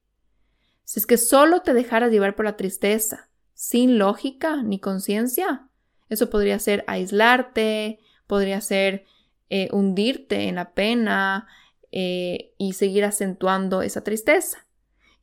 Si 0.84 1.00
es 1.00 1.06
que 1.06 1.18
solo 1.18 1.60
te 1.60 1.74
dejaras 1.74 2.10
llevar 2.10 2.34
por 2.34 2.44
la 2.44 2.56
tristeza, 2.56 3.28
sin 3.54 3.98
lógica 3.98 4.62
ni 4.62 4.78
conciencia, 4.78 5.68
eso 6.08 6.30
podría 6.30 6.58
ser 6.58 6.84
aislarte, 6.86 7.98
podría 8.26 8.60
ser 8.60 9.04
eh, 9.50 9.68
hundirte 9.72 10.48
en 10.48 10.54
la 10.54 10.72
pena 10.72 11.46
eh, 11.90 12.54
y 12.58 12.74
seguir 12.74 13.04
acentuando 13.04 13.82
esa 13.82 14.02
tristeza. 14.04 14.66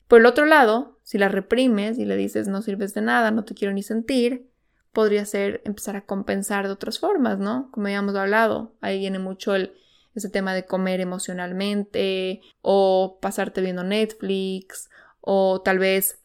Por 0.10 0.22
el 0.22 0.26
otro 0.26 0.45
lado, 0.45 0.97
si 1.03 1.20
la 1.20 1.30
reprimes 1.30 1.99
y 1.99 2.05
le 2.05 2.16
dices 2.16 2.47
no 2.47 2.64
sirves 2.64 2.95
de 2.95 3.01
nada, 3.01 3.30
no 3.30 3.45
te 3.45 3.53
quiero 3.53 3.76
ni 3.76 3.84
sentir, 3.84 4.49
podría 4.91 5.24
ser 5.24 5.62
empezar 5.66 5.95
a 5.95 6.05
compensar 6.05 6.66
de 6.66 6.74
otras 6.74 6.97
formas, 6.97 7.38
¿no? 7.38 7.70
Como 7.72 7.89
ya 7.89 7.97
hemos 7.97 8.16
hablado, 8.16 8.74
ahí 8.82 8.97
viene 8.97 9.20
mucho 9.20 9.53
el, 9.53 9.76
ese 10.16 10.28
tema 10.28 10.55
de 10.55 10.66
comer 10.66 10.99
emocionalmente 10.99 12.41
o 12.64 13.20
pasarte 13.22 13.62
viendo 13.62 13.84
Netflix 13.84 14.89
o 15.22 15.62
tal 15.62 15.78
vez 15.78 16.24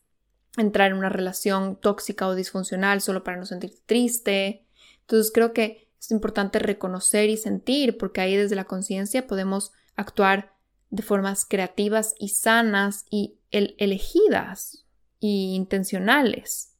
entrar 0.56 0.90
en 0.90 0.96
una 0.96 1.10
relación 1.10 1.76
tóxica 1.76 2.26
o 2.26 2.34
disfuncional 2.34 3.02
solo 3.02 3.22
para 3.22 3.36
no 3.36 3.44
sentirte 3.44 3.82
triste. 3.84 4.64
Entonces 5.00 5.30
creo 5.30 5.52
que 5.52 5.90
es 6.00 6.10
importante 6.10 6.58
reconocer 6.58 7.28
y 7.28 7.36
sentir 7.36 7.98
porque 7.98 8.22
ahí 8.22 8.34
desde 8.34 8.56
la 8.56 8.64
conciencia 8.64 9.26
podemos 9.26 9.72
actuar 9.94 10.54
de 10.88 11.02
formas 11.02 11.44
creativas 11.44 12.14
y 12.18 12.28
sanas 12.28 13.04
y 13.10 13.36
elegidas 13.78 14.86
y 15.20 15.54
intencionales. 15.54 16.76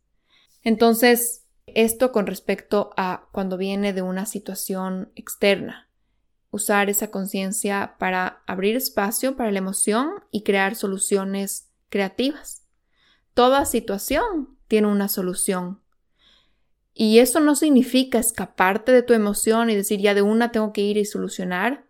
Entonces, 0.63 1.45
esto 1.67 2.13
con 2.13 2.27
respecto 2.27 2.91
a 2.97 3.29
cuando 3.33 3.57
viene 3.57 3.93
de 3.93 4.03
una 4.03 4.27
situación 4.27 5.13
externa. 5.15 5.89
Usar 6.51 6.89
esa 6.89 7.11
conciencia 7.11 7.97
para 7.99 8.43
abrir 8.47 8.77
espacio 8.77 9.37
para 9.37 9.51
la 9.51 9.59
emoción 9.59 10.11
y 10.31 10.43
crear 10.43 10.77
soluciones 10.77 11.71
creativas. 11.89 12.67
Toda 13.35 13.65
situación 13.65 14.57
tiene 14.69 14.87
una 14.89 15.09
solución. 15.09 15.81
Y 16.93 17.19
eso 17.19 17.41
no 17.41 17.57
significa 17.57 18.21
escaparte 18.21 18.93
de 18.93 19.03
tu 19.03 19.15
emoción 19.15 19.69
y 19.69 19.75
decir 19.75 20.01
ya 20.01 20.15
de 20.15 20.23
una 20.23 20.53
tengo 20.53 20.73
que 20.73 20.83
ir 20.83 20.97
y 20.97 21.05
solucionar. 21.05 21.84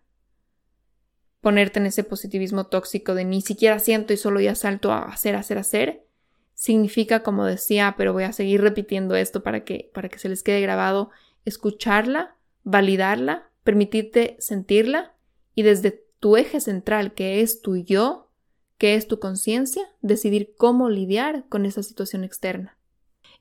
Ponerte 1.44 1.78
en 1.78 1.84
ese 1.84 2.04
positivismo 2.04 2.68
tóxico 2.68 3.14
de 3.14 3.26
ni 3.26 3.42
siquiera 3.42 3.78
siento 3.78 4.14
y 4.14 4.16
solo 4.16 4.40
ya 4.40 4.54
salto 4.54 4.92
a 4.92 5.02
hacer, 5.02 5.36
hacer, 5.36 5.58
hacer 5.58 6.06
significa, 6.54 7.22
como 7.22 7.44
decía, 7.44 7.96
pero 7.98 8.14
voy 8.14 8.22
a 8.22 8.32
seguir 8.32 8.62
repitiendo 8.62 9.14
esto 9.14 9.42
para 9.42 9.62
que, 9.62 9.90
para 9.92 10.08
que 10.08 10.18
se 10.18 10.30
les 10.30 10.42
quede 10.42 10.62
grabado, 10.62 11.10
escucharla, 11.44 12.36
validarla, 12.62 13.50
permitirte 13.62 14.36
sentirla 14.38 15.12
y 15.54 15.64
desde 15.64 16.02
tu 16.18 16.38
eje 16.38 16.60
central, 16.60 17.12
que 17.12 17.42
es 17.42 17.60
tu 17.60 17.76
yo, 17.76 18.30
que 18.78 18.94
es 18.94 19.06
tu 19.06 19.18
conciencia, 19.18 19.82
decidir 20.00 20.54
cómo 20.56 20.88
lidiar 20.88 21.44
con 21.50 21.66
esa 21.66 21.82
situación 21.82 22.24
externa. 22.24 22.78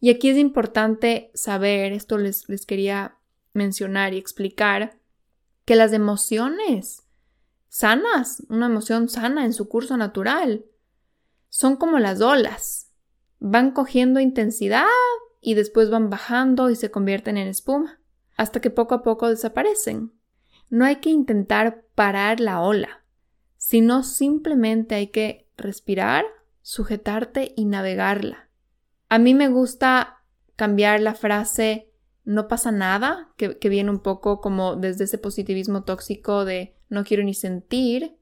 Y 0.02 0.10
aquí 0.10 0.28
es 0.28 0.38
importante 0.38 1.32
saber, 1.34 1.94
esto 1.94 2.18
les, 2.18 2.50
les 2.50 2.66
quería 2.66 3.16
mencionar 3.54 4.14
y 4.14 4.18
explicar, 4.18 4.98
que 5.64 5.78
las 5.78 5.94
emociones 5.94 7.03
sanas, 7.74 8.44
una 8.50 8.68
emoción 8.68 9.10
sana 9.10 9.46
en 9.46 9.52
su 9.52 9.68
curso 9.68 9.98
natural, 9.98 10.64
son 11.50 11.76
como 11.76 11.98
las 11.98 12.22
olas 12.22 12.92
van 13.40 13.72
cogiendo 13.72 14.20
intensidad 14.20 14.86
y 15.42 15.56
después 15.56 15.90
van 15.90 16.12
bajando 16.12 16.70
y 16.70 16.76
se 16.76 16.92
convierten 16.92 17.36
en 17.36 17.48
espuma, 17.48 18.00
hasta 18.38 18.62
que 18.62 18.70
poco 18.70 18.94
a 18.94 19.02
poco 19.02 19.28
desaparecen. 19.28 20.14
No 20.70 20.86
hay 20.86 20.98
que 20.98 21.10
intentar 21.10 21.84
parar 21.96 22.40
la 22.40 22.62
ola, 22.62 23.04
sino 23.58 24.04
simplemente 24.04 24.94
hay 24.94 25.08
que 25.08 25.50
respirar, 25.58 26.26
sujetarte 26.62 27.54
y 27.58 27.66
navegarla. 27.66 28.50
A 29.10 29.18
mí 29.18 29.34
me 29.34 29.48
gusta 29.48 30.22
cambiar 30.56 31.00
la 31.00 31.16
frase 31.16 31.90
no 32.24 32.48
pasa 32.48 32.72
nada, 32.72 33.34
que, 33.36 33.58
que, 33.58 33.68
viene 33.68 33.90
un 33.90 34.00
poco 34.00 34.40
como 34.40 34.76
desde 34.76 35.04
ese 35.04 35.18
positivismo 35.18 35.84
tóxico 35.84 36.46
de 36.46 36.78
no 36.94 37.04
quiero 37.04 37.24
ni 37.24 37.34
sentir, 37.34 38.18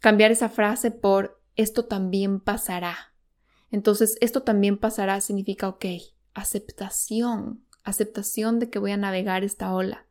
cambiar 0.00 0.30
esa 0.30 0.48
frase 0.48 0.90
por 0.90 1.40
esto 1.56 1.84
también 1.84 2.40
pasará. 2.40 3.14
Entonces, 3.70 4.18
esto 4.20 4.42
también 4.42 4.78
pasará, 4.78 5.20
significa, 5.20 5.68
ok, 5.68 5.84
aceptación, 6.34 7.64
aceptación 7.84 8.58
de 8.58 8.70
que 8.70 8.78
voy 8.78 8.92
a 8.92 8.96
navegar 8.96 9.44
esta 9.44 9.72
ola. 9.72 10.06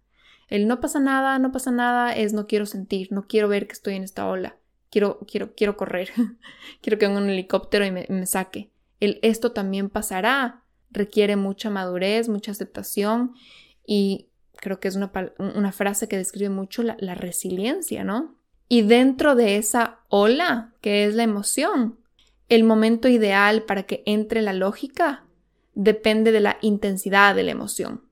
El 0.47 0.68
no 0.68 0.80
pasa 0.80 0.99
nada, 0.99 1.39
no 1.39 1.51
pasa 1.51 1.72
nada 1.72 2.14
es 2.16 2.34
no 2.34 2.47
quiero 2.47 2.66
sentir, 2.66 3.11
no 3.11 3.28
quiero 3.28 3.47
ver 3.47 3.68
que 3.68 3.74
estoy 3.74 3.95
en 3.95 4.03
esta 4.03 4.28
ola, 4.28 4.57
quiero, 4.89 5.20
quiero, 5.28 5.55
quiero 5.55 5.78
correr, 5.78 6.11
quiero 6.82 6.97
que 6.97 7.07
venga 7.07 7.20
un 7.20 7.30
helicóptero 7.30 7.86
y 7.86 7.91
me, 7.91 8.26
saque. 8.26 8.72
El 8.99 9.20
esto 9.22 9.51
también 9.51 9.89
pasará 9.89 10.64
requiere 10.91 11.36
mucha 11.36 11.70
madurez, 11.70 12.30
mucha 12.30 12.51
aceptación 12.51 13.34
y 13.86 14.30
creo 14.64 14.80
que 14.80 14.88
es 14.88 14.95
una, 14.95 15.11
una 15.38 15.74
frase 15.74 16.07
que 16.07 16.16
describe 16.16 16.49
mucho 16.49 16.84
la, 16.84 17.16
resiliencia, 17.16 18.05
¿no? 18.05 18.38
Y 18.70 18.84
dentro 18.84 19.36
de 19.36 19.57
esa 19.57 19.99
ola, 20.07 20.74
que 20.80 21.03
es 21.03 21.16
la 21.16 21.24
emoción, 21.24 21.99
el 22.47 22.64
momento 22.64 23.09
ideal 23.09 23.64
para 23.64 23.84
que 23.84 24.03
entre 24.05 24.41
la 24.41 24.53
lógica 24.53 25.26
depende 25.76 26.32
de 26.32 26.39
la 26.39 26.57
intensidad 26.61 27.36
de 27.36 27.43
la 27.43 27.51
emoción. 27.51 28.03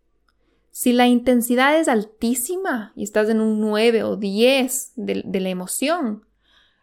Si 0.72 0.92
la 0.92 1.08
intensidad 1.08 1.80
es 1.80 1.88
altísima 1.88 2.92
y 2.98 3.04
estás 3.04 3.30
en 3.30 3.40
un 3.40 3.62
9 3.62 4.04
o 4.04 4.18
10 4.18 4.92
de, 4.98 5.24
de, 5.26 5.40
la 5.40 5.50
emoción, 5.50 6.26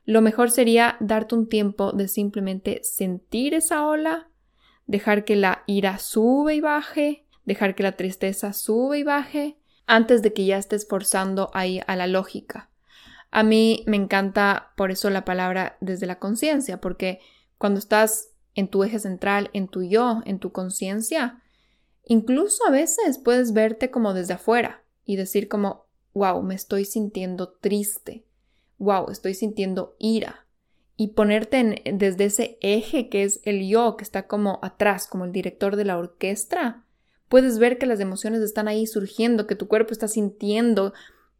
lo 0.06 0.22
mejor 0.22 0.50
sería 0.50 0.96
darte 1.00 1.34
un 1.34 1.46
tiempo 1.46 1.92
de 1.92 2.08
simplemente 2.08 2.80
sentir 2.82 3.52
esa 3.52 3.86
ola, 3.86 4.30
dejar 4.86 5.26
que 5.26 5.36
la 5.36 5.62
ira 5.66 5.98
sube 5.98 6.54
y 6.54 6.60
baje, 6.60 7.26
dejar 7.44 7.74
que 7.74 7.82
la 7.82 7.92
tristeza 7.92 8.54
sube 8.54 9.00
y 9.00 9.02
baje, 9.02 9.57
antes 9.88 10.22
de 10.22 10.32
que 10.32 10.44
ya 10.44 10.58
estés 10.58 10.86
forzando 10.86 11.50
ahí 11.54 11.80
a 11.86 11.96
la 11.96 12.06
lógica. 12.06 12.68
A 13.30 13.42
mí 13.42 13.82
me 13.86 13.96
encanta 13.96 14.72
por 14.76 14.90
eso 14.90 15.10
la 15.10 15.24
palabra 15.24 15.76
desde 15.80 16.06
la 16.06 16.18
conciencia, 16.18 16.80
porque 16.80 17.20
cuando 17.56 17.78
estás 17.78 18.28
en 18.54 18.68
tu 18.68 18.84
eje 18.84 18.98
central, 18.98 19.50
en 19.54 19.66
tu 19.66 19.82
yo, 19.82 20.20
en 20.26 20.38
tu 20.38 20.52
conciencia, 20.52 21.42
incluso 22.04 22.66
a 22.66 22.70
veces 22.70 23.18
puedes 23.18 23.52
verte 23.52 23.90
como 23.90 24.12
desde 24.12 24.34
afuera 24.34 24.82
y 25.04 25.16
decir 25.16 25.48
como, 25.48 25.86
wow, 26.12 26.42
me 26.42 26.54
estoy 26.54 26.84
sintiendo 26.84 27.48
triste, 27.48 28.24
wow, 28.78 29.10
estoy 29.10 29.34
sintiendo 29.34 29.96
ira. 29.98 30.46
Y 30.96 31.08
ponerte 31.08 31.82
desde 31.94 32.24
ese 32.24 32.58
eje 32.60 33.08
que 33.08 33.22
es 33.22 33.40
el 33.44 33.66
yo, 33.68 33.96
que 33.96 34.04
está 34.04 34.26
como 34.26 34.58
atrás, 34.62 35.06
como 35.06 35.24
el 35.24 35.32
director 35.32 35.76
de 35.76 35.84
la 35.84 35.96
orquesta, 35.96 36.84
puedes 37.28 37.58
ver 37.58 37.78
que 37.78 37.86
las 37.86 38.00
emociones 38.00 38.42
están 38.42 38.68
ahí 38.68 38.86
surgiendo, 38.86 39.46
que 39.46 39.54
tu 39.54 39.68
cuerpo 39.68 39.92
está 39.92 40.08
sintiendo, 40.08 40.92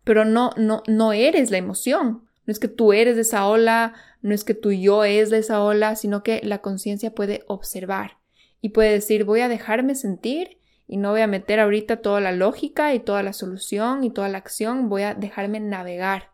pero 0.04 0.24
no, 0.24 0.50
no, 0.56 0.82
no 0.86 1.12
eres 1.12 1.50
la 1.50 1.58
emoción. 1.58 2.22
No 2.46 2.52
es 2.52 2.58
que 2.58 2.68
tú 2.68 2.92
eres 2.92 3.18
esa 3.18 3.46
ola, 3.46 3.94
no 4.22 4.34
es 4.34 4.44
que 4.44 4.54
tu 4.54 4.72
yo 4.72 5.04
es 5.04 5.32
esa 5.32 5.62
ola, 5.62 5.96
sino 5.96 6.22
que 6.22 6.40
la 6.42 6.58
conciencia 6.58 7.14
puede 7.14 7.44
observar 7.46 8.18
y 8.60 8.70
puede 8.70 8.92
decir 8.92 9.24
voy 9.24 9.40
a 9.40 9.48
dejarme 9.48 9.94
sentir 9.94 10.58
y 10.86 10.96
no 10.96 11.10
voy 11.10 11.20
a 11.20 11.26
meter 11.26 11.60
ahorita 11.60 11.98
toda 11.98 12.20
la 12.20 12.32
lógica 12.32 12.94
y 12.94 13.00
toda 13.00 13.22
la 13.22 13.34
solución 13.34 14.04
y 14.04 14.10
toda 14.10 14.28
la 14.28 14.38
acción, 14.38 14.88
voy 14.88 15.02
a 15.02 15.14
dejarme 15.14 15.60
navegar. 15.60 16.30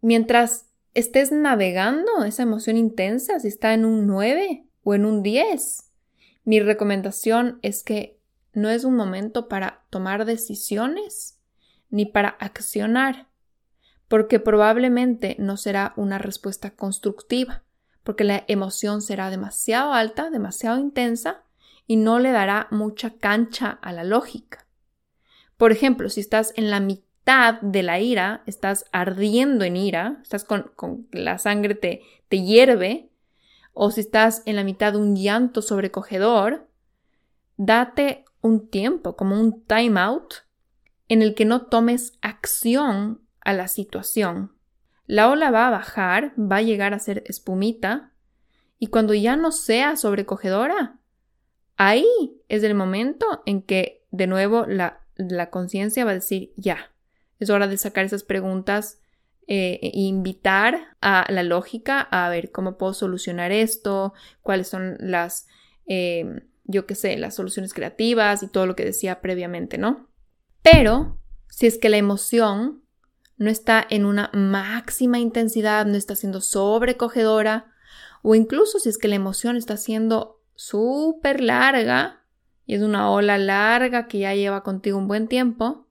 Mientras 0.00 0.66
estés 0.94 1.32
navegando 1.32 2.24
esa 2.24 2.44
emoción 2.44 2.76
intensa, 2.76 3.40
si 3.40 3.48
está 3.48 3.74
en 3.74 3.84
un 3.84 4.06
9 4.06 4.64
o 4.84 4.94
en 4.94 5.04
un 5.04 5.22
10, 5.24 5.90
mi 6.44 6.60
recomendación 6.60 7.58
es 7.62 7.82
que 7.82 8.16
no 8.54 8.70
es 8.70 8.84
un 8.84 8.96
momento 8.96 9.48
para 9.48 9.82
tomar 9.90 10.24
decisiones 10.24 11.38
ni 11.90 12.06
para 12.06 12.30
accionar, 12.40 13.28
porque 14.08 14.40
probablemente 14.40 15.36
no 15.38 15.56
será 15.56 15.92
una 15.96 16.18
respuesta 16.18 16.70
constructiva, 16.70 17.62
porque 18.02 18.24
la 18.24 18.44
emoción 18.48 19.02
será 19.02 19.30
demasiado 19.30 19.92
alta, 19.92 20.30
demasiado 20.30 20.78
intensa 20.78 21.42
y 21.86 21.96
no 21.96 22.18
le 22.18 22.32
dará 22.32 22.68
mucha 22.70 23.10
cancha 23.10 23.78
a 23.82 23.92
la 23.92 24.04
lógica. 24.04 24.66
Por 25.56 25.72
ejemplo, 25.72 26.08
si 26.08 26.20
estás 26.20 26.52
en 26.56 26.70
la 26.70 26.80
mitad 26.80 27.60
de 27.60 27.82
la 27.82 28.00
ira, 28.00 28.42
estás 28.46 28.84
ardiendo 28.92 29.64
en 29.64 29.76
ira, 29.76 30.18
estás 30.22 30.44
con, 30.44 30.72
la 31.12 31.38
sangre 31.38 31.74
te, 31.74 32.02
te 32.28 32.42
hierve, 32.42 33.10
o 33.72 33.90
si 33.90 34.00
estás 34.00 34.42
en 34.46 34.56
la 34.56 34.64
mitad 34.64 34.92
de 34.92 34.98
un 34.98 35.16
llanto 35.16 35.62
sobrecogedor, 35.62 36.68
date 37.56 38.24
un 38.44 38.68
tiempo, 38.68 39.16
como 39.16 39.40
un 39.40 39.64
time 39.64 39.98
out, 39.98 40.34
en 41.08 41.22
el 41.22 41.34
que 41.34 41.44
no 41.44 41.66
tomes 41.66 42.12
acción 42.22 43.22
a 43.40 43.52
la 43.52 43.68
situación. 43.68 44.52
La 45.06 45.28
ola 45.28 45.50
va 45.50 45.66
a 45.66 45.70
bajar, 45.70 46.32
va 46.38 46.56
a 46.56 46.62
llegar 46.62 46.94
a 46.94 46.98
ser 46.98 47.24
espumita, 47.26 48.12
y 48.78 48.86
cuando 48.86 49.14
ya 49.14 49.36
no 49.36 49.52
sea 49.52 49.96
sobrecogedora, 49.96 51.00
Ahí 51.76 52.06
es 52.48 52.62
el 52.62 52.74
momento 52.74 53.42
en 53.46 53.62
que 53.62 54.04
de 54.10 54.26
nuevo 54.26 54.64
la, 54.66 55.00
conciencia 55.50 56.04
va 56.04 56.12
a 56.12 56.14
decir 56.14 56.52
ya, 56.56 56.92
es 57.40 57.50
hora 57.50 57.66
de 57.66 57.76
sacar 57.76 58.04
esas 58.04 58.22
preguntas 58.22 59.00
eh, 59.46 59.78
e 59.82 59.90
invitar 59.94 60.96
a 61.00 61.26
la 61.30 61.42
lógica 61.42 62.00
a 62.00 62.28
ver 62.28 62.52
cómo 62.52 62.78
puedo 62.78 62.94
solucionar 62.94 63.52
esto, 63.52 64.14
cuáles 64.42 64.68
son 64.68 64.96
las, 65.00 65.46
em, 65.86 66.40
yo 66.64 66.86
qué 66.86 66.94
sé, 66.94 67.16
las 67.16 67.34
soluciones 67.34 67.74
creativas 67.74 68.42
y 68.42 68.48
todo 68.48 68.66
lo 68.66 68.74
que 68.76 68.84
decía 68.84 69.20
previamente, 69.20 69.78
¿no? 69.78 70.08
Pero 70.62 71.18
si 71.48 71.66
es 71.66 71.78
que 71.78 71.88
la 71.88 71.98
emoción 71.98 72.82
no 73.36 73.50
está 73.50 73.86
en 73.88 74.06
una 74.06 74.30
máxima 74.32 75.18
intensidad, 75.18 75.86
no 75.86 75.96
está 75.96 76.16
siendo 76.16 76.40
sobrecogedora, 76.40 77.72
o 78.22 78.34
incluso 78.34 78.78
si 78.78 78.88
es 78.88 78.98
que 78.98 79.08
la 79.08 79.16
emoción 79.16 79.56
está 79.56 79.76
siendo 79.76 80.42
súper 80.54 81.40
larga 81.40 82.24
y 82.64 82.74
es 82.74 82.82
una 82.82 83.10
ola 83.10 83.36
larga 83.36 84.08
que 84.08 84.20
ya 84.20 84.34
lleva 84.34 84.62
contigo 84.62 84.96
un 84.96 85.08
buen 85.08 85.28
tiempo, 85.28 85.86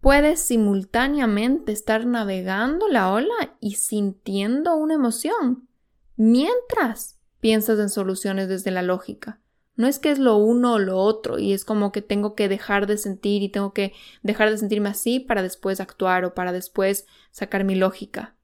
puedes 0.00 0.40
simultáneamente 0.40 1.72
estar 1.72 2.06
navegando 2.06 2.88
la 2.88 3.12
ola 3.12 3.56
y 3.60 3.74
sintiendo 3.74 4.76
una 4.76 4.94
emoción 4.94 5.68
mientras 6.16 7.19
piensas 7.40 7.78
en 7.78 7.88
soluciones 7.88 8.48
desde 8.48 8.70
la 8.70 8.82
lógica. 8.82 9.40
No 9.76 9.86
es 9.86 9.98
que 9.98 10.10
es 10.10 10.18
lo 10.18 10.36
uno 10.36 10.74
o 10.74 10.78
lo 10.78 10.98
otro 10.98 11.38
y 11.38 11.52
es 11.52 11.64
como 11.64 11.90
que 11.90 12.02
tengo 12.02 12.34
que 12.34 12.48
dejar 12.48 12.86
de 12.86 12.98
sentir 12.98 13.42
y 13.42 13.48
tengo 13.48 13.72
que 13.72 13.94
dejar 14.22 14.50
de 14.50 14.58
sentirme 14.58 14.90
así 14.90 15.20
para 15.20 15.42
después 15.42 15.80
actuar 15.80 16.24
o 16.24 16.34
para 16.34 16.52
después 16.52 17.06
sacar 17.30 17.64
mi 17.64 17.74
lógica. 17.74 18.34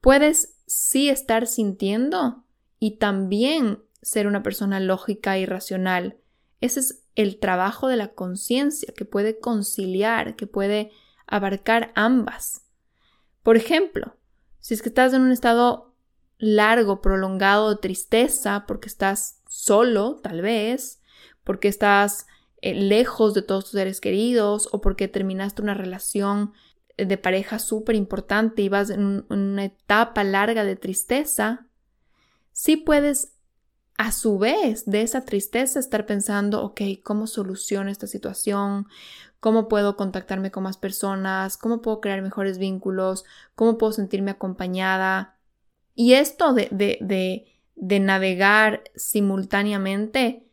Puedes 0.00 0.56
sí 0.66 1.08
estar 1.08 1.46
sintiendo 1.46 2.44
y 2.78 2.98
también 2.98 3.82
ser 4.02 4.26
una 4.26 4.42
persona 4.42 4.78
lógica 4.78 5.38
y 5.38 5.46
racional. 5.46 6.18
Ese 6.60 6.80
es 6.80 7.04
el 7.14 7.38
trabajo 7.38 7.88
de 7.88 7.96
la 7.96 8.08
conciencia 8.08 8.92
que 8.94 9.04
puede 9.04 9.38
conciliar, 9.38 10.36
que 10.36 10.46
puede 10.46 10.92
abarcar 11.26 11.92
ambas. 11.94 12.62
Por 13.42 13.56
ejemplo, 13.56 14.16
si 14.60 14.74
es 14.74 14.82
que 14.82 14.88
estás 14.88 15.14
en 15.14 15.22
un 15.22 15.32
estado 15.32 15.94
largo, 16.38 17.00
prolongado 17.00 17.70
de 17.70 17.76
tristeza, 17.76 18.64
porque 18.66 18.88
estás 18.88 19.40
solo, 19.48 20.20
tal 20.22 20.40
vez, 20.40 21.00
porque 21.44 21.68
estás 21.68 22.26
eh, 22.60 22.74
lejos 22.74 23.34
de 23.34 23.42
todos 23.42 23.64
tus 23.64 23.72
seres 23.72 24.00
queridos 24.00 24.68
o 24.72 24.80
porque 24.80 25.08
terminaste 25.08 25.62
una 25.62 25.74
relación 25.74 26.52
de 26.96 27.16
pareja 27.16 27.58
súper 27.58 27.94
importante 27.94 28.62
y 28.62 28.68
vas 28.68 28.90
en 28.90 29.24
una 29.28 29.64
etapa 29.64 30.24
larga 30.24 30.64
de 30.64 30.76
tristeza, 30.76 31.68
sí 32.52 32.76
puedes 32.76 33.34
a 33.96 34.12
su 34.12 34.38
vez 34.38 34.84
de 34.86 35.02
esa 35.02 35.24
tristeza 35.24 35.80
estar 35.80 36.06
pensando, 36.06 36.62
ok, 36.62 36.80
¿cómo 37.02 37.26
soluciono 37.26 37.90
esta 37.90 38.06
situación? 38.06 38.86
¿Cómo 39.40 39.68
puedo 39.68 39.96
contactarme 39.96 40.50
con 40.50 40.64
más 40.64 40.76
personas? 40.76 41.56
¿Cómo 41.56 41.82
puedo 41.82 42.00
crear 42.00 42.22
mejores 42.22 42.58
vínculos? 42.58 43.24
¿Cómo 43.54 43.78
puedo 43.78 43.92
sentirme 43.92 44.32
acompañada? 44.32 45.37
Y 45.98 46.12
esto 46.12 46.54
de, 46.54 46.68
de, 46.70 47.46
de, 47.74 48.00
navegar 48.00 48.84
simultáneamente 48.94 50.46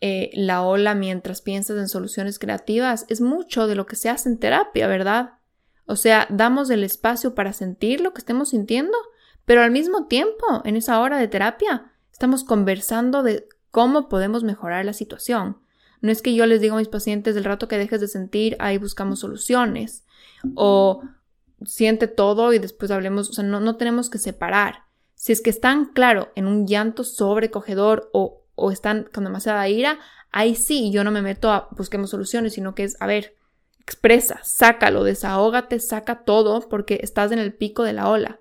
eh, 0.00 0.30
la 0.34 0.62
ola 0.62 0.94
mientras 0.94 1.42
piensas 1.42 1.76
en 1.78 1.88
soluciones 1.88 2.38
creativas 2.38 3.04
es 3.08 3.20
mucho 3.20 3.66
de 3.66 3.74
lo 3.74 3.86
que 3.86 3.96
se 3.96 4.10
hace 4.10 4.28
en 4.28 4.38
terapia, 4.38 4.86
¿verdad? 4.86 5.38
O 5.86 5.96
sea, 5.96 6.28
damos 6.30 6.70
el 6.70 6.84
espacio 6.84 7.34
para 7.34 7.52
sentir 7.52 8.00
lo 8.00 8.14
que 8.14 8.20
estemos 8.20 8.50
sintiendo 8.50 8.96
pero 9.46 9.62
al 9.62 9.70
mismo 9.70 10.06
tiempo, 10.06 10.60
en 10.64 10.76
esa 10.76 11.00
hora 11.00 11.18
de 11.18 11.28
terapia, 11.28 11.92
estamos 12.12 12.44
conversando 12.44 13.22
de 13.22 13.48
cómo 13.70 14.08
podemos 14.08 14.42
mejorar 14.42 14.84
la 14.84 14.92
situación. 14.92 15.58
No 16.02 16.10
es 16.10 16.20
que 16.20 16.34
yo 16.34 16.44
les 16.46 16.60
diga 16.60 16.74
a 16.74 16.78
mis 16.78 16.88
pacientes 16.88 17.34
del 17.34 17.44
rato 17.44 17.68
que 17.68 17.78
dejes 17.78 18.00
de 18.00 18.08
sentir, 18.08 18.56
ahí 18.58 18.76
buscamos 18.76 19.20
soluciones. 19.20 20.04
O 20.56 21.02
siente 21.64 22.08
todo 22.08 22.52
y 22.52 22.58
después 22.58 22.90
hablemos, 22.90 23.30
o 23.30 23.32
sea, 23.32 23.44
no, 23.44 23.60
no 23.60 23.76
tenemos 23.76 24.10
que 24.10 24.18
separar. 24.18 24.84
Si 25.14 25.32
es 25.32 25.40
que 25.40 25.50
están, 25.50 25.86
claro, 25.92 26.30
en 26.34 26.46
un 26.46 26.66
llanto 26.66 27.04
sobrecogedor 27.04 28.10
o, 28.12 28.42
o 28.54 28.70
están 28.70 29.08
con 29.12 29.24
demasiada 29.24 29.68
ira, 29.68 29.98
ahí 30.30 30.54
sí, 30.54 30.90
yo 30.90 31.04
no 31.04 31.10
me 31.10 31.22
meto 31.22 31.50
a 31.50 31.68
busquemos 31.72 32.10
soluciones, 32.10 32.52
sino 32.52 32.74
que 32.74 32.84
es, 32.84 32.96
a 33.00 33.06
ver, 33.06 33.36
expresa, 33.80 34.40
sácalo, 34.42 35.04
desahógate, 35.04 35.80
saca 35.80 36.24
todo 36.24 36.68
porque 36.68 37.00
estás 37.02 37.32
en 37.32 37.38
el 37.38 37.54
pico 37.54 37.84
de 37.84 37.92
la 37.92 38.10
ola. 38.10 38.40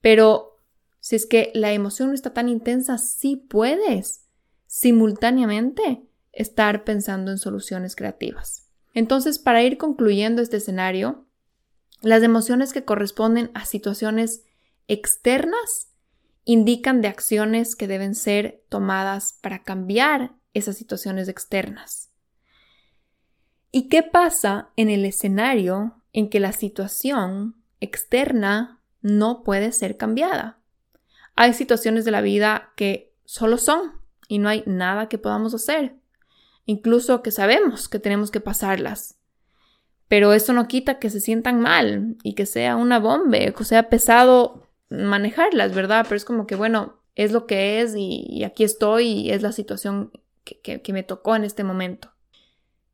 Pero 0.00 0.60
si 1.00 1.16
es 1.16 1.26
que 1.26 1.50
la 1.54 1.72
emoción 1.72 2.08
no 2.08 2.14
está 2.14 2.32
tan 2.32 2.48
intensa, 2.48 2.98
sí 2.98 3.36
puedes 3.36 4.26
simultáneamente 4.66 6.02
estar 6.32 6.84
pensando 6.84 7.30
en 7.30 7.38
soluciones 7.38 7.96
creativas. 7.96 8.68
Entonces, 8.92 9.38
para 9.38 9.62
ir 9.62 9.76
concluyendo 9.76 10.42
este 10.42 10.58
escenario, 10.58 11.26
las 12.04 12.22
emociones 12.22 12.72
que 12.72 12.84
corresponden 12.84 13.50
a 13.54 13.64
situaciones 13.64 14.42
externas 14.86 15.88
indican 16.44 17.00
de 17.00 17.08
acciones 17.08 17.74
que 17.74 17.88
deben 17.88 18.14
ser 18.14 18.62
tomadas 18.68 19.38
para 19.42 19.62
cambiar 19.62 20.32
esas 20.52 20.76
situaciones 20.76 21.28
externas. 21.28 22.10
¿Y 23.72 23.88
qué 23.88 24.02
pasa 24.02 24.70
en 24.76 24.90
el 24.90 25.04
escenario 25.04 26.02
en 26.12 26.30
que 26.30 26.38
la 26.38 26.52
situación 26.52 27.56
externa 27.80 28.80
no 29.02 29.44
puede 29.44 29.70
ser 29.72 29.96
cambiada. 29.96 30.58
Hay 31.36 31.52
situaciones 31.52 32.04
de 32.04 32.10
la 32.10 32.22
vida 32.22 32.72
que 32.76 33.12
solo 33.24 33.58
son 33.58 33.92
y 34.28 34.38
no 34.38 34.48
hay 34.48 34.62
nada 34.66 35.08
que 35.08 35.18
podamos 35.18 35.54
hacer, 35.54 35.96
incluso 36.64 37.22
que 37.22 37.30
sabemos 37.30 37.88
que 37.88 37.98
tenemos 37.98 38.30
que 38.30 38.40
pasarlas. 38.40 39.16
Pero 40.14 40.32
eso 40.32 40.52
no 40.52 40.68
quita 40.68 41.00
que 41.00 41.10
se 41.10 41.18
sientan 41.18 41.58
mal 41.58 42.14
y 42.22 42.34
que 42.34 42.46
sea 42.46 42.76
una 42.76 43.00
bomba, 43.00 43.36
que 43.36 43.64
sea 43.64 43.88
pesado 43.88 44.62
manejarlas, 44.88 45.74
¿verdad? 45.74 46.04
Pero 46.04 46.14
es 46.14 46.24
como 46.24 46.46
que, 46.46 46.54
bueno, 46.54 47.00
es 47.16 47.32
lo 47.32 47.48
que 47.48 47.80
es 47.80 47.94
y, 47.96 48.44
aquí 48.44 48.62
estoy 48.62 49.08
y 49.08 49.30
es 49.32 49.42
la 49.42 49.50
situación 49.50 50.12
que, 50.44 50.80
que 50.80 50.92
me 50.92 51.02
tocó 51.02 51.34
en 51.34 51.42
este 51.42 51.64
momento. 51.64 52.12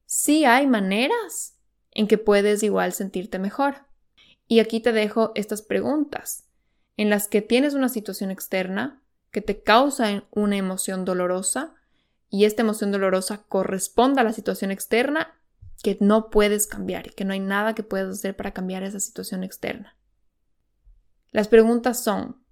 Sí 0.07 0.47
hay 0.47 0.66
maneras 0.66 1.59
en 1.91 2.09
que 2.09 2.16
puedes 2.16 2.62
igual 2.62 2.95
sentirte 2.95 3.39
mejor. 3.39 3.85
Y 4.49 4.61
aquí 4.61 4.81
te 4.81 4.93
dejo 4.93 5.33
estas 5.35 5.61
preguntas, 5.61 6.47
en 6.97 7.11
las 7.11 7.29
que 7.29 7.43
tienes 7.43 7.75
una 7.75 7.91
situación 7.91 8.31
externa 8.31 9.03
que 9.31 9.43
te 9.43 9.62
causa 9.62 10.25
una 10.31 10.57
emoción 10.57 11.05
dolorosa 11.05 11.75
y 12.31 12.47
esta 12.47 12.62
emoción 12.62 12.93
dolorosa 12.93 13.43
corresponde 13.47 14.23
a 14.23 14.25
la 14.25 14.33
situación 14.33 14.71
externa 14.71 15.37
que 15.83 15.97
no 16.01 16.31
puedes 16.31 16.66
cambiar 16.66 17.07
y 17.07 17.11
que 17.11 17.24
no 17.24 17.33
hay 17.33 17.41
nada 17.41 17.74
que 17.74 17.83
puedas 17.83 18.18
hacer 18.18 18.37
para 18.37 18.53
cambiar 18.53 18.83
esa 18.83 19.01
situación 19.01 19.45
externa. 19.45 19.97
Las 21.31 21.49
preguntas 21.49 22.03
son, 22.03 22.43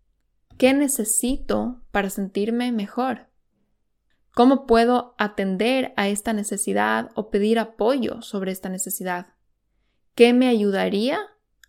¿qué 0.56 0.72
necesito 0.72 1.82
para 1.90 2.10
sentirme 2.10 2.72
mejor? 2.72 3.28
¿Cómo 4.34 4.66
puedo 4.66 5.14
atender 5.18 5.92
a 5.96 6.08
esta 6.08 6.32
necesidad 6.32 7.10
o 7.14 7.30
pedir 7.30 7.58
apoyo 7.58 8.22
sobre 8.22 8.52
esta 8.52 8.68
necesidad? 8.68 9.34
¿Qué 10.14 10.32
me 10.32 10.48
ayudaría 10.48 11.18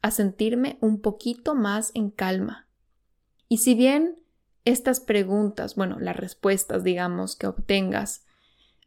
a 0.02 0.12
sentirme 0.12 0.78
un 0.82 1.02
poquito 1.02 1.56
más 1.56 1.92
en 1.94 2.10
calma. 2.10 2.68
Y 3.48 3.58
si 3.58 3.76
bien 3.76 4.18
estas 4.66 5.00
preguntas, 5.00 5.76
bueno, 5.76 6.00
las 6.00 6.16
respuestas, 6.16 6.84
digamos, 6.84 7.36
que 7.36 7.48
obtengas, 7.48 8.26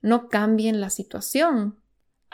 no 0.00 0.28
cambien 0.28 0.80
la 0.80 0.90
situación. 0.90 1.81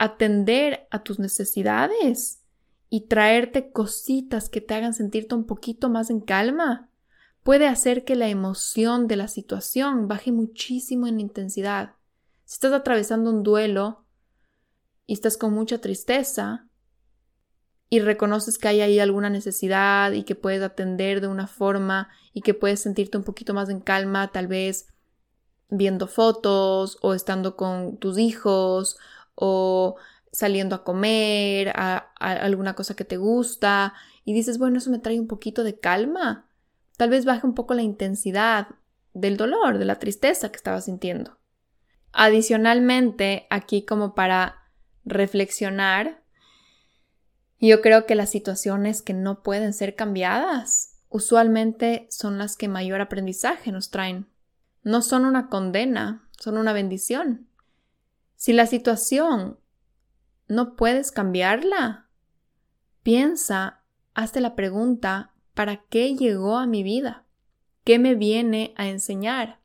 Atender 0.01 0.87
a 0.93 1.03
tus 1.03 1.19
necesidades 1.19 2.45
y 2.89 3.09
traerte 3.09 3.73
cositas 3.73 4.49
que 4.49 4.61
te 4.61 4.75
hagan 4.75 4.95
sentirte 4.95 5.35
un 5.35 5.45
poquito 5.45 5.91
más 5.91 6.09
en 6.09 6.21
calma 6.21 6.89
puede 7.43 7.67
hacer 7.67 8.05
que 8.05 8.15
la 8.15 8.29
emoción 8.29 9.09
de 9.09 9.17
la 9.17 9.27
situación 9.27 10.07
baje 10.07 10.31
muchísimo 10.31 11.09
en 11.09 11.19
intensidad. 11.19 11.97
Si 12.45 12.55
estás 12.55 12.73
atravesando 12.73 13.31
un 13.31 13.43
duelo 13.43 14.05
y 15.05 15.15
estás 15.15 15.37
con 15.37 15.53
mucha 15.53 15.81
tristeza 15.81 16.69
y 17.91 17.99
reconoces 17.99 18.57
que 18.57 18.69
hay 18.69 18.81
ahí 18.83 19.01
alguna 19.01 19.31
necesidad 19.31 20.13
y 20.13 20.23
que 20.23 20.37
puedes 20.37 20.63
atender 20.63 21.21
de 21.21 21.27
una 21.27 21.49
forma 21.49 22.09
y 22.33 22.43
que 22.43 22.55
puedes 22.55 22.81
sentirte 22.81 23.19
un 23.19 23.25
poquito 23.25 23.53
más 23.53 23.69
en 23.69 23.81
calma, 23.81 24.31
tal 24.31 24.47
vez 24.47 24.87
viendo 25.71 26.07
fotos 26.07 26.99
o 27.03 27.15
estando 27.15 27.57
con 27.57 27.97
tus 27.99 28.17
hijos 28.19 28.97
o 29.41 29.97
saliendo 30.33 30.75
a 30.75 30.85
comer, 30.85 31.73
a, 31.75 32.13
alguna 32.19 32.75
cosa 32.75 32.95
que 32.95 33.05
te 33.05 33.17
gusta 33.17 33.95
y 34.25 34.35
dices, 34.35 34.59
bueno, 34.59 34.79
eso 34.79 34.91
me 34.91 34.99
trae 34.99 35.21
un 35.21 35.29
poquito 35.29 35.63
de 35.65 35.79
calma. 35.79 36.49
Tal 36.97 37.11
vez 37.11 37.25
baje 37.25 37.47
un 37.47 37.55
poco 37.55 37.75
la 37.75 37.83
intensidad 37.83 38.69
del 39.15 39.37
dolor, 39.37 39.79
de 39.79 39.85
la 39.85 39.99
tristeza 39.99 40.51
que 40.51 40.57
estaba 40.57 40.81
sintiendo. 40.81 41.39
Adicionalmente, 42.13 43.47
aquí 43.51 43.85
como 43.85 44.15
para 44.15 44.57
reflexionar, 45.05 46.23
yo 47.61 47.81
creo 47.81 48.07
que 48.07 48.15
las 48.15 48.31
situaciones 48.31 49.03
que 49.03 49.15
no 49.15 49.43
pueden 49.43 49.73
ser 49.73 49.95
cambiadas 49.95 50.97
usualmente 51.09 52.07
son 52.11 52.39
las 52.39 52.57
que 52.57 52.69
mayor 52.69 53.01
aprendizaje 53.01 53.73
nos 53.73 53.91
traen. 53.91 54.27
No 54.83 55.03
son 55.03 55.25
una 55.25 55.49
condena, 55.49 56.29
son 56.39 56.59
una 56.59 56.73
bendición. 56.73 57.48
Si 58.39 58.53
la 58.53 58.67
situación 58.67 59.59
no 60.47 60.77
puedes 60.77 61.11
cambiarla, 61.11 62.07
piensa, 63.03 63.83
hazte 64.15 64.41
la 64.41 64.55
pregunta, 64.55 65.35
¿para 65.55 65.83
qué 65.89 66.15
llegó 66.15 66.57
a 66.57 66.69
mi 66.69 66.85
vida? 66.85 67.25
¿Qué 67.83 67.99
me 67.99 68.15
viene 68.15 68.75
a 68.77 68.87
enseñar? 68.87 69.59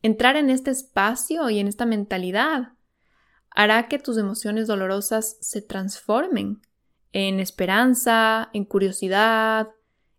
Entrar 0.00 0.36
en 0.36 0.48
este 0.48 0.70
espacio 0.70 1.50
y 1.50 1.58
en 1.58 1.66
esta 1.66 1.86
mentalidad 1.86 2.74
hará 3.50 3.88
que 3.88 3.98
tus 3.98 4.16
emociones 4.16 4.68
dolorosas 4.68 5.36
se 5.40 5.60
transformen 5.60 6.62
en 7.10 7.40
esperanza, 7.40 8.48
en 8.52 8.64
curiosidad, 8.64 9.70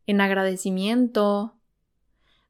en 0.05 0.19
agradecimiento. 0.19 1.58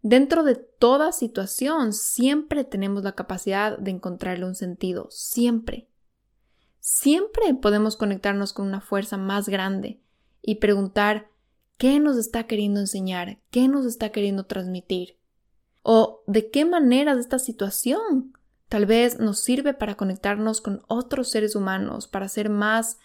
Dentro 0.02 0.44
de 0.44 0.56
toda 0.56 1.12
situación 1.12 1.92
siempre 1.94 2.64
tenemos 2.64 3.04
la 3.04 3.14
capacidad 3.14 3.78
de 3.78 3.92
encontrarle 3.92 4.46
un 4.46 4.56
sentido, 4.56 5.08
siempre. 5.12 5.90
Siempre 6.80 7.54
podemos 7.54 7.98
conectarnos 7.98 8.54
con 8.54 8.68
una 8.68 8.80
fuerza 8.80 9.18
más 9.18 9.50
grande 9.50 10.00
y 10.42 10.56
preguntar 10.56 11.30
qué 11.78 12.00
nos 12.00 12.18
está 12.18 12.48
queriendo 12.48 12.80
enseñar, 12.80 13.40
qué 13.52 13.68
nos 13.68 13.86
está 13.86 14.12
queriendo 14.12 14.46
transmitir, 14.46 15.18
o 15.82 16.24
de 16.28 16.50
qué 16.50 16.66
manera 16.66 17.14
esta 17.14 17.40
situación 17.40 18.34
tal 18.70 18.86
vez 18.86 19.20
nos 19.20 19.40
sirve 19.40 19.74
para 19.74 19.96
conectarnos 19.96 20.62
con 20.62 20.84
otros 20.88 21.30
seres 21.30 21.56
humanos, 21.56 22.08
para 22.08 22.30
ser 22.30 22.50
más 22.50 23.00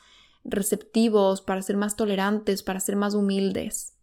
receptivos, 0.45 1.41
para 1.41 1.63
ser 1.63 1.77
más 1.77 1.97
tolerantes, 1.97 2.63
para 2.63 2.81
ser 2.81 2.97
más 2.97 3.15
humildes. 3.15 3.94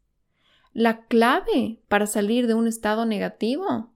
La 0.74 1.06
clave 1.06 1.80
para 1.88 2.08
salir 2.08 2.48
de 2.48 2.54
un 2.54 2.68
estado 2.68 3.06
negativo 3.06 3.94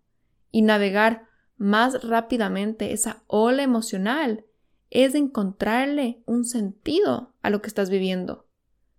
y 0.51 0.61
navegar 0.61 1.27
más 1.57 2.03
rápidamente 2.03 2.91
esa 2.91 3.23
ola 3.27 3.63
emocional 3.63 4.45
es 4.89 5.15
encontrarle 5.15 6.21
un 6.25 6.45
sentido 6.45 7.33
a 7.41 7.49
lo 7.49 7.61
que 7.61 7.67
estás 7.67 7.89
viviendo, 7.89 8.47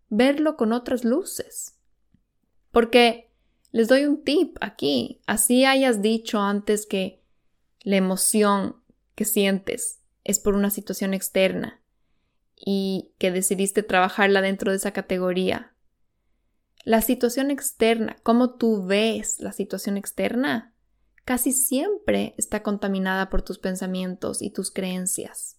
verlo 0.09 0.57
con 0.57 0.73
otras 0.73 1.05
luces. 1.05 1.79
Porque 2.71 3.31
les 3.73 3.89
doy 3.89 4.05
un 4.07 4.23
tip 4.23 4.57
aquí, 4.61 5.21
así 5.27 5.65
hayas 5.65 6.03
dicho 6.03 6.41
antes 6.41 6.87
que 6.87 7.23
la 7.83 7.97
emoción 7.97 8.77
que 9.15 9.25
sientes 9.25 10.01
es 10.25 10.41
por 10.41 10.55
una 10.55 10.71
situación 10.71 11.15
externa 11.15 11.81
y 12.57 13.13
que 13.19 13.31
decidiste 13.31 13.83
trabajarla 13.83 14.41
dentro 14.41 14.71
de 14.71 14.79
esa 14.79 14.93
categoría. 14.93 15.73
La 16.87 17.03
situación 17.03 17.51
externa, 17.51 18.15
cómo 18.23 18.55
tú 18.55 18.87
ves 18.87 19.41
la 19.41 19.51
situación 19.51 19.97
externa, 19.97 20.73
casi 21.25 21.51
siempre 21.51 22.37
está 22.39 22.63
contaminada 22.63 23.29
por 23.29 23.43
tus 23.43 23.59
pensamientos 23.59 24.41
y 24.41 24.51
tus 24.51 24.71
creencias. 24.71 25.59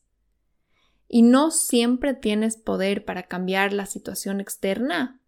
Y 1.09 1.23
no 1.23 1.51
siempre 1.51 2.13
tienes 2.13 2.55
poder 2.55 3.03
para 3.03 3.23
cambiar 3.23 3.73
la 3.73 3.87
situación 3.87 4.39
externa, 4.39 5.21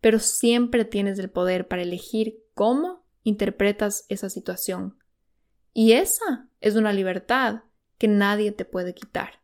pero 0.00 0.18
siempre 0.18 0.84
tienes 0.84 1.20
el 1.20 1.30
poder 1.30 1.68
para 1.68 1.82
elegir 1.82 2.42
cómo 2.54 3.06
interpretas 3.22 4.06
esa 4.08 4.30
situación. 4.30 4.98
Y 5.72 5.92
esa 5.92 6.48
es 6.60 6.74
una 6.74 6.92
libertad 6.92 7.62
que 7.96 8.08
nadie 8.08 8.50
te 8.50 8.64
puede 8.64 8.92
quitar. 8.92 9.40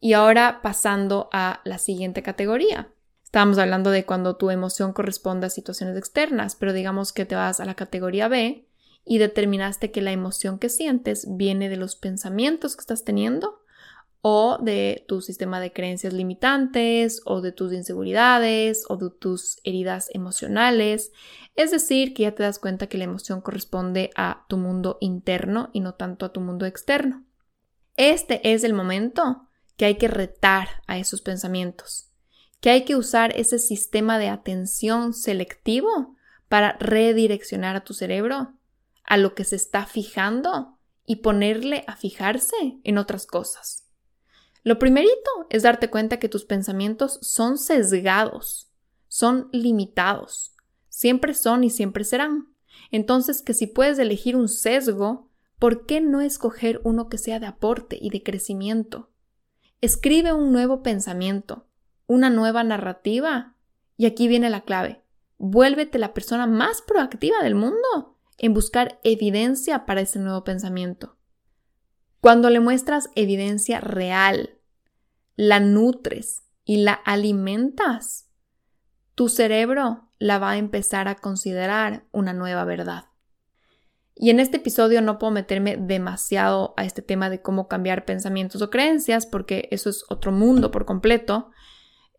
Y 0.00 0.12
ahora 0.12 0.60
pasando 0.60 1.30
a 1.32 1.62
la 1.64 1.78
siguiente 1.78 2.22
categoría. 2.22 2.93
Estábamos 3.34 3.58
hablando 3.58 3.90
de 3.90 4.06
cuando 4.06 4.36
tu 4.36 4.50
emoción 4.50 4.92
corresponde 4.92 5.48
a 5.48 5.50
situaciones 5.50 5.96
externas, 5.96 6.54
pero 6.54 6.72
digamos 6.72 7.12
que 7.12 7.24
te 7.24 7.34
vas 7.34 7.58
a 7.58 7.64
la 7.64 7.74
categoría 7.74 8.28
B 8.28 8.68
y 9.04 9.18
determinaste 9.18 9.90
que 9.90 10.02
la 10.02 10.12
emoción 10.12 10.60
que 10.60 10.68
sientes 10.68 11.26
viene 11.28 11.68
de 11.68 11.76
los 11.76 11.96
pensamientos 11.96 12.76
que 12.76 12.82
estás 12.82 13.02
teniendo 13.02 13.60
o 14.20 14.58
de 14.62 15.04
tu 15.08 15.20
sistema 15.20 15.58
de 15.58 15.72
creencias 15.72 16.12
limitantes 16.12 17.22
o 17.24 17.40
de 17.40 17.50
tus 17.50 17.72
inseguridades 17.72 18.84
o 18.88 18.96
de 18.98 19.10
tus 19.10 19.58
heridas 19.64 20.10
emocionales. 20.14 21.10
Es 21.56 21.72
decir, 21.72 22.14
que 22.14 22.22
ya 22.22 22.36
te 22.36 22.44
das 22.44 22.60
cuenta 22.60 22.86
que 22.86 22.98
la 22.98 23.04
emoción 23.04 23.40
corresponde 23.40 24.10
a 24.14 24.46
tu 24.48 24.58
mundo 24.58 24.96
interno 25.00 25.70
y 25.72 25.80
no 25.80 25.94
tanto 25.94 26.24
a 26.24 26.32
tu 26.32 26.40
mundo 26.40 26.66
externo. 26.66 27.24
Este 27.96 28.52
es 28.54 28.62
el 28.62 28.74
momento 28.74 29.48
que 29.76 29.86
hay 29.86 29.96
que 29.96 30.06
retar 30.06 30.68
a 30.86 30.98
esos 30.98 31.20
pensamientos, 31.20 32.13
que 32.64 32.70
hay 32.70 32.86
que 32.86 32.96
usar 32.96 33.36
ese 33.36 33.58
sistema 33.58 34.18
de 34.18 34.30
atención 34.30 35.12
selectivo 35.12 36.16
para 36.48 36.78
redireccionar 36.78 37.76
a 37.76 37.84
tu 37.84 37.92
cerebro 37.92 38.54
a 39.02 39.18
lo 39.18 39.34
que 39.34 39.44
se 39.44 39.54
está 39.54 39.84
fijando 39.84 40.78
y 41.04 41.16
ponerle 41.16 41.84
a 41.86 41.94
fijarse 41.94 42.80
en 42.82 42.96
otras 42.96 43.26
cosas. 43.26 43.86
Lo 44.62 44.78
primerito 44.78 45.30
es 45.50 45.62
darte 45.62 45.90
cuenta 45.90 46.18
que 46.18 46.30
tus 46.30 46.46
pensamientos 46.46 47.18
son 47.20 47.58
sesgados, 47.58 48.72
son 49.08 49.50
limitados, 49.52 50.54
siempre 50.88 51.34
son 51.34 51.64
y 51.64 51.68
siempre 51.68 52.02
serán. 52.02 52.54
Entonces, 52.90 53.42
que 53.42 53.52
si 53.52 53.66
puedes 53.66 53.98
elegir 53.98 54.36
un 54.36 54.48
sesgo, 54.48 55.28
¿por 55.58 55.84
qué 55.84 56.00
no 56.00 56.22
escoger 56.22 56.80
uno 56.82 57.10
que 57.10 57.18
sea 57.18 57.40
de 57.40 57.46
aporte 57.46 57.98
y 58.00 58.08
de 58.08 58.22
crecimiento? 58.22 59.10
Escribe 59.82 60.32
un 60.32 60.50
nuevo 60.50 60.82
pensamiento, 60.82 61.66
una 62.06 62.30
nueva 62.30 62.64
narrativa. 62.64 63.54
Y 63.96 64.06
aquí 64.06 64.28
viene 64.28 64.50
la 64.50 64.62
clave. 64.62 65.02
Vuélvete 65.38 65.98
la 65.98 66.14
persona 66.14 66.46
más 66.46 66.82
proactiva 66.82 67.42
del 67.42 67.54
mundo 67.54 68.18
en 68.38 68.54
buscar 68.54 69.00
evidencia 69.04 69.86
para 69.86 70.00
ese 70.00 70.18
nuevo 70.18 70.44
pensamiento. 70.44 71.16
Cuando 72.20 72.50
le 72.50 72.60
muestras 72.60 73.10
evidencia 73.14 73.80
real, 73.80 74.58
la 75.36 75.60
nutres 75.60 76.44
y 76.64 76.78
la 76.78 76.94
alimentas, 76.94 78.30
tu 79.14 79.28
cerebro 79.28 80.10
la 80.18 80.38
va 80.38 80.52
a 80.52 80.56
empezar 80.56 81.06
a 81.06 81.16
considerar 81.16 82.06
una 82.12 82.32
nueva 82.32 82.64
verdad. 82.64 83.06
Y 84.14 84.30
en 84.30 84.40
este 84.40 84.58
episodio 84.58 85.02
no 85.02 85.18
puedo 85.18 85.32
meterme 85.32 85.76
demasiado 85.76 86.72
a 86.76 86.84
este 86.84 87.02
tema 87.02 87.30
de 87.30 87.42
cómo 87.42 87.68
cambiar 87.68 88.04
pensamientos 88.04 88.62
o 88.62 88.70
creencias, 88.70 89.26
porque 89.26 89.68
eso 89.72 89.90
es 89.90 90.04
otro 90.08 90.30
mundo 90.30 90.70
por 90.70 90.84
completo. 90.84 91.50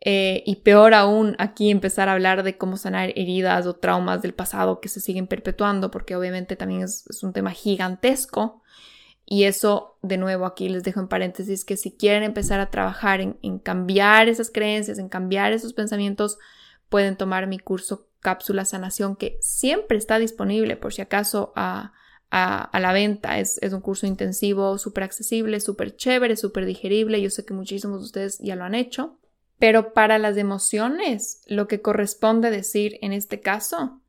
Eh, 0.08 0.44
y 0.46 0.58
peor 0.58 0.94
aún, 0.94 1.36
aquí 1.40 1.72
empezar 1.72 2.10
a 2.10 2.14
hablar 2.14 2.44
de 2.44 2.58
cómo 2.58 2.78
sanar 2.78 3.10
heridas 3.16 3.66
o 3.66 3.76
traumas 3.76 4.22
del 4.22 4.36
pasado 4.36 4.80
que 4.80 4.88
se 4.88 5.00
siguen 5.00 5.26
perpetuando, 5.26 5.90
porque 5.90 6.16
obviamente 6.16 6.56
también 6.56 6.84
es 6.84 7.24
un 7.24 7.34
tema 7.34 7.52
gigantesco. 7.52 8.62
Y 9.26 9.46
eso, 9.46 9.98
de 10.04 10.18
nuevo, 10.18 10.46
aquí 10.46 10.70
les 10.70 10.84
dejo 10.84 11.00
en 11.00 11.08
paréntesis 11.08 11.66
que 11.66 11.78
si 11.78 11.92
quieren 11.92 12.22
empezar 12.22 12.60
a 12.60 12.70
trabajar 12.70 13.22
en, 13.22 13.60
cambiar 13.60 14.30
esas 14.30 14.52
creencias, 14.52 15.00
en 15.00 15.10
cambiar 15.10 15.52
esos 15.52 15.74
pensamientos, 15.74 16.38
pueden 16.90 17.18
tomar 17.18 17.48
mi 17.48 17.58
curso 17.58 18.08
Cápsula 18.20 18.66
Sanación, 18.66 19.16
que 19.16 19.38
siempre 19.42 19.98
está 19.98 20.20
disponible 20.20 20.78
por 20.78 20.94
si 20.94 21.02
acaso 21.02 21.52
a, 21.56 21.94
la 22.32 22.94
venta. 22.94 23.40
Es, 23.40 23.58
es, 23.64 23.74
un 23.74 23.82
curso 23.82 24.06
intensivo, 24.06 24.78
súper 24.78 25.06
accesible, 25.06 25.60
súper 25.60 25.96
chévere, 25.96 26.36
súper 26.36 26.66
digerible. 26.66 27.20
Yo 27.22 27.32
sé 27.32 27.46
que 27.46 27.54
muchísimos 27.56 28.02
de 28.02 28.06
ustedes 28.06 28.40
ya 28.40 28.56
lo 28.56 28.66
han 28.66 28.76
hecho. 28.76 29.18
Pero 29.58 29.94
para 29.94 30.20
las 30.20 30.38
emociones, 30.38 31.42
lo 31.48 31.68
que 31.68 31.82
corresponde 31.82 32.52
decir 32.52 32.98
en 33.02 33.14
este 33.14 33.40
caso 33.40 34.02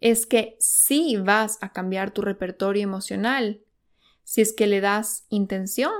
es 0.00 0.26
que 0.26 0.56
sí 0.60 1.16
vas 1.16 1.58
a 1.60 1.72
cambiar 1.72 2.10
tu 2.10 2.22
repertorio 2.22 2.82
emocional 2.82 3.60
si 4.24 4.40
es 4.40 4.52
que 4.52 4.66
le 4.66 4.80
das 4.80 5.24
intención 5.28 5.92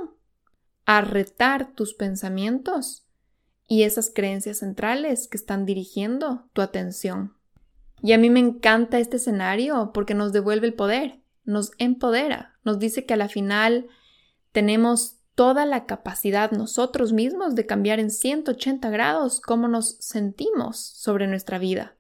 a 0.86 1.00
retar 1.00 1.72
tus 1.74 1.94
pensamientos 1.94 3.06
y 3.66 3.82
esas 3.82 4.10
creencias 4.14 4.58
centrales 4.58 5.28
que 5.28 5.36
están 5.36 5.64
dirigiendo 5.64 6.48
tu 6.52 6.62
atención. 6.62 7.34
Y 8.02 8.12
a 8.12 8.18
mí 8.18 8.28
me 8.28 8.40
encanta 8.40 8.98
este 8.98 9.16
escenario 9.16 9.92
porque 9.94 10.14
nos 10.14 10.32
devuelve 10.32 10.66
el 10.66 10.74
poder, 10.74 11.20
nos 11.44 11.70
empodera, 11.78 12.58
nos 12.64 12.78
dice 12.78 13.06
que 13.06 13.14
a 13.14 13.18
la 13.18 13.28
final 13.28 13.86
tenemos 14.52 15.16
toda 15.34 15.66
la 15.66 15.86
capacidad 15.86 16.52
nosotros 16.52 17.12
mismos 17.12 17.54
de 17.54 17.66
cambiar 17.66 18.00
en 18.00 18.10
180 18.10 18.88
grados 18.90 19.40
cómo 19.40 19.68
nos 19.68 19.96
sentimos 19.98 20.78
sobre 20.78 21.26
nuestra 21.26 21.58
vida 21.58 21.96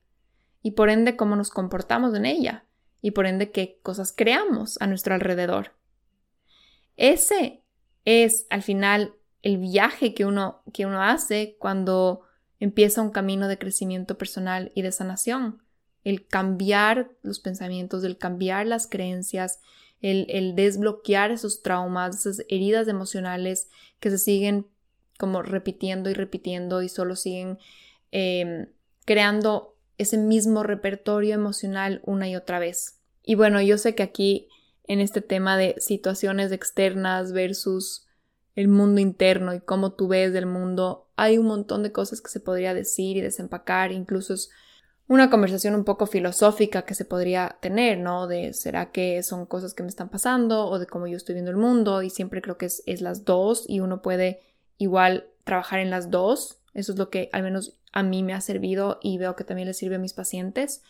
y 0.62 0.72
por 0.72 0.88
ende 0.88 1.16
cómo 1.16 1.36
nos 1.36 1.50
comportamos 1.50 2.14
en 2.14 2.26
ella 2.26 2.64
y 3.02 3.10
por 3.10 3.26
ende 3.26 3.50
qué 3.50 3.78
cosas 3.82 4.12
creamos 4.16 4.80
a 4.80 4.86
nuestro 4.86 5.14
alrededor. 5.14 5.72
Ese 6.96 7.62
es 8.04 8.46
al 8.50 8.62
final 8.62 9.14
el 9.42 9.58
viaje 9.58 10.14
que 10.14 10.24
uno, 10.24 10.62
que 10.72 10.86
uno 10.86 11.02
hace 11.02 11.56
cuando 11.58 12.22
empieza 12.60 13.02
un 13.02 13.10
camino 13.10 13.46
de 13.48 13.58
crecimiento 13.58 14.16
personal 14.16 14.72
y 14.74 14.82
de 14.82 14.92
sanación. 14.92 15.62
El 16.02 16.26
cambiar 16.26 17.10
los 17.22 17.40
pensamientos, 17.40 18.04
el 18.04 18.16
cambiar 18.16 18.66
las 18.66 18.86
creencias, 18.86 19.60
el, 20.04 20.54
desbloquear 20.54 21.30
esos 21.30 21.62
traumas, 21.62 22.26
esas 22.26 22.44
heridas 22.48 22.88
emocionales 22.88 23.70
que 24.00 24.10
se 24.10 24.18
siguen 24.18 24.66
como 25.18 25.42
repitiendo 25.42 26.10
y 26.10 26.14
repitiendo 26.14 26.82
y 26.82 26.90
solo 26.90 27.16
siguen 27.16 27.58
em, 28.10 28.66
creando 29.06 29.76
ese 29.96 30.18
mismo 30.18 30.62
repertorio 30.62 31.34
emocional 31.34 32.02
una 32.04 32.28
y 32.28 32.36
otra 32.36 32.58
vez. 32.58 33.00
Y 33.22 33.36
bueno, 33.36 33.62
yo 33.62 33.78
sé 33.78 33.94
que 33.94 34.02
aquí 34.02 34.48
en 34.86 35.00
este 35.00 35.22
tema 35.22 35.56
de 35.56 35.76
situaciones 35.78 36.52
externas 36.52 37.32
versus 37.32 38.06
el 38.56 38.68
mundo 38.68 39.00
interno 39.00 39.54
y 39.54 39.60
cómo 39.60 39.94
tú 39.94 40.08
ves 40.08 40.34
del 40.34 40.46
mundo, 40.46 41.08
hay 41.16 41.38
un 41.38 41.46
montón 41.46 41.82
de 41.82 41.92
cosas 41.92 42.20
que 42.20 42.28
se 42.28 42.40
podría 42.40 42.74
decir 42.74 43.16
y 43.16 43.22
desempacar, 43.22 43.90
incluso 43.90 44.34
es 44.34 44.50
una 45.06 45.30
conversación 45.30 45.74
un 45.74 45.84
poco 45.84 46.06
filosófica 46.06 46.82
que 46.82 46.94
se 46.94 47.04
podría 47.04 47.58
tener, 47.60 47.98
¿no? 47.98 48.26
De 48.26 48.52
será 48.54 48.90
que 48.90 49.22
son 49.22 49.46
cosas 49.46 49.74
que 49.74 49.82
me 49.82 49.88
están 49.88 50.08
pasando 50.08 50.66
o 50.66 50.78
de 50.78 50.86
cómo 50.86 51.06
yo 51.06 51.16
estoy 51.16 51.34
viendo 51.34 51.50
el 51.50 51.56
mundo 51.56 52.02
y 52.02 52.10
siempre 52.10 52.40
creo 52.40 52.56
que 52.56 52.66
es, 52.66 52.82
es 52.86 53.00
las 53.00 53.24
dos 53.24 53.64
y 53.68 53.80
uno 53.80 54.02
puede 54.02 54.40
igual 54.78 55.28
trabajar 55.44 55.80
en 55.80 55.90
las 55.90 56.10
dos. 56.10 56.58
Eso 56.72 56.92
es 56.92 56.98
lo 56.98 57.10
que 57.10 57.28
al 57.32 57.42
menos 57.42 57.76
a 57.92 58.02
mí 58.02 58.22
me 58.22 58.34
ha 58.34 58.40
servido 58.40 58.98
y 59.02 59.18
veo 59.18 59.36
que 59.36 59.44
también 59.44 59.68
le 59.68 59.74
sirve 59.74 59.96
a 59.96 60.00
mis 60.00 60.14
pacientes 60.14 60.82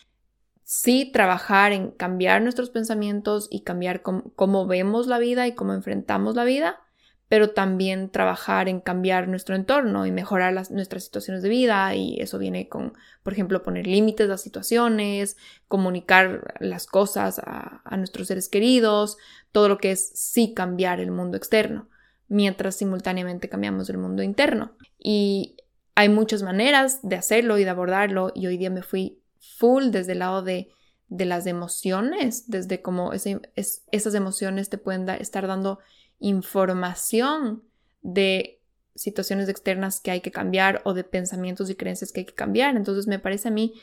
sí 0.64 1.10
trabajar 1.12 1.72
en 1.72 1.90
cambiar 1.90 2.42
nuestros 2.42 2.70
pensamientos 2.70 3.48
y 3.50 3.60
cambiar 3.60 4.02
cómo, 4.02 4.66
vemos 4.66 5.06
la 5.06 5.18
vida 5.18 5.46
y 5.46 5.54
cómo 5.54 5.74
enfrentamos 5.74 6.34
la 6.34 6.44
vida, 6.44 6.80
pero 7.28 7.50
también 7.50 8.10
trabajar 8.10 8.68
en 8.68 8.80
cambiar 8.80 9.28
nuestro 9.28 9.56
entorno 9.56 10.06
y 10.06 10.12
mejorar 10.12 10.52
nuestras 10.70 11.04
situaciones 11.04 11.42
de 11.42 11.48
vida 11.48 11.94
y 11.94 12.20
eso 12.20 12.38
viene 12.38 12.68
con, 12.68 12.92
por 13.22 13.32
ejemplo, 13.32 13.62
poner 13.62 13.86
límites 13.86 14.28
a 14.30 14.36
situaciones, 14.36 15.36
comunicar 15.66 16.54
las 16.60 16.86
cosas 16.86 17.38
a, 17.38 17.82
nuestros 17.96 18.28
seres 18.28 18.48
queridos, 18.48 19.16
todo 19.52 19.68
lo 19.68 19.78
que 19.78 19.92
es 19.92 20.10
sí 20.14 20.52
cambiar 20.52 21.00
el 21.00 21.10
mundo 21.10 21.36
externo, 21.36 21.88
mientras 22.28 22.76
simultáneamente 22.76 23.48
cambiamos 23.48 23.88
el 23.88 23.98
mundo 23.98 24.22
interno. 24.22 24.72
Y 24.98 25.56
hay 25.94 26.08
muchas 26.08 26.42
maneras 26.42 27.00
de 27.02 27.16
hacerlo 27.16 27.58
y 27.58 27.64
de 27.64 27.70
abordarlo 27.70 28.32
y 28.34 28.46
hoy 28.46 28.58
día 28.58 28.70
me 28.70 28.82
fui 28.82 29.20
full 29.38 29.90
desde 29.90 30.12
el 30.12 30.18
lado 30.18 30.42
de, 30.42 30.70
de 31.08 31.24
las 31.24 31.46
emociones, 31.46 32.50
desde 32.50 32.82
como 32.82 33.12
esas 33.12 34.14
emociones 34.14 34.68
te 34.68 34.78
pueden 34.78 35.08
estar 35.08 35.46
dando 35.46 35.78
información 36.18 37.62
de 38.02 38.60
situaciones 38.94 39.48
externas 39.48 40.00
que 40.00 40.10
hay 40.10 40.20
que 40.20 40.30
cambiar 40.30 40.80
o 40.84 40.94
de 40.94 41.04
pensamientos 41.04 41.68
y 41.70 41.74
creencias 41.74 42.12
que 42.12 42.20
hay 42.20 42.26
que 42.26 42.34
cambiar. 42.34 42.76
Entonces 42.76 43.06
me 43.06 43.18
parece 43.18 43.48
a 43.48 43.50
mí 43.50 43.74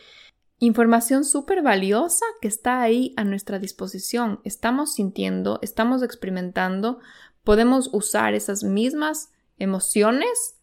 información 0.59 1.25
súper 1.25 1.61
valiosa 1.61 2.25
que 2.41 2.47
está 2.47 2.81
ahí 2.81 3.13
a 3.17 3.23
nuestra 3.23 3.59
disposición. 3.59 4.39
Estamos 4.43 4.93
sintiendo, 4.93 5.59
estamos 5.61 6.03
experimentando, 6.03 6.99
podemos 7.43 7.89
usar 7.93 8.33
esas 8.33 8.63
mismas 8.63 9.31
emociones 9.57 10.55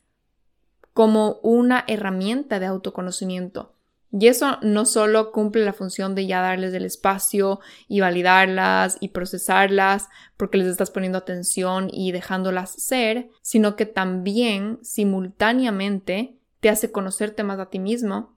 como 0.94 1.40
una 1.42 1.84
herramienta 1.86 2.58
de 2.58 2.66
autoconocimiento. 2.66 3.74
Y 4.10 4.28
eso 4.28 4.58
no 4.62 4.86
solo 4.86 5.32
cumple 5.32 5.64
la 5.64 5.74
función 5.74 6.14
de 6.14 6.26
ya 6.26 6.40
darles 6.40 6.72
el 6.72 6.84
espacio 6.86 7.60
y 7.88 8.00
validarlas 8.00 8.96
y 9.00 9.08
procesarlas 9.08 10.08
porque 10.36 10.58
les 10.58 10.66
estás 10.66 10.90
poniendo 10.90 11.18
atención 11.18 11.90
y 11.92 12.12
dejándolas 12.12 12.70
ser, 12.70 13.28
sino 13.42 13.76
que 13.76 13.84
también 13.84 14.78
simultáneamente 14.82 16.38
te 16.60 16.70
hace 16.70 16.90
conocerte 16.90 17.42
más 17.42 17.58
a 17.58 17.68
ti 17.68 17.78
mismo 17.78 18.36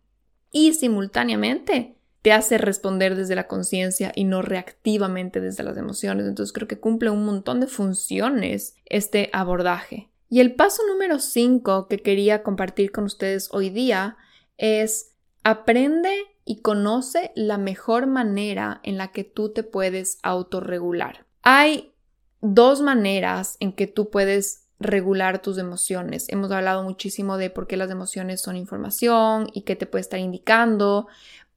y 0.51 0.73
simultáneamente 0.73 1.95
te 2.21 2.33
hace 2.33 2.57
responder 2.57 3.15
desde 3.15 3.35
la 3.35 3.47
conciencia 3.47 4.11
y 4.13 4.25
no 4.25 4.41
reactivamente 4.41 5.39
desde 5.39 5.63
las 5.63 5.77
emociones. 5.77 6.27
Entonces 6.27 6.53
creo 6.53 6.67
que 6.67 6.79
cumple 6.79 7.09
un 7.09 7.25
montón 7.25 7.59
de 7.59 7.67
funciones 7.67 8.75
este 8.85 9.29
abordaje. 9.33 10.09
Y 10.29 10.39
el 10.39 10.53
paso 10.55 10.83
número 10.87 11.19
5 11.19 11.87
que 11.87 11.99
quería 11.99 12.43
compartir 12.43 12.91
con 12.91 13.05
ustedes 13.05 13.49
hoy 13.51 13.69
día 13.69 14.17
es 14.57 15.10
Aprende 15.43 16.13
y 16.45 16.61
conoce 16.61 17.31
la 17.35 17.57
mejor 17.57 18.07
manera 18.07 18.79
en 18.83 18.97
la 18.97 19.11
que 19.11 19.23
tú 19.23 19.49
te 19.53 19.63
puedes 19.63 20.19
autorregular. 20.23 21.25
Hay 21.41 21.93
dos 22.41 22.81
maneras 22.81 23.57
en 23.59 23.73
que 23.73 23.87
tú 23.87 24.09
puedes 24.09 24.67
regular 24.79 25.41
tus 25.41 25.57
emociones. 25.57 26.27
Hemos 26.29 26.51
hablado 26.51 26.83
muchísimo 26.83 27.37
de 27.37 27.49
por 27.49 27.67
qué 27.67 27.77
las 27.77 27.91
emociones 27.91 28.41
son 28.41 28.55
información 28.55 29.49
y 29.53 29.61
qué 29.61 29.75
te 29.75 29.85
puede 29.85 30.01
estar 30.01 30.19
indicando, 30.19 31.07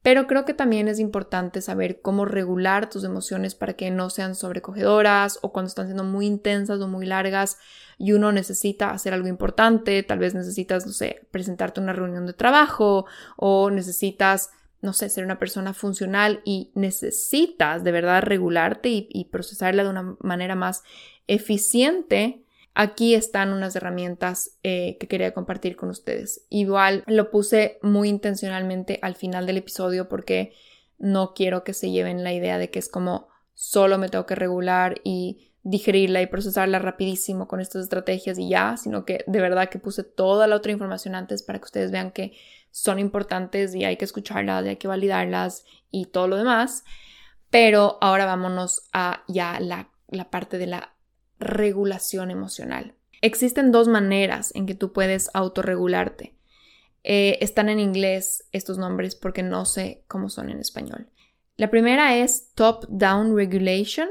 pero 0.05 0.27
creo 0.27 0.45
que 0.45 0.53
también 0.53 0.87
es 0.87 0.99
importante 0.99 1.61
saber 1.61 1.99
cómo 1.99 2.25
regular 2.25 2.91
tus 2.91 3.03
emociones 3.03 3.55
para 3.55 3.73
que 3.73 3.89
no 3.89 4.11
sean 4.11 4.35
sobrecogedoras 4.35 5.39
o 5.41 5.51
cuando 5.51 5.69
están 5.69 5.87
siendo 5.87 6.03
muy 6.03 6.27
intensas 6.27 6.79
o 6.79 6.87
muy 6.87 7.07
largas 7.07 7.57
y 7.97 8.11
uno 8.11 8.31
necesita 8.31 8.91
hacer 8.91 9.15
algo 9.15 9.27
importante, 9.27 10.03
tal 10.03 10.19
vez 10.19 10.35
necesitas, 10.35 10.85
no 10.85 10.91
sé, 10.91 11.25
presentarte 11.31 11.81
una 11.81 11.91
reunión 11.91 12.27
de 12.27 12.33
trabajo 12.33 13.07
o 13.35 13.71
necesitas, 13.71 14.51
no 14.83 14.93
sé, 14.93 15.09
ser 15.09 15.25
una 15.25 15.39
persona 15.39 15.73
funcional 15.73 16.41
y 16.45 16.69
necesitas 16.75 17.83
de 17.83 17.91
verdad 17.91 18.21
regularte 18.21 18.89
y, 18.89 19.09
y 19.09 19.25
procesarla 19.25 19.85
de 19.85 19.89
una 19.89 20.17
manera 20.19 20.53
más 20.53 20.83
eficiente 21.25 22.44
Aquí 22.77 23.15
están 23.15 23.53
unas 23.53 23.73
herramientas 23.77 24.57
eh, 24.61 24.97
que 24.99 25.07
quería 25.07 25.33
compartir 25.33 25.77
con 25.77 25.87
ustedes. 25.89 26.45
Igual 26.49 27.05
lo 27.07 27.31
puse 27.31 27.79
muy 27.81 28.09
intencionalmente 28.09 28.99
al 29.01 29.15
final 29.15 29.45
del 29.45 29.57
episodio 29.57 30.09
porque 30.09 30.53
no 30.97 31.33
quiero 31.33 31.63
que 31.63 31.73
se 31.73 31.89
lleven 31.89 32.25
la 32.25 32.33
idea 32.33 32.57
de 32.57 32.69
que 32.69 32.79
es 32.79 32.89
como 32.89 33.29
solo 33.53 33.97
me 33.97 34.09
tengo 34.09 34.25
que 34.25 34.35
regular 34.35 34.99
y 35.05 35.53
digerirla 35.63 36.21
y 36.21 36.27
procesarla 36.27 36.79
rapidísimo 36.79 37.47
con 37.47 37.61
estas 37.61 37.83
estrategias 37.83 38.37
y 38.37 38.49
ya, 38.49 38.75
sino 38.75 39.05
que 39.05 39.23
de 39.25 39.39
verdad 39.39 39.69
que 39.69 39.79
puse 39.79 40.03
toda 40.03 40.45
la 40.45 40.57
otra 40.57 40.73
información 40.73 41.15
antes 41.15 41.43
para 41.43 41.59
que 41.59 41.65
ustedes 41.65 41.91
vean 41.91 42.11
que 42.11 42.33
son 42.71 42.99
importantes 42.99 43.73
y 43.73 43.85
hay 43.85 43.95
que 43.95 44.03
escucharlas 44.03 44.65
y 44.65 44.69
hay 44.69 44.75
que 44.75 44.89
validarlas 44.89 45.63
y 45.91 46.07
todo 46.07 46.27
lo 46.27 46.35
demás. 46.35 46.83
Pero 47.49 47.97
ahora 48.01 48.25
vámonos 48.25 48.89
a 48.91 49.23
ya 49.29 49.61
la, 49.61 49.91
la 50.09 50.29
parte 50.29 50.57
de 50.57 50.67
la 50.67 50.94
regulación 51.39 52.31
emocional. 52.31 52.93
Existen 53.21 53.71
dos 53.71 53.87
maneras 53.87 54.51
en 54.55 54.65
que 54.65 54.75
tú 54.75 54.93
puedes 54.93 55.29
autorregularte. 55.33 56.35
Eh, 57.03 57.37
están 57.41 57.69
en 57.69 57.79
inglés 57.79 58.47
estos 58.51 58.77
nombres 58.77 59.15
porque 59.15 59.43
no 59.43 59.65
sé 59.65 60.03
cómo 60.07 60.29
son 60.29 60.49
en 60.49 60.59
español. 60.59 61.07
La 61.57 61.69
primera 61.69 62.17
es 62.17 62.51
top-down 62.55 63.35
regulation 63.35 64.09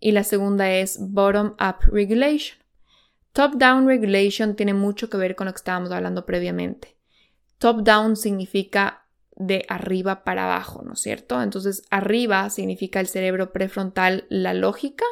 y 0.00 0.12
la 0.12 0.24
segunda 0.24 0.72
es 0.72 0.98
bottom-up 1.00 1.76
regulation. 1.92 2.58
Top-down 3.32 3.86
regulation 3.86 4.56
tiene 4.56 4.74
mucho 4.74 5.08
que 5.08 5.16
ver 5.16 5.36
con 5.36 5.46
lo 5.46 5.52
que 5.52 5.58
estábamos 5.58 5.92
hablando 5.92 6.26
previamente. 6.26 6.96
Top-down 7.58 8.16
significa 8.16 9.06
de 9.36 9.64
arriba 9.68 10.24
para 10.24 10.44
abajo, 10.44 10.82
¿no 10.82 10.94
es 10.94 11.00
cierto? 11.00 11.40
Entonces, 11.40 11.82
arriba 11.90 12.50
significa 12.50 13.00
el 13.00 13.06
cerebro 13.06 13.52
prefrontal, 13.52 14.26
la 14.28 14.52
lógica, 14.52 15.04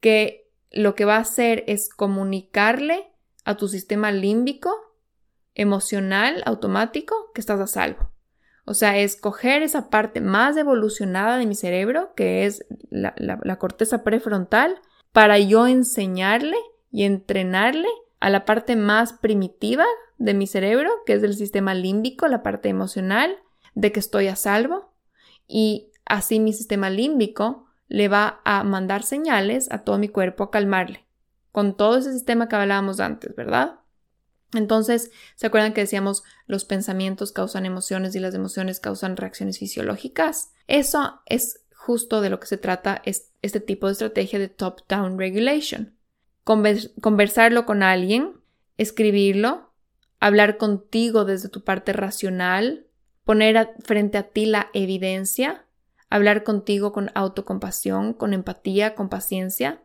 que 0.00 0.41
lo 0.72 0.94
que 0.94 1.04
va 1.04 1.16
a 1.16 1.20
hacer 1.20 1.64
es 1.66 1.88
comunicarle 1.88 3.12
a 3.44 3.56
tu 3.56 3.68
sistema 3.68 4.10
límbico, 4.10 4.74
emocional, 5.54 6.42
automático, 6.46 7.30
que 7.34 7.40
estás 7.40 7.60
a 7.60 7.66
salvo. 7.66 8.10
O 8.64 8.74
sea, 8.74 8.96
es 8.96 9.16
coger 9.16 9.62
esa 9.62 9.90
parte 9.90 10.20
más 10.20 10.56
evolucionada 10.56 11.36
de 11.36 11.46
mi 11.46 11.54
cerebro, 11.54 12.14
que 12.14 12.46
es 12.46 12.64
la, 12.90 13.14
la 13.18 13.56
corteza 13.58 14.04
prefrontal, 14.04 14.80
para 15.12 15.38
yo 15.38 15.66
enseñarle 15.66 16.56
y 16.90 17.04
entrenarle 17.04 17.88
a 18.20 18.30
la 18.30 18.44
parte 18.44 18.76
más 18.76 19.12
primitiva 19.12 19.84
de 20.18 20.34
mi 20.34 20.46
cerebro, 20.46 20.90
que 21.04 21.14
es 21.14 21.22
el 21.22 21.34
sistema 21.34 21.74
límbico, 21.74 22.28
la 22.28 22.42
parte 22.42 22.68
emocional, 22.68 23.36
de 23.74 23.90
que 23.92 24.00
estoy 24.00 24.28
a 24.28 24.36
salvo. 24.36 24.92
Y 25.48 25.90
así 26.04 26.38
mi 26.38 26.52
sistema 26.52 26.88
límbico 26.88 27.66
le 27.88 28.08
va 28.08 28.40
a 28.44 28.62
mandar 28.64 29.02
señales 29.02 29.70
a 29.70 29.78
todo 29.84 29.98
mi 29.98 30.08
cuerpo 30.08 30.44
a 30.44 30.50
calmarle, 30.50 31.06
con 31.50 31.76
todo 31.76 31.98
ese 31.98 32.12
sistema 32.12 32.48
que 32.48 32.56
hablábamos 32.56 33.00
antes, 33.00 33.34
¿verdad? 33.36 33.80
Entonces, 34.54 35.10
¿se 35.34 35.46
acuerdan 35.46 35.72
que 35.72 35.80
decíamos 35.80 36.24
los 36.46 36.64
pensamientos 36.64 37.32
causan 37.32 37.66
emociones 37.66 38.14
y 38.14 38.20
las 38.20 38.34
emociones 38.34 38.80
causan 38.80 39.16
reacciones 39.16 39.58
fisiológicas? 39.58 40.52
Eso 40.66 41.20
es 41.26 41.64
justo 41.74 42.20
de 42.20 42.30
lo 42.30 42.38
que 42.38 42.46
se 42.46 42.58
trata 42.58 43.02
es 43.04 43.30
este 43.42 43.60
tipo 43.60 43.86
de 43.86 43.92
estrategia 43.92 44.38
de 44.38 44.48
top-down 44.48 45.18
regulation. 45.18 45.96
conversarlo 46.44 47.66
con 47.66 47.82
alguien, 47.82 48.40
escribirlo, 48.76 49.72
hablar 50.20 50.56
contigo 50.56 51.24
desde 51.24 51.48
tu 51.48 51.64
parte 51.64 51.92
racional, 51.92 52.86
poner 53.24 53.70
frente 53.84 54.18
a 54.18 54.28
ti 54.28 54.46
la 54.46 54.70
evidencia, 54.74 55.66
hablar 56.12 56.44
contigo 56.44 56.92
con 56.92 57.10
autocompasión, 57.14 58.12
con 58.12 58.34
empatía, 58.34 58.94
con 58.94 59.08
paciencia, 59.08 59.82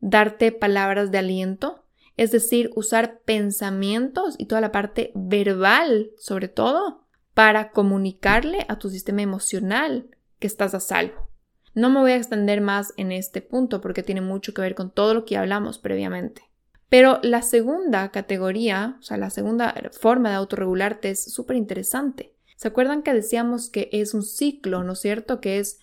darte 0.00 0.52
palabras 0.52 1.10
de 1.10 1.18
aliento, 1.18 1.84
es 2.16 2.30
decir, 2.30 2.70
usar 2.76 3.20
pensamientos 3.26 4.36
y 4.38 4.46
toda 4.46 4.62
la 4.62 4.72
parte 4.72 5.12
verbal, 5.14 6.12
sobre 6.16 6.48
todo, 6.48 7.06
para 7.34 7.72
comunicarle 7.72 8.64
a 8.68 8.78
tu 8.78 8.88
sistema 8.88 9.20
emocional 9.20 10.08
que 10.38 10.46
estás 10.46 10.74
a 10.74 10.80
salvo. 10.80 11.28
No 11.74 11.90
me 11.90 12.00
voy 12.00 12.12
a 12.12 12.16
extender 12.16 12.62
más 12.62 12.94
en 12.96 13.12
este 13.12 13.42
punto 13.42 13.82
porque 13.82 14.02
tiene 14.02 14.22
mucho 14.22 14.54
que 14.54 14.62
ver 14.62 14.74
con 14.74 14.90
todo 14.90 15.12
lo 15.12 15.26
que 15.26 15.36
hablamos 15.36 15.78
previamente. 15.78 16.42
Pero 16.88 17.20
la 17.22 17.42
segunda 17.42 18.10
categoría, 18.10 18.96
o 18.98 19.02
sea, 19.02 19.18
la 19.18 19.28
segunda 19.28 19.74
forma 19.92 20.30
de 20.30 20.36
autorregularte 20.36 21.10
es 21.10 21.32
súper 21.32 21.56
interesante. 21.56 22.34
¿Se 22.60 22.68
acuerdan 22.68 23.02
que 23.02 23.14
decíamos 23.14 23.70
que 23.70 23.88
es 23.90 24.12
un 24.12 24.22
ciclo, 24.22 24.84
¿no 24.84 24.92
es 24.92 25.00
cierto? 25.00 25.40
Que 25.40 25.60
es, 25.60 25.80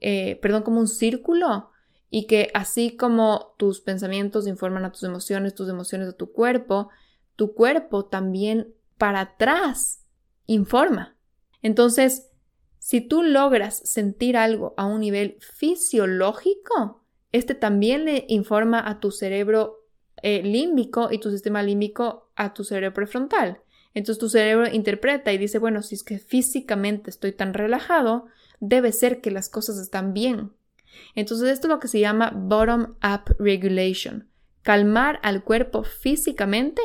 eh, 0.00 0.40
perdón, 0.42 0.64
como 0.64 0.80
un 0.80 0.88
círculo 0.88 1.70
y 2.10 2.26
que 2.26 2.50
así 2.52 2.96
como 2.96 3.54
tus 3.58 3.80
pensamientos 3.80 4.48
informan 4.48 4.84
a 4.84 4.90
tus 4.90 5.04
emociones, 5.04 5.54
tus 5.54 5.68
emociones 5.68 6.08
a 6.08 6.16
tu 6.16 6.32
cuerpo, 6.32 6.88
tu 7.36 7.54
cuerpo 7.54 8.06
también 8.06 8.74
para 8.98 9.20
atrás 9.20 10.04
informa. 10.46 11.16
Entonces, 11.62 12.32
si 12.80 13.00
tú 13.00 13.22
logras 13.22 13.76
sentir 13.88 14.36
algo 14.36 14.74
a 14.76 14.86
un 14.86 15.02
nivel 15.02 15.38
fisiológico, 15.38 17.04
este 17.30 17.54
también 17.54 18.04
le 18.04 18.24
informa 18.26 18.82
a 18.84 18.98
tu 18.98 19.12
cerebro 19.12 19.86
eh, 20.22 20.42
límbico 20.42 21.06
y 21.12 21.20
tu 21.20 21.30
sistema 21.30 21.62
límbico 21.62 22.32
a 22.34 22.52
tu 22.52 22.64
cerebro 22.64 22.94
prefrontal. 22.94 23.60
Entonces 23.96 24.20
tu 24.20 24.28
cerebro 24.28 24.68
interpreta 24.68 25.32
y 25.32 25.38
dice, 25.38 25.58
bueno, 25.58 25.80
si 25.80 25.94
es 25.94 26.04
que 26.04 26.18
físicamente 26.18 27.08
estoy 27.08 27.32
tan 27.32 27.54
relajado, 27.54 28.26
debe 28.60 28.92
ser 28.92 29.22
que 29.22 29.30
las 29.30 29.48
cosas 29.48 29.78
están 29.78 30.12
bien. 30.12 30.52
Entonces 31.14 31.48
esto 31.48 31.66
es 31.66 31.70
lo 31.70 31.80
que 31.80 31.88
se 31.88 32.00
llama 32.00 32.30
bottom-up 32.36 33.34
regulation, 33.38 34.28
calmar 34.60 35.18
al 35.22 35.44
cuerpo 35.44 35.82
físicamente 35.82 36.82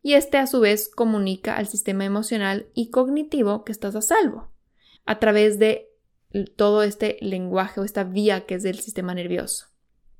y 0.00 0.14
este 0.14 0.38
a 0.38 0.46
su 0.46 0.60
vez 0.60 0.88
comunica 0.88 1.54
al 1.54 1.66
sistema 1.66 2.06
emocional 2.06 2.68
y 2.72 2.88
cognitivo 2.88 3.62
que 3.62 3.72
estás 3.72 3.94
a 3.94 4.00
salvo 4.00 4.50
a 5.04 5.18
través 5.18 5.58
de 5.58 5.90
todo 6.56 6.82
este 6.82 7.18
lenguaje 7.20 7.78
o 7.78 7.84
esta 7.84 8.04
vía 8.04 8.46
que 8.46 8.54
es 8.54 8.62
del 8.62 8.78
sistema 8.78 9.12
nervioso. 9.12 9.66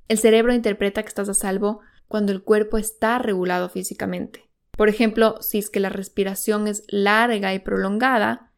El 0.07 0.19
cerebro 0.19 0.53
interpreta 0.53 1.01
que 1.01 1.09
estás 1.09 1.27
a 1.27 1.33
salvo 1.33 1.79
cuando 2.07 2.31
el 2.31 2.43
cuerpo 2.43 2.77
está 2.77 3.17
regulado 3.17 3.67
físicamente. 3.67 4.48
Por 4.79 4.87
ejemplo, 4.87 5.35
si 5.41 5.57
es 5.57 5.69
que 5.69 5.81
la 5.81 5.89
respiración 5.89 6.65
es 6.65 6.85
larga 6.87 7.53
y 7.53 7.59
prolongada, 7.59 8.53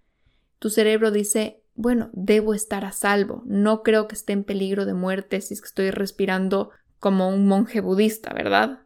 tu 0.60 0.70
cerebro 0.70 1.10
dice, 1.10 1.64
bueno, 1.74 2.12
debo 2.14 2.54
estar 2.54 2.86
a 2.86 2.92
salvo, 2.92 3.42
no 3.48 3.82
creo 3.82 4.08
que 4.08 4.14
esté 4.14 4.34
en 4.34 4.44
peligro 4.44 4.86
de 4.86 4.94
muerte 4.94 5.42
si 5.42 5.56
es 5.56 5.62
que 5.62 5.66
estoy 5.66 5.90
respirando 5.90 6.70
como 7.00 7.28
un 7.28 7.48
monje 7.48 7.82
budista, 7.82 8.36
¿verdad? 8.36 8.82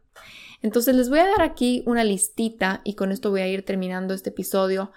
Entonces 0.62 0.96
les 0.96 1.10
voy 1.10 1.20
a 1.20 1.26
dar 1.26 1.42
aquí 1.42 1.84
una 1.86 2.06
listita 2.06 2.80
y 2.86 2.94
con 2.94 3.12
esto 3.12 3.32
voy 3.32 3.42
a 3.42 3.50
ir 3.50 3.66
terminando 3.66 4.14
este 4.14 4.30
episodio 4.30 4.94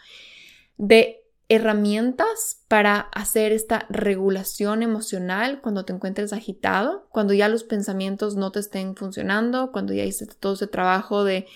de 0.76 1.24
herramientas 1.48 2.62
para 2.68 3.00
hacer 3.00 3.50
esta 3.50 3.84
regulación 3.90 4.84
emocional 4.84 5.60
cuando 5.60 5.84
te 5.84 5.92
encuentres 5.92 6.32
agitado, 6.32 7.08
cuando 7.10 7.34
ya 7.34 7.48
los 7.48 7.64
pensamientos 7.64 8.36
no 8.36 8.52
te 8.52 8.60
estén 8.60 8.94
funcionando, 8.94 9.72
cuando 9.72 9.92
ya 9.92 10.04
hiciste 10.04 10.36
todo 10.38 10.52
ese 10.52 10.68
trabajo 10.68 11.24
de, 11.24 11.48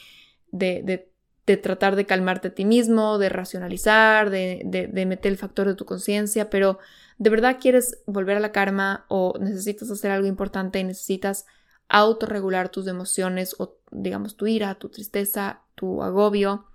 de, 0.52 1.10
tratar 1.44 1.96
de 1.96 2.06
calmarte 2.06 2.48
a 2.48 2.54
ti 2.54 2.64
mismo, 2.64 3.18
de 3.18 3.28
racionalizar, 3.28 4.30
de, 4.30 4.62
de, 4.64 5.06
meter 5.06 5.32
el 5.32 5.38
factor 5.38 5.66
de 5.66 5.74
tu 5.74 5.84
conciencia, 5.84 6.50
pero 6.50 6.78
de 7.18 7.30
verdad 7.30 7.58
quieres 7.60 8.02
volver 8.06 8.36
a 8.36 8.40
la 8.40 8.52
karma 8.52 9.04
o 9.08 9.34
necesitas 9.40 9.90
hacer 9.90 10.10
algo 10.10 10.28
importante 10.28 10.78
y 10.78 10.84
necesitas 10.84 11.46
autorregular 11.88 12.68
tus 12.68 12.86
emociones 12.86 13.56
o 13.58 13.76
digamos 13.90 14.36
tu 14.36 14.46
ira, 14.46 14.76
tu 14.76 14.88
tristeza, 14.88 15.62
tu 15.74 16.02
agobio. 16.02 16.66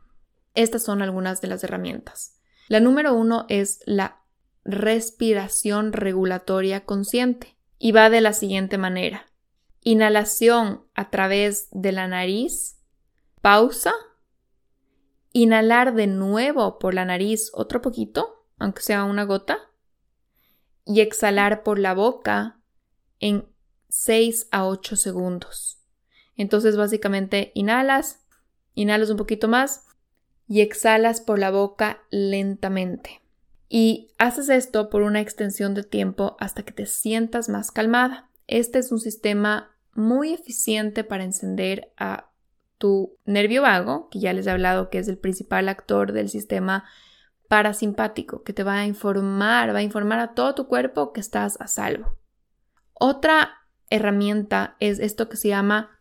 Estas 0.53 0.83
son 0.83 1.01
algunas 1.01 1.41
de 1.41 1.47
las 1.47 1.63
herramientas. 1.63 2.35
La 2.67 2.79
número 2.79 3.13
uno 3.13 3.45
es 3.47 3.79
la 3.85 4.21
respiración 4.65 5.93
regulatoria 5.93 6.83
consciente 6.83 7.55
y 7.79 7.93
va 7.93 8.09
de 8.09 8.21
la 8.21 8.33
siguiente 8.33 8.77
manera. 8.77 9.25
Inhalación 9.81 10.83
a 10.93 11.09
través 11.09 11.69
de 11.71 11.93
la 11.93 12.07
nariz, 12.07 12.76
pausa 13.47 13.93
Inhalar 15.31 15.95
de 15.95 16.05
nuevo 16.05 16.79
por 16.79 16.93
la 16.93 17.05
nariz 17.05 17.49
otro 17.53 17.81
poquito, 17.81 18.45
aunque 18.57 18.81
sea 18.81 19.05
una 19.05 19.23
gota. 19.23 19.57
Y 20.83 20.99
exhalar 20.99 21.63
por 21.63 21.79
la 21.79 21.93
boca 21.93 22.59
en 23.21 23.47
6 23.87 24.49
a 24.51 24.67
8 24.67 24.97
segundos. 24.97 25.79
Entonces 26.35 26.75
básicamente 26.75 27.53
inhalas, 27.55 28.19
inhalas 28.73 29.11
un 29.11 29.17
poquito 29.17 29.47
más 29.47 29.85
y 30.49 30.59
exhalas 30.59 31.21
por 31.21 31.39
la 31.39 31.49
boca 31.49 32.01
lentamente. 32.09 33.21
Y 33.69 34.11
haces 34.17 34.49
esto 34.49 34.89
por 34.89 35.03
una 35.03 35.21
extensión 35.21 35.73
de 35.73 35.83
tiempo 35.83 36.35
hasta 36.41 36.63
que 36.63 36.73
te 36.73 36.85
sientas 36.85 37.47
más 37.47 37.71
calmada. 37.71 38.29
Este 38.47 38.79
es 38.79 38.91
un 38.91 38.99
sistema 38.99 39.73
muy 39.93 40.33
eficiente 40.33 41.05
para 41.05 41.23
encender 41.23 41.93
a 41.95 42.27
tu 42.77 43.17
nervio 43.25 43.61
vago, 43.61 44.09
que 44.09 44.19
ya 44.19 44.33
les 44.33 44.47
he 44.47 44.51
hablado 44.51 44.89
que 44.89 44.99
es 44.99 45.07
el 45.07 45.17
principal 45.17 45.69
actor 45.69 46.11
del 46.11 46.29
sistema 46.29 46.85
parasimpático, 47.47 48.43
que 48.43 48.53
te 48.53 48.63
va 48.63 48.75
a 48.75 48.85
informar, 48.85 49.73
va 49.73 49.79
a 49.79 49.83
informar 49.83 50.19
a 50.19 50.33
todo 50.33 50.55
tu 50.55 50.67
cuerpo 50.67 51.13
que 51.13 51.21
estás 51.21 51.59
a 51.59 51.67
salvo. 51.67 52.17
Otra 52.93 53.51
herramienta 53.89 54.75
es 54.79 54.99
esto 54.99 55.29
que 55.29 55.37
se 55.37 55.49
llama 55.49 55.99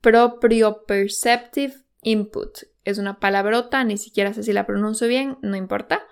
proprioperceptive 0.00 1.74
input. 2.02 2.58
Es 2.84 2.98
una 2.98 3.18
palabrota, 3.18 3.82
ni 3.84 3.96
siquiera 3.96 4.32
sé 4.34 4.42
si 4.42 4.52
la 4.52 4.66
pronuncio 4.66 5.08
bien, 5.08 5.38
no 5.42 5.56
importa. 5.56 6.02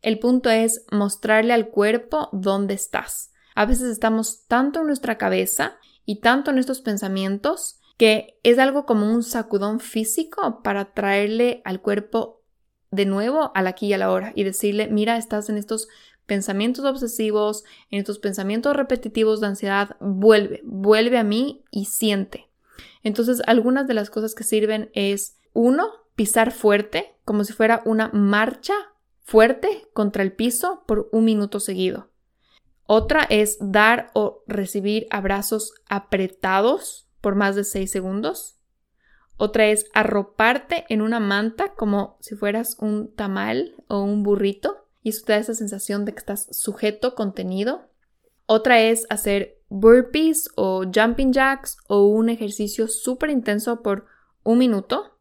El 0.00 0.18
punto 0.18 0.50
es 0.50 0.86
mostrarle 0.90 1.52
al 1.52 1.68
cuerpo 1.68 2.28
dónde 2.32 2.74
estás. 2.74 3.32
A 3.54 3.66
veces 3.66 3.88
estamos 3.88 4.46
tanto 4.46 4.80
en 4.80 4.86
nuestra 4.86 5.18
cabeza 5.18 5.78
y 6.04 6.20
tanto 6.20 6.50
en 6.50 6.58
estos 6.58 6.80
pensamientos 6.80 7.80
que 8.02 8.36
es 8.42 8.58
algo 8.58 8.84
como 8.84 9.08
un 9.08 9.22
sacudón 9.22 9.78
físico 9.78 10.60
para 10.64 10.92
traerle 10.92 11.62
al 11.64 11.80
cuerpo 11.80 12.42
de 12.90 13.06
nuevo 13.06 13.52
al 13.54 13.68
aquí 13.68 13.86
y 13.86 13.92
a 13.92 13.98
la 13.98 14.10
hora 14.10 14.32
y 14.34 14.42
decirle, 14.42 14.88
mira, 14.88 15.16
estás 15.16 15.48
en 15.48 15.56
estos 15.56 15.86
pensamientos 16.26 16.84
obsesivos, 16.84 17.62
en 17.90 18.00
estos 18.00 18.18
pensamientos 18.18 18.74
repetitivos 18.74 19.40
de 19.40 19.46
ansiedad, 19.46 19.96
vuelve, 20.00 20.62
vuelve 20.64 21.16
a 21.16 21.22
mí 21.22 21.62
y 21.70 21.84
siente. 21.84 22.50
Entonces, 23.04 23.40
algunas 23.46 23.86
de 23.86 23.94
las 23.94 24.10
cosas 24.10 24.34
que 24.34 24.42
sirven 24.42 24.90
es, 24.94 25.38
uno, 25.52 25.88
pisar 26.16 26.50
fuerte, 26.50 27.14
como 27.24 27.44
si 27.44 27.52
fuera 27.52 27.82
una 27.84 28.08
marcha 28.08 28.74
fuerte 29.20 29.86
contra 29.92 30.24
el 30.24 30.32
piso 30.32 30.82
por 30.88 31.08
un 31.12 31.24
minuto 31.24 31.60
seguido. 31.60 32.10
Otra 32.84 33.22
es 33.30 33.58
dar 33.60 34.10
o 34.12 34.42
recibir 34.48 35.06
abrazos 35.10 35.72
apretados 35.88 37.06
por 37.22 37.34
más 37.34 37.56
de 37.56 37.64
6 37.64 37.90
segundos. 37.90 38.58
Otra 39.38 39.66
es 39.66 39.86
arroparte 39.94 40.84
en 40.90 41.00
una 41.00 41.18
manta 41.18 41.74
como 41.74 42.18
si 42.20 42.36
fueras 42.36 42.76
un 42.78 43.14
tamal 43.14 43.74
o 43.88 44.02
un 44.02 44.22
burrito 44.22 44.86
y 45.02 45.08
eso 45.08 45.24
te 45.24 45.32
da 45.32 45.38
esa 45.38 45.54
sensación 45.54 46.04
de 46.04 46.12
que 46.12 46.18
estás 46.18 46.48
sujeto, 46.50 47.14
contenido. 47.14 47.88
Otra 48.46 48.80
es 48.80 49.06
hacer 49.08 49.62
burpees 49.68 50.50
o 50.56 50.84
jumping 50.84 51.32
jacks 51.32 51.78
o 51.88 52.06
un 52.06 52.28
ejercicio 52.28 52.86
súper 52.88 53.30
intenso 53.30 53.82
por 53.82 54.06
un 54.44 54.58
minuto. 54.58 55.18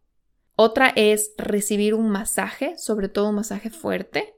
Otra 0.55 0.91
es 0.95 1.31
recibir 1.37 1.95
un 1.95 2.09
masaje, 2.09 2.77
sobre 2.77 3.09
todo 3.09 3.29
un 3.29 3.35
masaje 3.35 3.69
fuerte. 3.69 4.35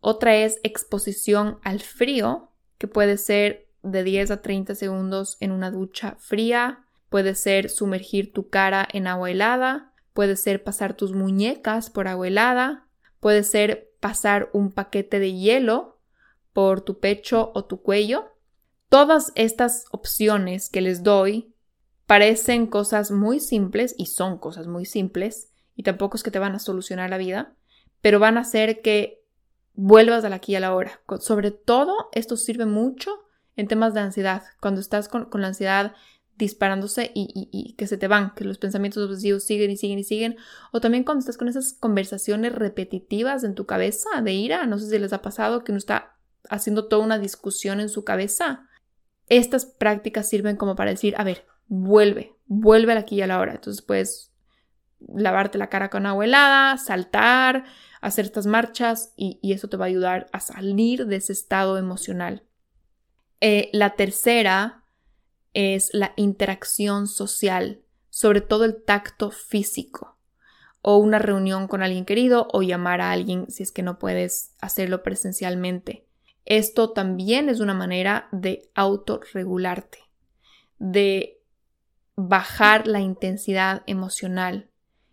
Otra 0.00 0.36
es 0.36 0.60
exposición 0.62 1.58
al 1.62 1.80
frío, 1.80 2.50
que 2.76 2.88
puede 2.88 3.16
ser 3.16 3.63
de 3.84 4.02
10 4.02 4.32
a 4.32 4.42
30 4.42 4.74
segundos 4.74 5.36
en 5.40 5.52
una 5.52 5.70
ducha 5.70 6.16
fría, 6.18 6.84
puede 7.08 7.34
ser 7.34 7.70
sumergir 7.70 8.32
tu 8.32 8.48
cara 8.48 8.88
en 8.92 9.06
agua 9.06 9.30
helada, 9.30 9.92
puede 10.12 10.36
ser 10.36 10.64
pasar 10.64 10.94
tus 10.94 11.12
muñecas 11.12 11.90
por 11.90 12.08
agua 12.08 12.26
helada, 12.26 12.88
puede 13.20 13.44
ser 13.44 13.92
pasar 14.00 14.50
un 14.52 14.72
paquete 14.72 15.20
de 15.20 15.34
hielo 15.34 16.00
por 16.52 16.80
tu 16.80 16.98
pecho 16.98 17.52
o 17.54 17.64
tu 17.64 17.82
cuello, 17.82 18.34
Todas 18.94 19.32
estas 19.34 19.86
opciones 19.90 20.68
que 20.70 20.80
les 20.80 21.02
doy 21.02 21.52
parecen 22.06 22.68
cosas 22.68 23.10
muy 23.10 23.40
simples 23.40 23.92
y 23.98 24.06
son 24.06 24.38
cosas 24.38 24.68
muy 24.68 24.84
simples 24.84 25.50
y 25.74 25.82
tampoco 25.82 26.16
es 26.16 26.22
que 26.22 26.30
te 26.30 26.38
van 26.38 26.54
a 26.54 26.60
solucionar 26.60 27.10
la 27.10 27.18
vida, 27.18 27.56
pero 28.00 28.20
van 28.20 28.36
a 28.36 28.42
hacer 28.42 28.82
que 28.82 29.24
vuelvas 29.72 30.24
a 30.24 30.28
la 30.28 30.36
aquí 30.36 30.54
a 30.54 30.60
la 30.60 30.76
hora. 30.76 31.00
Sobre 31.18 31.50
todo, 31.50 32.08
esto 32.12 32.36
sirve 32.36 32.66
mucho 32.66 33.10
en 33.56 33.68
temas 33.68 33.94
de 33.94 34.00
ansiedad, 34.00 34.42
cuando 34.60 34.80
estás 34.80 35.08
con, 35.08 35.28
la 35.32 35.48
ansiedad 35.48 35.94
disparándose 36.36 37.12
y, 37.14 37.74
que 37.78 37.86
se 37.86 37.96
te 37.96 38.08
van, 38.08 38.34
que 38.34 38.44
los 38.44 38.58
pensamientos 38.58 39.08
obsesivos 39.08 39.44
siguen 39.44 39.70
y 39.70 39.76
siguen 39.76 39.98
y 40.00 40.04
siguen, 40.04 40.36
o 40.72 40.80
también 40.80 41.04
cuando 41.04 41.20
estás 41.20 41.36
con 41.36 41.48
esas 41.48 41.74
conversaciones 41.74 42.52
repetitivas 42.52 43.44
en 43.44 43.54
tu 43.54 43.66
cabeza 43.66 44.08
de 44.22 44.32
ira, 44.32 44.66
no 44.66 44.78
sé 44.78 44.88
si 44.88 44.98
les 44.98 45.12
ha 45.12 45.22
pasado 45.22 45.62
que 45.62 45.72
uno 45.72 45.78
está 45.78 46.16
haciendo 46.50 46.88
toda 46.88 47.04
una 47.04 47.18
discusión 47.18 47.80
en 47.80 47.88
su 47.88 48.04
cabeza. 48.04 48.68
Estas 49.28 49.64
prácticas 49.64 50.28
sirven 50.28 50.56
como 50.56 50.76
para 50.76 50.90
decir, 50.90 51.14
a 51.16 51.24
ver, 51.24 51.46
vuelve, 51.66 52.34
vuelve 52.46 52.92
aquí 52.92 53.16
y 53.16 53.22
a 53.22 53.26
la 53.26 53.38
hora. 53.38 53.52
Entonces 53.52 53.82
puedes 53.82 54.32
lavarte 55.00 55.58
la 55.58 55.68
cara 55.68 55.90
con 55.90 56.06
agua 56.06 56.24
helada, 56.24 56.76
saltar, 56.78 57.64
hacer 58.00 58.26
estas 58.26 58.46
marchas 58.46 59.12
y, 59.16 59.40
eso 59.52 59.68
te 59.68 59.76
va 59.76 59.86
a 59.86 59.88
ayudar 59.88 60.26
a 60.32 60.40
salir 60.40 61.06
de 61.06 61.16
ese 61.16 61.32
estado 61.32 61.78
emocional. 61.78 62.42
Eh, 63.46 63.68
la 63.74 63.94
tercera 63.94 64.84
es 65.52 65.90
la 65.92 66.14
interacción 66.16 67.06
social, 67.06 67.82
sobre 68.08 68.40
todo 68.40 68.64
el 68.64 68.82
tacto 68.82 69.30
físico 69.30 70.16
o 70.80 70.96
una 70.96 71.18
reunión 71.18 71.68
con 71.68 71.82
alguien 71.82 72.06
querido 72.06 72.48
o 72.54 72.62
llamar 72.62 73.02
a 73.02 73.10
alguien 73.10 73.50
si 73.50 73.62
es 73.62 73.70
que 73.70 73.82
no 73.82 73.98
puedes 73.98 74.54
hacerlo 74.62 75.02
presencialmente. 75.02 76.06
Esto 76.46 76.92
también 76.94 77.50
es 77.50 77.60
una 77.60 77.74
manera 77.74 78.30
de 78.32 78.70
autorregularte, 78.74 79.98
de 80.78 81.42
bajar 82.16 82.86
la 82.86 83.00
intensidad 83.00 83.82
emocional. 83.86 84.70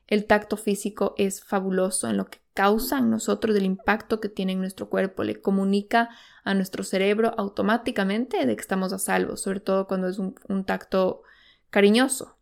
El 0.08 0.26
tacto 0.26 0.56
físico 0.56 1.16
es 1.18 1.44
fabuloso 1.44 2.08
en 2.10 2.16
lo 2.16 2.28
que 2.28 2.40
causa 2.53 2.99
en 2.99 3.10
nosotros, 3.10 3.53
del 3.56 3.65
impacto 3.65 4.19
que 4.19 4.30
tiene 4.30 4.53
en 4.53 4.60
nuestro 4.60 4.90
cuerpo. 4.90 5.23
Le 5.23 5.41
comunica 5.41 6.10
a 6.44 6.53
nuestro 6.53 6.84
cerebro 6.84 7.34
automáticamente 7.38 8.45
de 8.45 8.56
que 8.56 8.61
estamos 8.61 8.94
a 8.94 8.99
salvo, 8.99 9.38
sobre 9.38 9.60
todo 9.60 9.88
cuando 9.88 10.07
es 10.07 10.19
un, 10.19 10.64
tacto 10.65 11.23
cariñoso. 11.69 12.38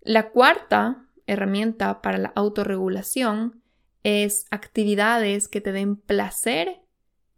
La 0.00 0.30
cuarta 0.30 1.06
herramienta 1.26 2.02
para 2.02 2.18
la 2.18 2.32
autorregulación 2.34 3.62
es 4.02 4.46
actividades 4.50 5.48
que 5.48 5.60
te 5.60 5.72
den 5.72 5.96
placer, 5.96 6.80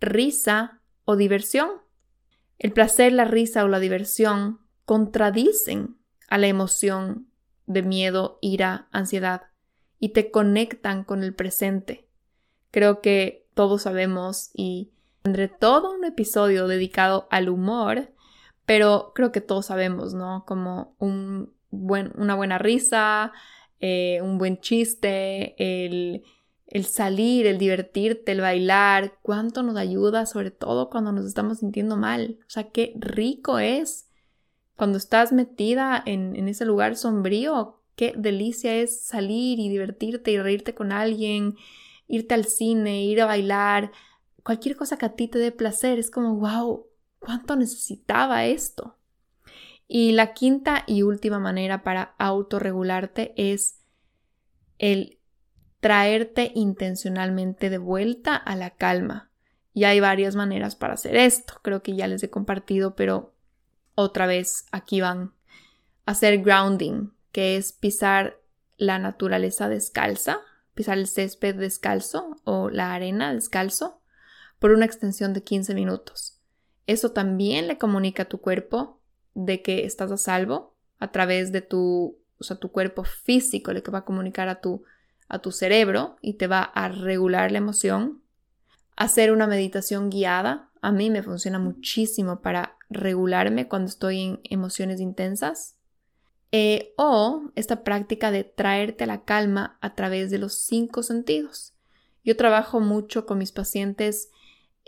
risa 0.01 0.81
o 1.05 1.17
diversión. 1.17 1.71
El 2.59 2.73
placer, 2.73 3.13
la 3.13 3.25
risa 3.25 3.65
o 3.65 3.69
la 3.69 3.81
diversión 3.81 4.61
contradicen 4.85 5.97
a 6.29 6.39
la 6.39 6.47
emoción 6.47 7.29
de 7.67 7.83
miedo, 7.83 8.39
ira, 8.41 8.89
ansiedad 8.93 9.54
y 9.99 10.11
te 10.11 10.31
conectan 10.31 11.05
con 11.05 11.23
el 11.23 11.35
presente. 11.35 12.07
Creo 12.71 13.01
que 13.01 13.47
todos 13.55 13.83
sabemos 13.83 14.51
y 14.53 14.91
tendré 15.23 15.49
todo 15.49 15.95
un 15.95 16.05
episodio 16.05 16.69
dedicado 16.69 17.27
al 17.31 17.49
humor, 17.49 18.13
pero 18.67 19.13
creo 19.15 19.33
que 19.33 19.41
todos 19.41 19.67
sabemos, 19.67 20.15
¿no? 20.15 20.45
Como 20.47 20.95
un 20.99 21.53
buen, 21.71 22.13
una 22.17 22.35
buena 22.35 22.59
risa, 22.59 23.33
eh, 23.81 24.21
un 24.23 24.39
buen 24.39 24.61
chiste, 24.61 25.55
el, 25.59 26.25
el 26.67 26.85
salir, 26.85 27.47
el 27.47 27.59
divertirte, 27.59 28.33
el 28.33 28.41
bailar, 28.41 29.19
cuánto 29.23 29.63
nos 29.63 29.77
ayuda, 29.77 30.27
sobre 30.27 30.51
todo 30.51 30.91
cuando 30.91 31.13
nos 31.13 31.27
estamos 31.27 31.59
sintiendo 31.59 31.97
mal. 31.97 32.39
O 32.47 32.51
sea, 32.51 32.71
qué 32.71 32.95
rico 32.97 33.59
es 33.59 34.11
cuando 34.77 34.99
estás 34.99 35.33
metida 35.33 36.03
en, 36.05 36.35
en 36.37 36.49
ese 36.49 36.65
lugar 36.65 36.97
sombrío, 36.97 37.81
qué 37.97 38.15
delicia 38.17 38.75
es 38.75 39.05
salir 39.05 39.59
y 39.59 39.69
divertirte 39.69 40.31
y 40.31 40.39
reírte 40.39 40.75
con 40.75 40.93
alguien, 40.93 41.57
irte 42.09 42.35
al 42.35 42.45
cine, 42.45 43.05
ir 43.05 43.21
a 43.21 43.27
bailar, 43.27 43.93
cualquier 44.43 44.77
cosa 44.77 44.97
que 44.97 45.07
a 45.07 45.15
ti 45.15 45.29
te 45.29 45.39
dé 45.39 45.53
placer. 45.53 45.99
Es 45.99 46.11
como, 46.11 46.37
wow, 46.37 46.87
cuánto 47.19 47.57
necesitaba 47.57 48.45
esto. 48.45 48.97
Y 49.87 50.13
la 50.13 50.33
quinta 50.33 50.85
y 50.87 51.03
última 51.03 51.39
manera 51.39 51.83
para 51.83 52.15
autorregularte 52.19 53.35
es 53.37 53.81
el 54.79 55.19
traerte 55.81 56.53
intencionalmente 56.55 57.69
de 57.69 57.79
vuelta 57.79 58.37
a 58.37 58.57
la 58.57 58.71
calma. 58.71 59.31
Y 59.73 59.85
hay 59.85 60.01
varias 60.01 60.37
maneras 60.37 60.77
para 60.77 60.95
hacer 60.95 61.17
esto. 61.17 61.55
Creo 61.63 61.83
que 61.83 61.97
ya 61.97 62.07
les 62.07 62.23
he 62.23 62.31
compartido, 62.31 62.95
pero 62.95 63.35
otra 63.95 64.27
vez 64.27 64.67
aquí 64.73 65.01
van. 65.01 65.35
Hacer 66.07 66.43
grounding, 66.43 67.14
que 67.35 67.57
es 67.57 67.73
pisar 67.73 68.39
la 68.77 69.01
naturaleza 69.01 69.69
descalza, 69.69 70.39
pisar 70.73 70.99
el 70.99 71.09
césped 71.09 71.57
descalzo 71.57 72.37
o 72.45 72.71
la 72.71 72.95
arena 72.95 73.35
descalzo 73.35 74.01
por 74.61 74.71
una 74.71 74.85
extensión 74.85 75.33
de 75.33 75.43
15 75.43 75.75
minutos. 75.75 76.39
Eso 76.87 77.11
también 77.11 77.67
le 77.67 77.77
comunica 77.77 78.23
a 78.23 78.29
tu 78.29 78.41
cuerpo 78.41 79.01
de 79.35 79.63
que 79.63 79.85
estás 79.85 80.13
a 80.13 80.17
salvo 80.17 80.77
a 81.01 81.11
través 81.11 81.51
de 81.51 81.61
tu, 81.61 82.21
o 82.39 82.45
sea, 82.45 82.57
tu 82.57 82.71
cuerpo 82.71 83.03
físico, 83.03 83.73
le 83.73 83.83
que 83.83 83.91
va 83.91 83.99
a 83.99 84.05
comunicar 84.05 84.49
a 84.49 84.61
tu, 84.61 84.85
a 85.27 85.41
tu 85.41 85.51
cerebro 85.51 86.15
y 86.21 86.35
te 86.35 86.47
va 86.47 86.63
a 86.63 86.87
regular 86.87 87.51
la 87.51 87.59
emoción. 87.59 88.23
Hacer 88.95 89.33
una 89.33 89.49
meditación 89.49 90.09
guiada 90.09 90.71
a 90.83 90.93
mí 90.93 91.11
me 91.11 91.25
funciona 91.25 91.59
muchísimo 91.59 92.43
para 92.43 92.77
regularme 92.91 93.67
cuando 93.67 93.89
estoy 93.89 94.21
en 94.21 94.41
emociones 94.45 95.01
intensas. 95.01 95.74
Eh, 96.57 96.95
o 96.97 97.51
esta 97.57 97.83
práctica 97.83 98.31
de 98.31 98.45
traerte 98.45 99.07
la 99.07 99.25
calma 99.25 99.77
a 99.81 99.97
través 99.97 100.31
de 100.31 100.39
los 100.39 100.55
cinco 100.55 101.03
sentidos. 101.03 101.73
Yo 102.23 102.37
trabajo 102.37 102.79
mucho 102.79 103.27
con 103.27 103.39
mis 103.39 103.51
pacientes, 103.51 104.31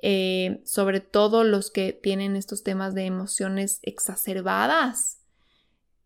eh, 0.00 0.62
sobre 0.64 1.00
todo 1.00 1.42
los 1.42 1.72
que 1.72 1.92
tienen 1.92 2.36
estos 2.36 2.62
temas 2.62 2.94
de 2.94 3.06
emociones 3.06 3.80
exacerbadas, 3.82 5.18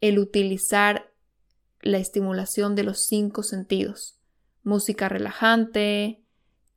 el 0.01 0.19
utilizar 0.19 1.12
la 1.82 1.99
estimulación 1.99 2.74
de 2.74 2.85
los 2.85 3.05
cinco 3.05 3.43
sentidos. 3.43 4.19
Música 4.65 5.11
relajante, 5.11 6.23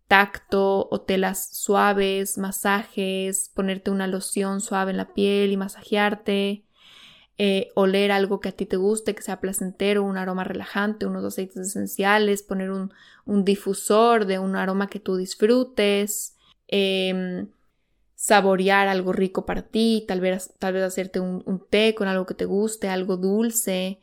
tacto 0.10 0.90
o 0.92 1.00
telas 1.00 1.56
suaves, 1.56 2.38
masajes, 2.38 3.50
ponerte 3.56 3.92
una 3.92 4.08
loción 4.08 4.60
suave 4.60 4.92
en 4.92 4.98
la 4.98 5.14
piel 5.14 5.54
y 5.54 5.56
masajearte, 5.56 6.66
eh, 7.38 7.72
oler 7.74 8.12
algo 8.12 8.40
que 8.40 8.50
a 8.50 8.52
ti 8.52 8.66
te 8.66 8.78
guste, 8.78 9.16
que 9.16 9.24
sea 9.24 9.42
placentero, 9.42 10.04
un 10.04 10.18
aroma 10.18 10.44
relajante, 10.44 11.08
unos 11.08 11.26
aceites 11.26 11.58
esenciales, 11.58 12.44
poner 12.44 12.70
un, 12.72 12.92
difusor 13.44 14.26
de 14.26 14.38
un 14.38 14.56
aroma 14.56 14.88
que 14.88 15.00
tú 15.00 15.16
disfrutes, 15.16 16.36
em, 16.68 17.48
saborear 18.16 18.88
algo 18.88 19.14
rico 19.14 19.46
para 19.46 19.64
ti, 19.64 20.06
tal 20.08 20.22
vez, 20.22 20.54
tal 20.60 20.74
vez 20.74 20.84
hacerte 20.84 21.20
un, 21.20 21.44
un 21.46 21.66
té 21.68 21.96
con 21.96 22.08
algo 22.08 22.26
que 22.26 22.36
te 22.36 22.46
guste, 22.46 22.88
algo 22.88 23.18
dulce. 23.18 24.00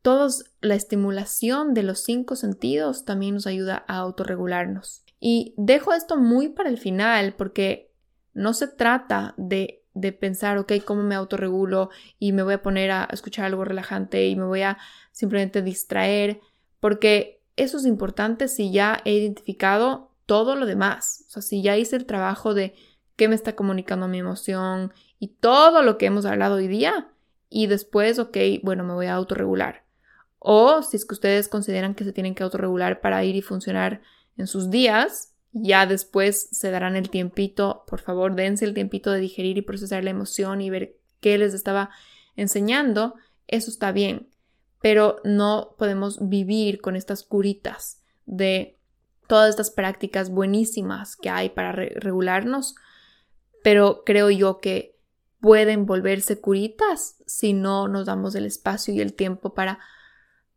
Todos 0.00 0.46
la 0.60 0.74
estimulación 0.74 1.74
de 1.74 1.82
los 1.82 2.00
cinco 2.00 2.36
sentidos 2.36 3.04
también 3.04 3.34
nos 3.34 3.46
ayuda 3.46 3.84
a 3.86 3.98
autorregularnos. 3.98 5.04
Y 5.20 5.54
dejo 5.56 5.92
esto 5.92 6.16
muy 6.16 6.48
para 6.48 6.70
el 6.70 6.78
final 6.78 7.34
porque 7.34 7.92
no 8.34 8.54
se 8.54 8.66
trata 8.66 9.34
de 9.36 9.81
de 9.94 10.12
pensar, 10.12 10.58
ok, 10.58 10.72
¿cómo 10.84 11.02
me 11.02 11.14
autorregulo? 11.14 11.90
Y 12.18 12.32
me 12.32 12.42
voy 12.42 12.54
a 12.54 12.62
poner 12.62 12.90
a 12.90 13.08
escuchar 13.12 13.46
algo 13.46 13.64
relajante 13.64 14.26
y 14.26 14.36
me 14.36 14.44
voy 14.44 14.62
a 14.62 14.78
simplemente 15.10 15.62
distraer, 15.62 16.40
porque 16.80 17.42
eso 17.56 17.76
es 17.76 17.86
importante 17.86 18.48
si 18.48 18.72
ya 18.72 19.00
he 19.04 19.12
identificado 19.12 20.10
todo 20.26 20.56
lo 20.56 20.66
demás, 20.66 21.24
o 21.28 21.30
sea, 21.30 21.42
si 21.42 21.62
ya 21.62 21.76
hice 21.76 21.96
el 21.96 22.06
trabajo 22.06 22.54
de 22.54 22.74
qué 23.16 23.28
me 23.28 23.34
está 23.34 23.54
comunicando 23.54 24.08
mi 24.08 24.18
emoción 24.18 24.92
y 25.18 25.28
todo 25.28 25.82
lo 25.82 25.98
que 25.98 26.06
hemos 26.06 26.24
hablado 26.24 26.56
hoy 26.56 26.68
día, 26.68 27.08
y 27.52 27.66
después, 27.66 28.18
ok, 28.18 28.36
bueno, 28.62 28.82
me 28.82 28.94
voy 28.94 29.06
a 29.06 29.14
autorregular. 29.14 29.84
O 30.38 30.82
si 30.82 30.96
es 30.96 31.04
que 31.04 31.14
ustedes 31.14 31.48
consideran 31.48 31.94
que 31.94 32.04
se 32.04 32.12
tienen 32.12 32.34
que 32.34 32.42
autorregular 32.42 33.00
para 33.02 33.22
ir 33.24 33.36
y 33.36 33.42
funcionar 33.42 34.00
en 34.38 34.46
sus 34.46 34.70
días, 34.70 35.31
ya 35.52 35.86
después 35.86 36.48
se 36.50 36.70
darán 36.70 36.96
el 36.96 37.10
tiempito, 37.10 37.84
por 37.86 38.00
favor, 38.00 38.34
dense 38.34 38.64
el 38.64 38.74
tiempito 38.74 39.10
de 39.10 39.20
digerir 39.20 39.58
y 39.58 39.62
procesar 39.62 40.02
la 40.02 40.10
emoción 40.10 40.60
y 40.60 40.70
ver 40.70 40.96
qué 41.20 41.36
les 41.38 41.54
estaba 41.54 41.90
enseñando. 42.36 43.14
Eso 43.46 43.70
está 43.70 43.92
bien, 43.92 44.28
pero 44.80 45.16
no 45.24 45.74
podemos 45.78 46.28
vivir 46.28 46.80
con 46.80 46.96
estas 46.96 47.22
curitas 47.22 48.02
de 48.24 48.78
todas 49.26 49.50
estas 49.50 49.70
prácticas 49.70 50.30
buenísimas 50.30 51.16
que 51.16 51.28
hay 51.28 51.50
para 51.50 51.72
regularnos, 51.72 52.74
pero 53.62 54.02
creo 54.04 54.30
yo 54.30 54.60
que 54.60 54.98
pueden 55.40 55.86
volverse 55.86 56.40
curitas 56.40 57.16
si 57.26 57.52
no 57.52 57.88
nos 57.88 58.06
damos 58.06 58.34
el 58.36 58.46
espacio 58.46 58.94
y 58.94 59.00
el 59.00 59.12
tiempo 59.14 59.54
para 59.54 59.80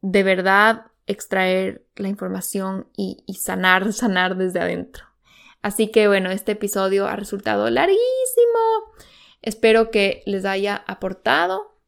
de 0.01 0.23
verdad 0.23 0.85
extraer 1.07 1.85
la 1.95 2.07
información 2.07 2.87
y, 2.95 3.23
sanar, 3.39 3.91
sanar 3.93 4.37
desde 4.37 4.59
adentro. 4.59 5.05
Así 5.61 5.87
que 5.87 6.07
bueno, 6.07 6.29
este 6.31 6.53
episodio 6.53 7.07
ha 7.07 7.15
resultado 7.15 7.69
larguísimo. 7.69 7.99
Espero 9.41 9.91
que 9.91 10.23
les 10.25 10.45
haya 10.45 10.83
aportado, 10.87 11.79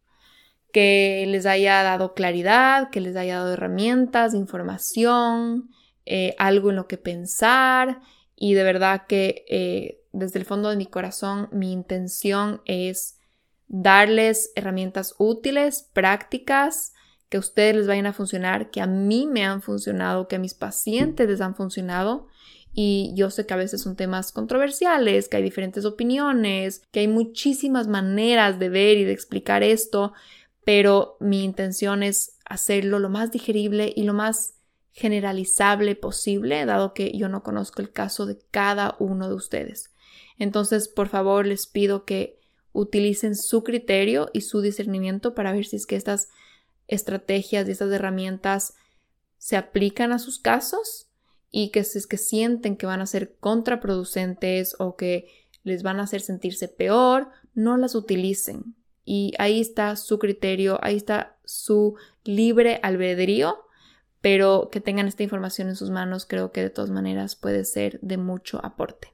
que 0.72 1.26
les 1.28 1.46
haya 1.46 1.84
dado 1.84 2.14
claridad, 2.14 2.90
que 2.90 3.02
les 3.02 3.16
haya 3.16 3.38
dado 3.38 3.54
herramientas, 3.54 4.34
información, 4.34 5.70
eh, 6.06 6.36
algo 6.38 6.70
en 6.70 6.76
lo 6.76 6.88
que 6.88 6.98
pensar 6.98 8.02
y 8.36 8.54
de 8.54 8.64
verdad 8.64 9.08
que 9.08 9.46
eh, 9.50 10.02
desde 10.14 10.40
el 10.40 10.46
fondo 10.46 10.70
de 10.70 10.78
mi 10.78 10.86
corazón 10.86 11.50
mi 11.52 11.72
intención 11.72 12.62
es 12.66 13.20
darles 13.68 14.52
herramientas 14.56 15.16
útiles, 15.18 15.90
prácticas, 15.94 16.94
que 17.30 17.38
ustedes 17.38 17.76
les 17.76 17.88
vayan 17.88 18.06
a 18.06 18.14
funcionar, 18.14 18.72
que 18.72 18.82
a 18.82 18.88
mí 18.88 19.28
me 19.28 19.44
han 19.44 19.62
funcionado, 19.62 20.28
que 20.28 20.38
a 20.38 20.40
mis 20.40 20.54
pacientes 20.54 21.28
les 21.28 21.42
han 21.42 21.56
funcionado. 21.56 22.28
Y 22.74 23.12
yo 23.16 23.32
sé 23.32 23.46
que 23.46 23.54
a 23.54 23.58
veces 23.58 23.82
son 23.82 23.96
temas 23.96 24.32
controversiales, 24.32 25.28
que 25.28 25.38
hay 25.38 25.44
diferentes 25.44 25.84
opiniones, 25.84 26.84
que 26.92 27.00
hay 27.02 27.08
muchísimas 27.08 27.88
maneras 27.88 28.60
de 28.60 28.70
ver 28.70 28.98
y 28.98 29.04
de 29.04 29.14
explicar 29.14 29.64
esto, 29.64 30.14
pero 30.64 31.18
mi 31.20 31.44
intención 31.44 32.04
es 32.04 32.38
hacerlo 32.46 33.00
lo 33.00 33.10
más 33.10 33.32
digerible 33.32 33.92
y 33.96 34.04
lo 34.04 34.14
más 34.14 34.56
generalizable 34.92 35.96
posible, 35.96 36.66
dado 36.66 36.94
que 36.94 37.16
yo 37.18 37.30
no 37.30 37.44
conozco 37.44 37.82
el 37.82 37.92
caso 37.92 38.26
de 38.26 38.38
cada 38.52 38.96
uno 39.00 39.28
de 39.28 39.36
ustedes. 39.36 39.92
Entonces, 40.40 40.88
por 40.88 41.08
favor, 41.08 41.46
les 41.46 41.68
pido 41.68 42.06
que 42.06 42.40
utilicen 42.74 43.36
su 43.36 43.64
criterio 43.64 44.30
y 44.34 44.42
su 44.42 44.62
discernimiento 44.62 45.34
para 45.34 45.52
ver 45.52 45.66
si 45.66 45.76
es 45.76 45.86
que 45.86 45.96
estas 45.96 46.30
estrategias 46.88 47.68
y 47.68 47.72
estas 47.72 47.92
herramientas 47.92 48.76
se 49.38 49.56
aplican 49.58 50.12
a 50.12 50.20
sus 50.20 50.40
casos 50.40 51.08
y 51.52 51.72
que 51.72 51.84
si 51.84 51.98
es 51.98 52.08
que 52.08 52.18
sienten 52.18 52.78
que 52.78 52.86
van 52.86 53.02
a 53.02 53.06
ser 53.06 53.36
contraproducentes 53.40 54.76
o 54.80 54.96
que 54.96 55.28
les 55.64 55.84
van 55.84 56.00
a 56.00 56.04
hacer 56.04 56.22
sentirse 56.22 56.68
peor, 56.68 57.30
no 57.54 57.78
las 57.78 57.96
utilicen. 57.96 58.76
Y 59.06 59.34
ahí 59.40 59.62
está 59.62 59.96
su 59.96 60.20
criterio, 60.20 60.80
ahí 60.82 60.98
está 60.98 61.38
su 61.46 61.96
libre 62.24 62.80
albedrío, 62.84 63.58
pero 64.22 64.70
que 64.72 64.82
tengan 64.82 65.08
esta 65.08 65.24
información 65.24 65.70
en 65.70 65.76
sus 65.76 65.90
manos 65.90 66.26
creo 66.26 66.52
que 66.52 66.62
de 66.62 66.70
todas 66.70 66.90
maneras 66.90 67.36
puede 67.36 67.64
ser 67.64 68.00
de 68.02 68.18
mucho 68.18 68.64
aporte. 68.66 69.14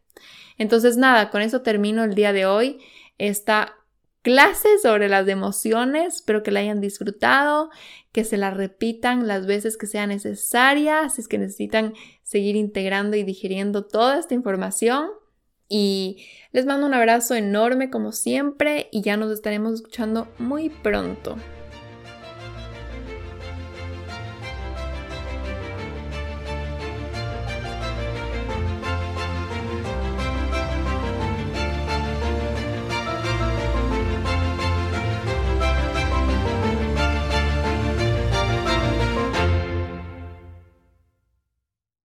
Entonces 0.57 0.97
nada, 0.97 1.29
con 1.29 1.41
eso 1.41 1.61
termino 1.61 2.03
el 2.03 2.15
día 2.15 2.33
de 2.33 2.45
hoy. 2.45 2.79
Esta 3.17 3.75
clase 4.23 4.79
sobre 4.81 5.07
las 5.07 5.27
emociones. 5.27 6.15
Espero 6.15 6.41
que 6.41 6.49
la 6.49 6.61
hayan 6.61 6.81
disfrutado, 6.81 7.69
que 8.11 8.23
se 8.23 8.37
la 8.37 8.49
repitan 8.49 9.27
las 9.27 9.45
veces 9.45 9.77
que 9.77 9.85
sea 9.85 10.07
necesaria, 10.07 11.07
si 11.09 11.21
es 11.21 11.27
que 11.27 11.37
necesitan 11.37 11.93
seguir 12.23 12.55
integrando 12.55 13.15
y 13.15 13.23
digiriendo 13.23 13.85
toda 13.85 14.17
esta 14.17 14.33
información. 14.33 15.09
Y 15.69 16.25
les 16.51 16.65
mando 16.65 16.87
un 16.87 16.93
abrazo 16.93 17.35
enorme 17.35 17.89
como 17.89 18.11
siempre 18.11 18.89
y 18.91 19.01
ya 19.01 19.17
nos 19.17 19.31
estaremos 19.31 19.73
escuchando 19.73 20.27
muy 20.39 20.69
pronto. 20.69 21.35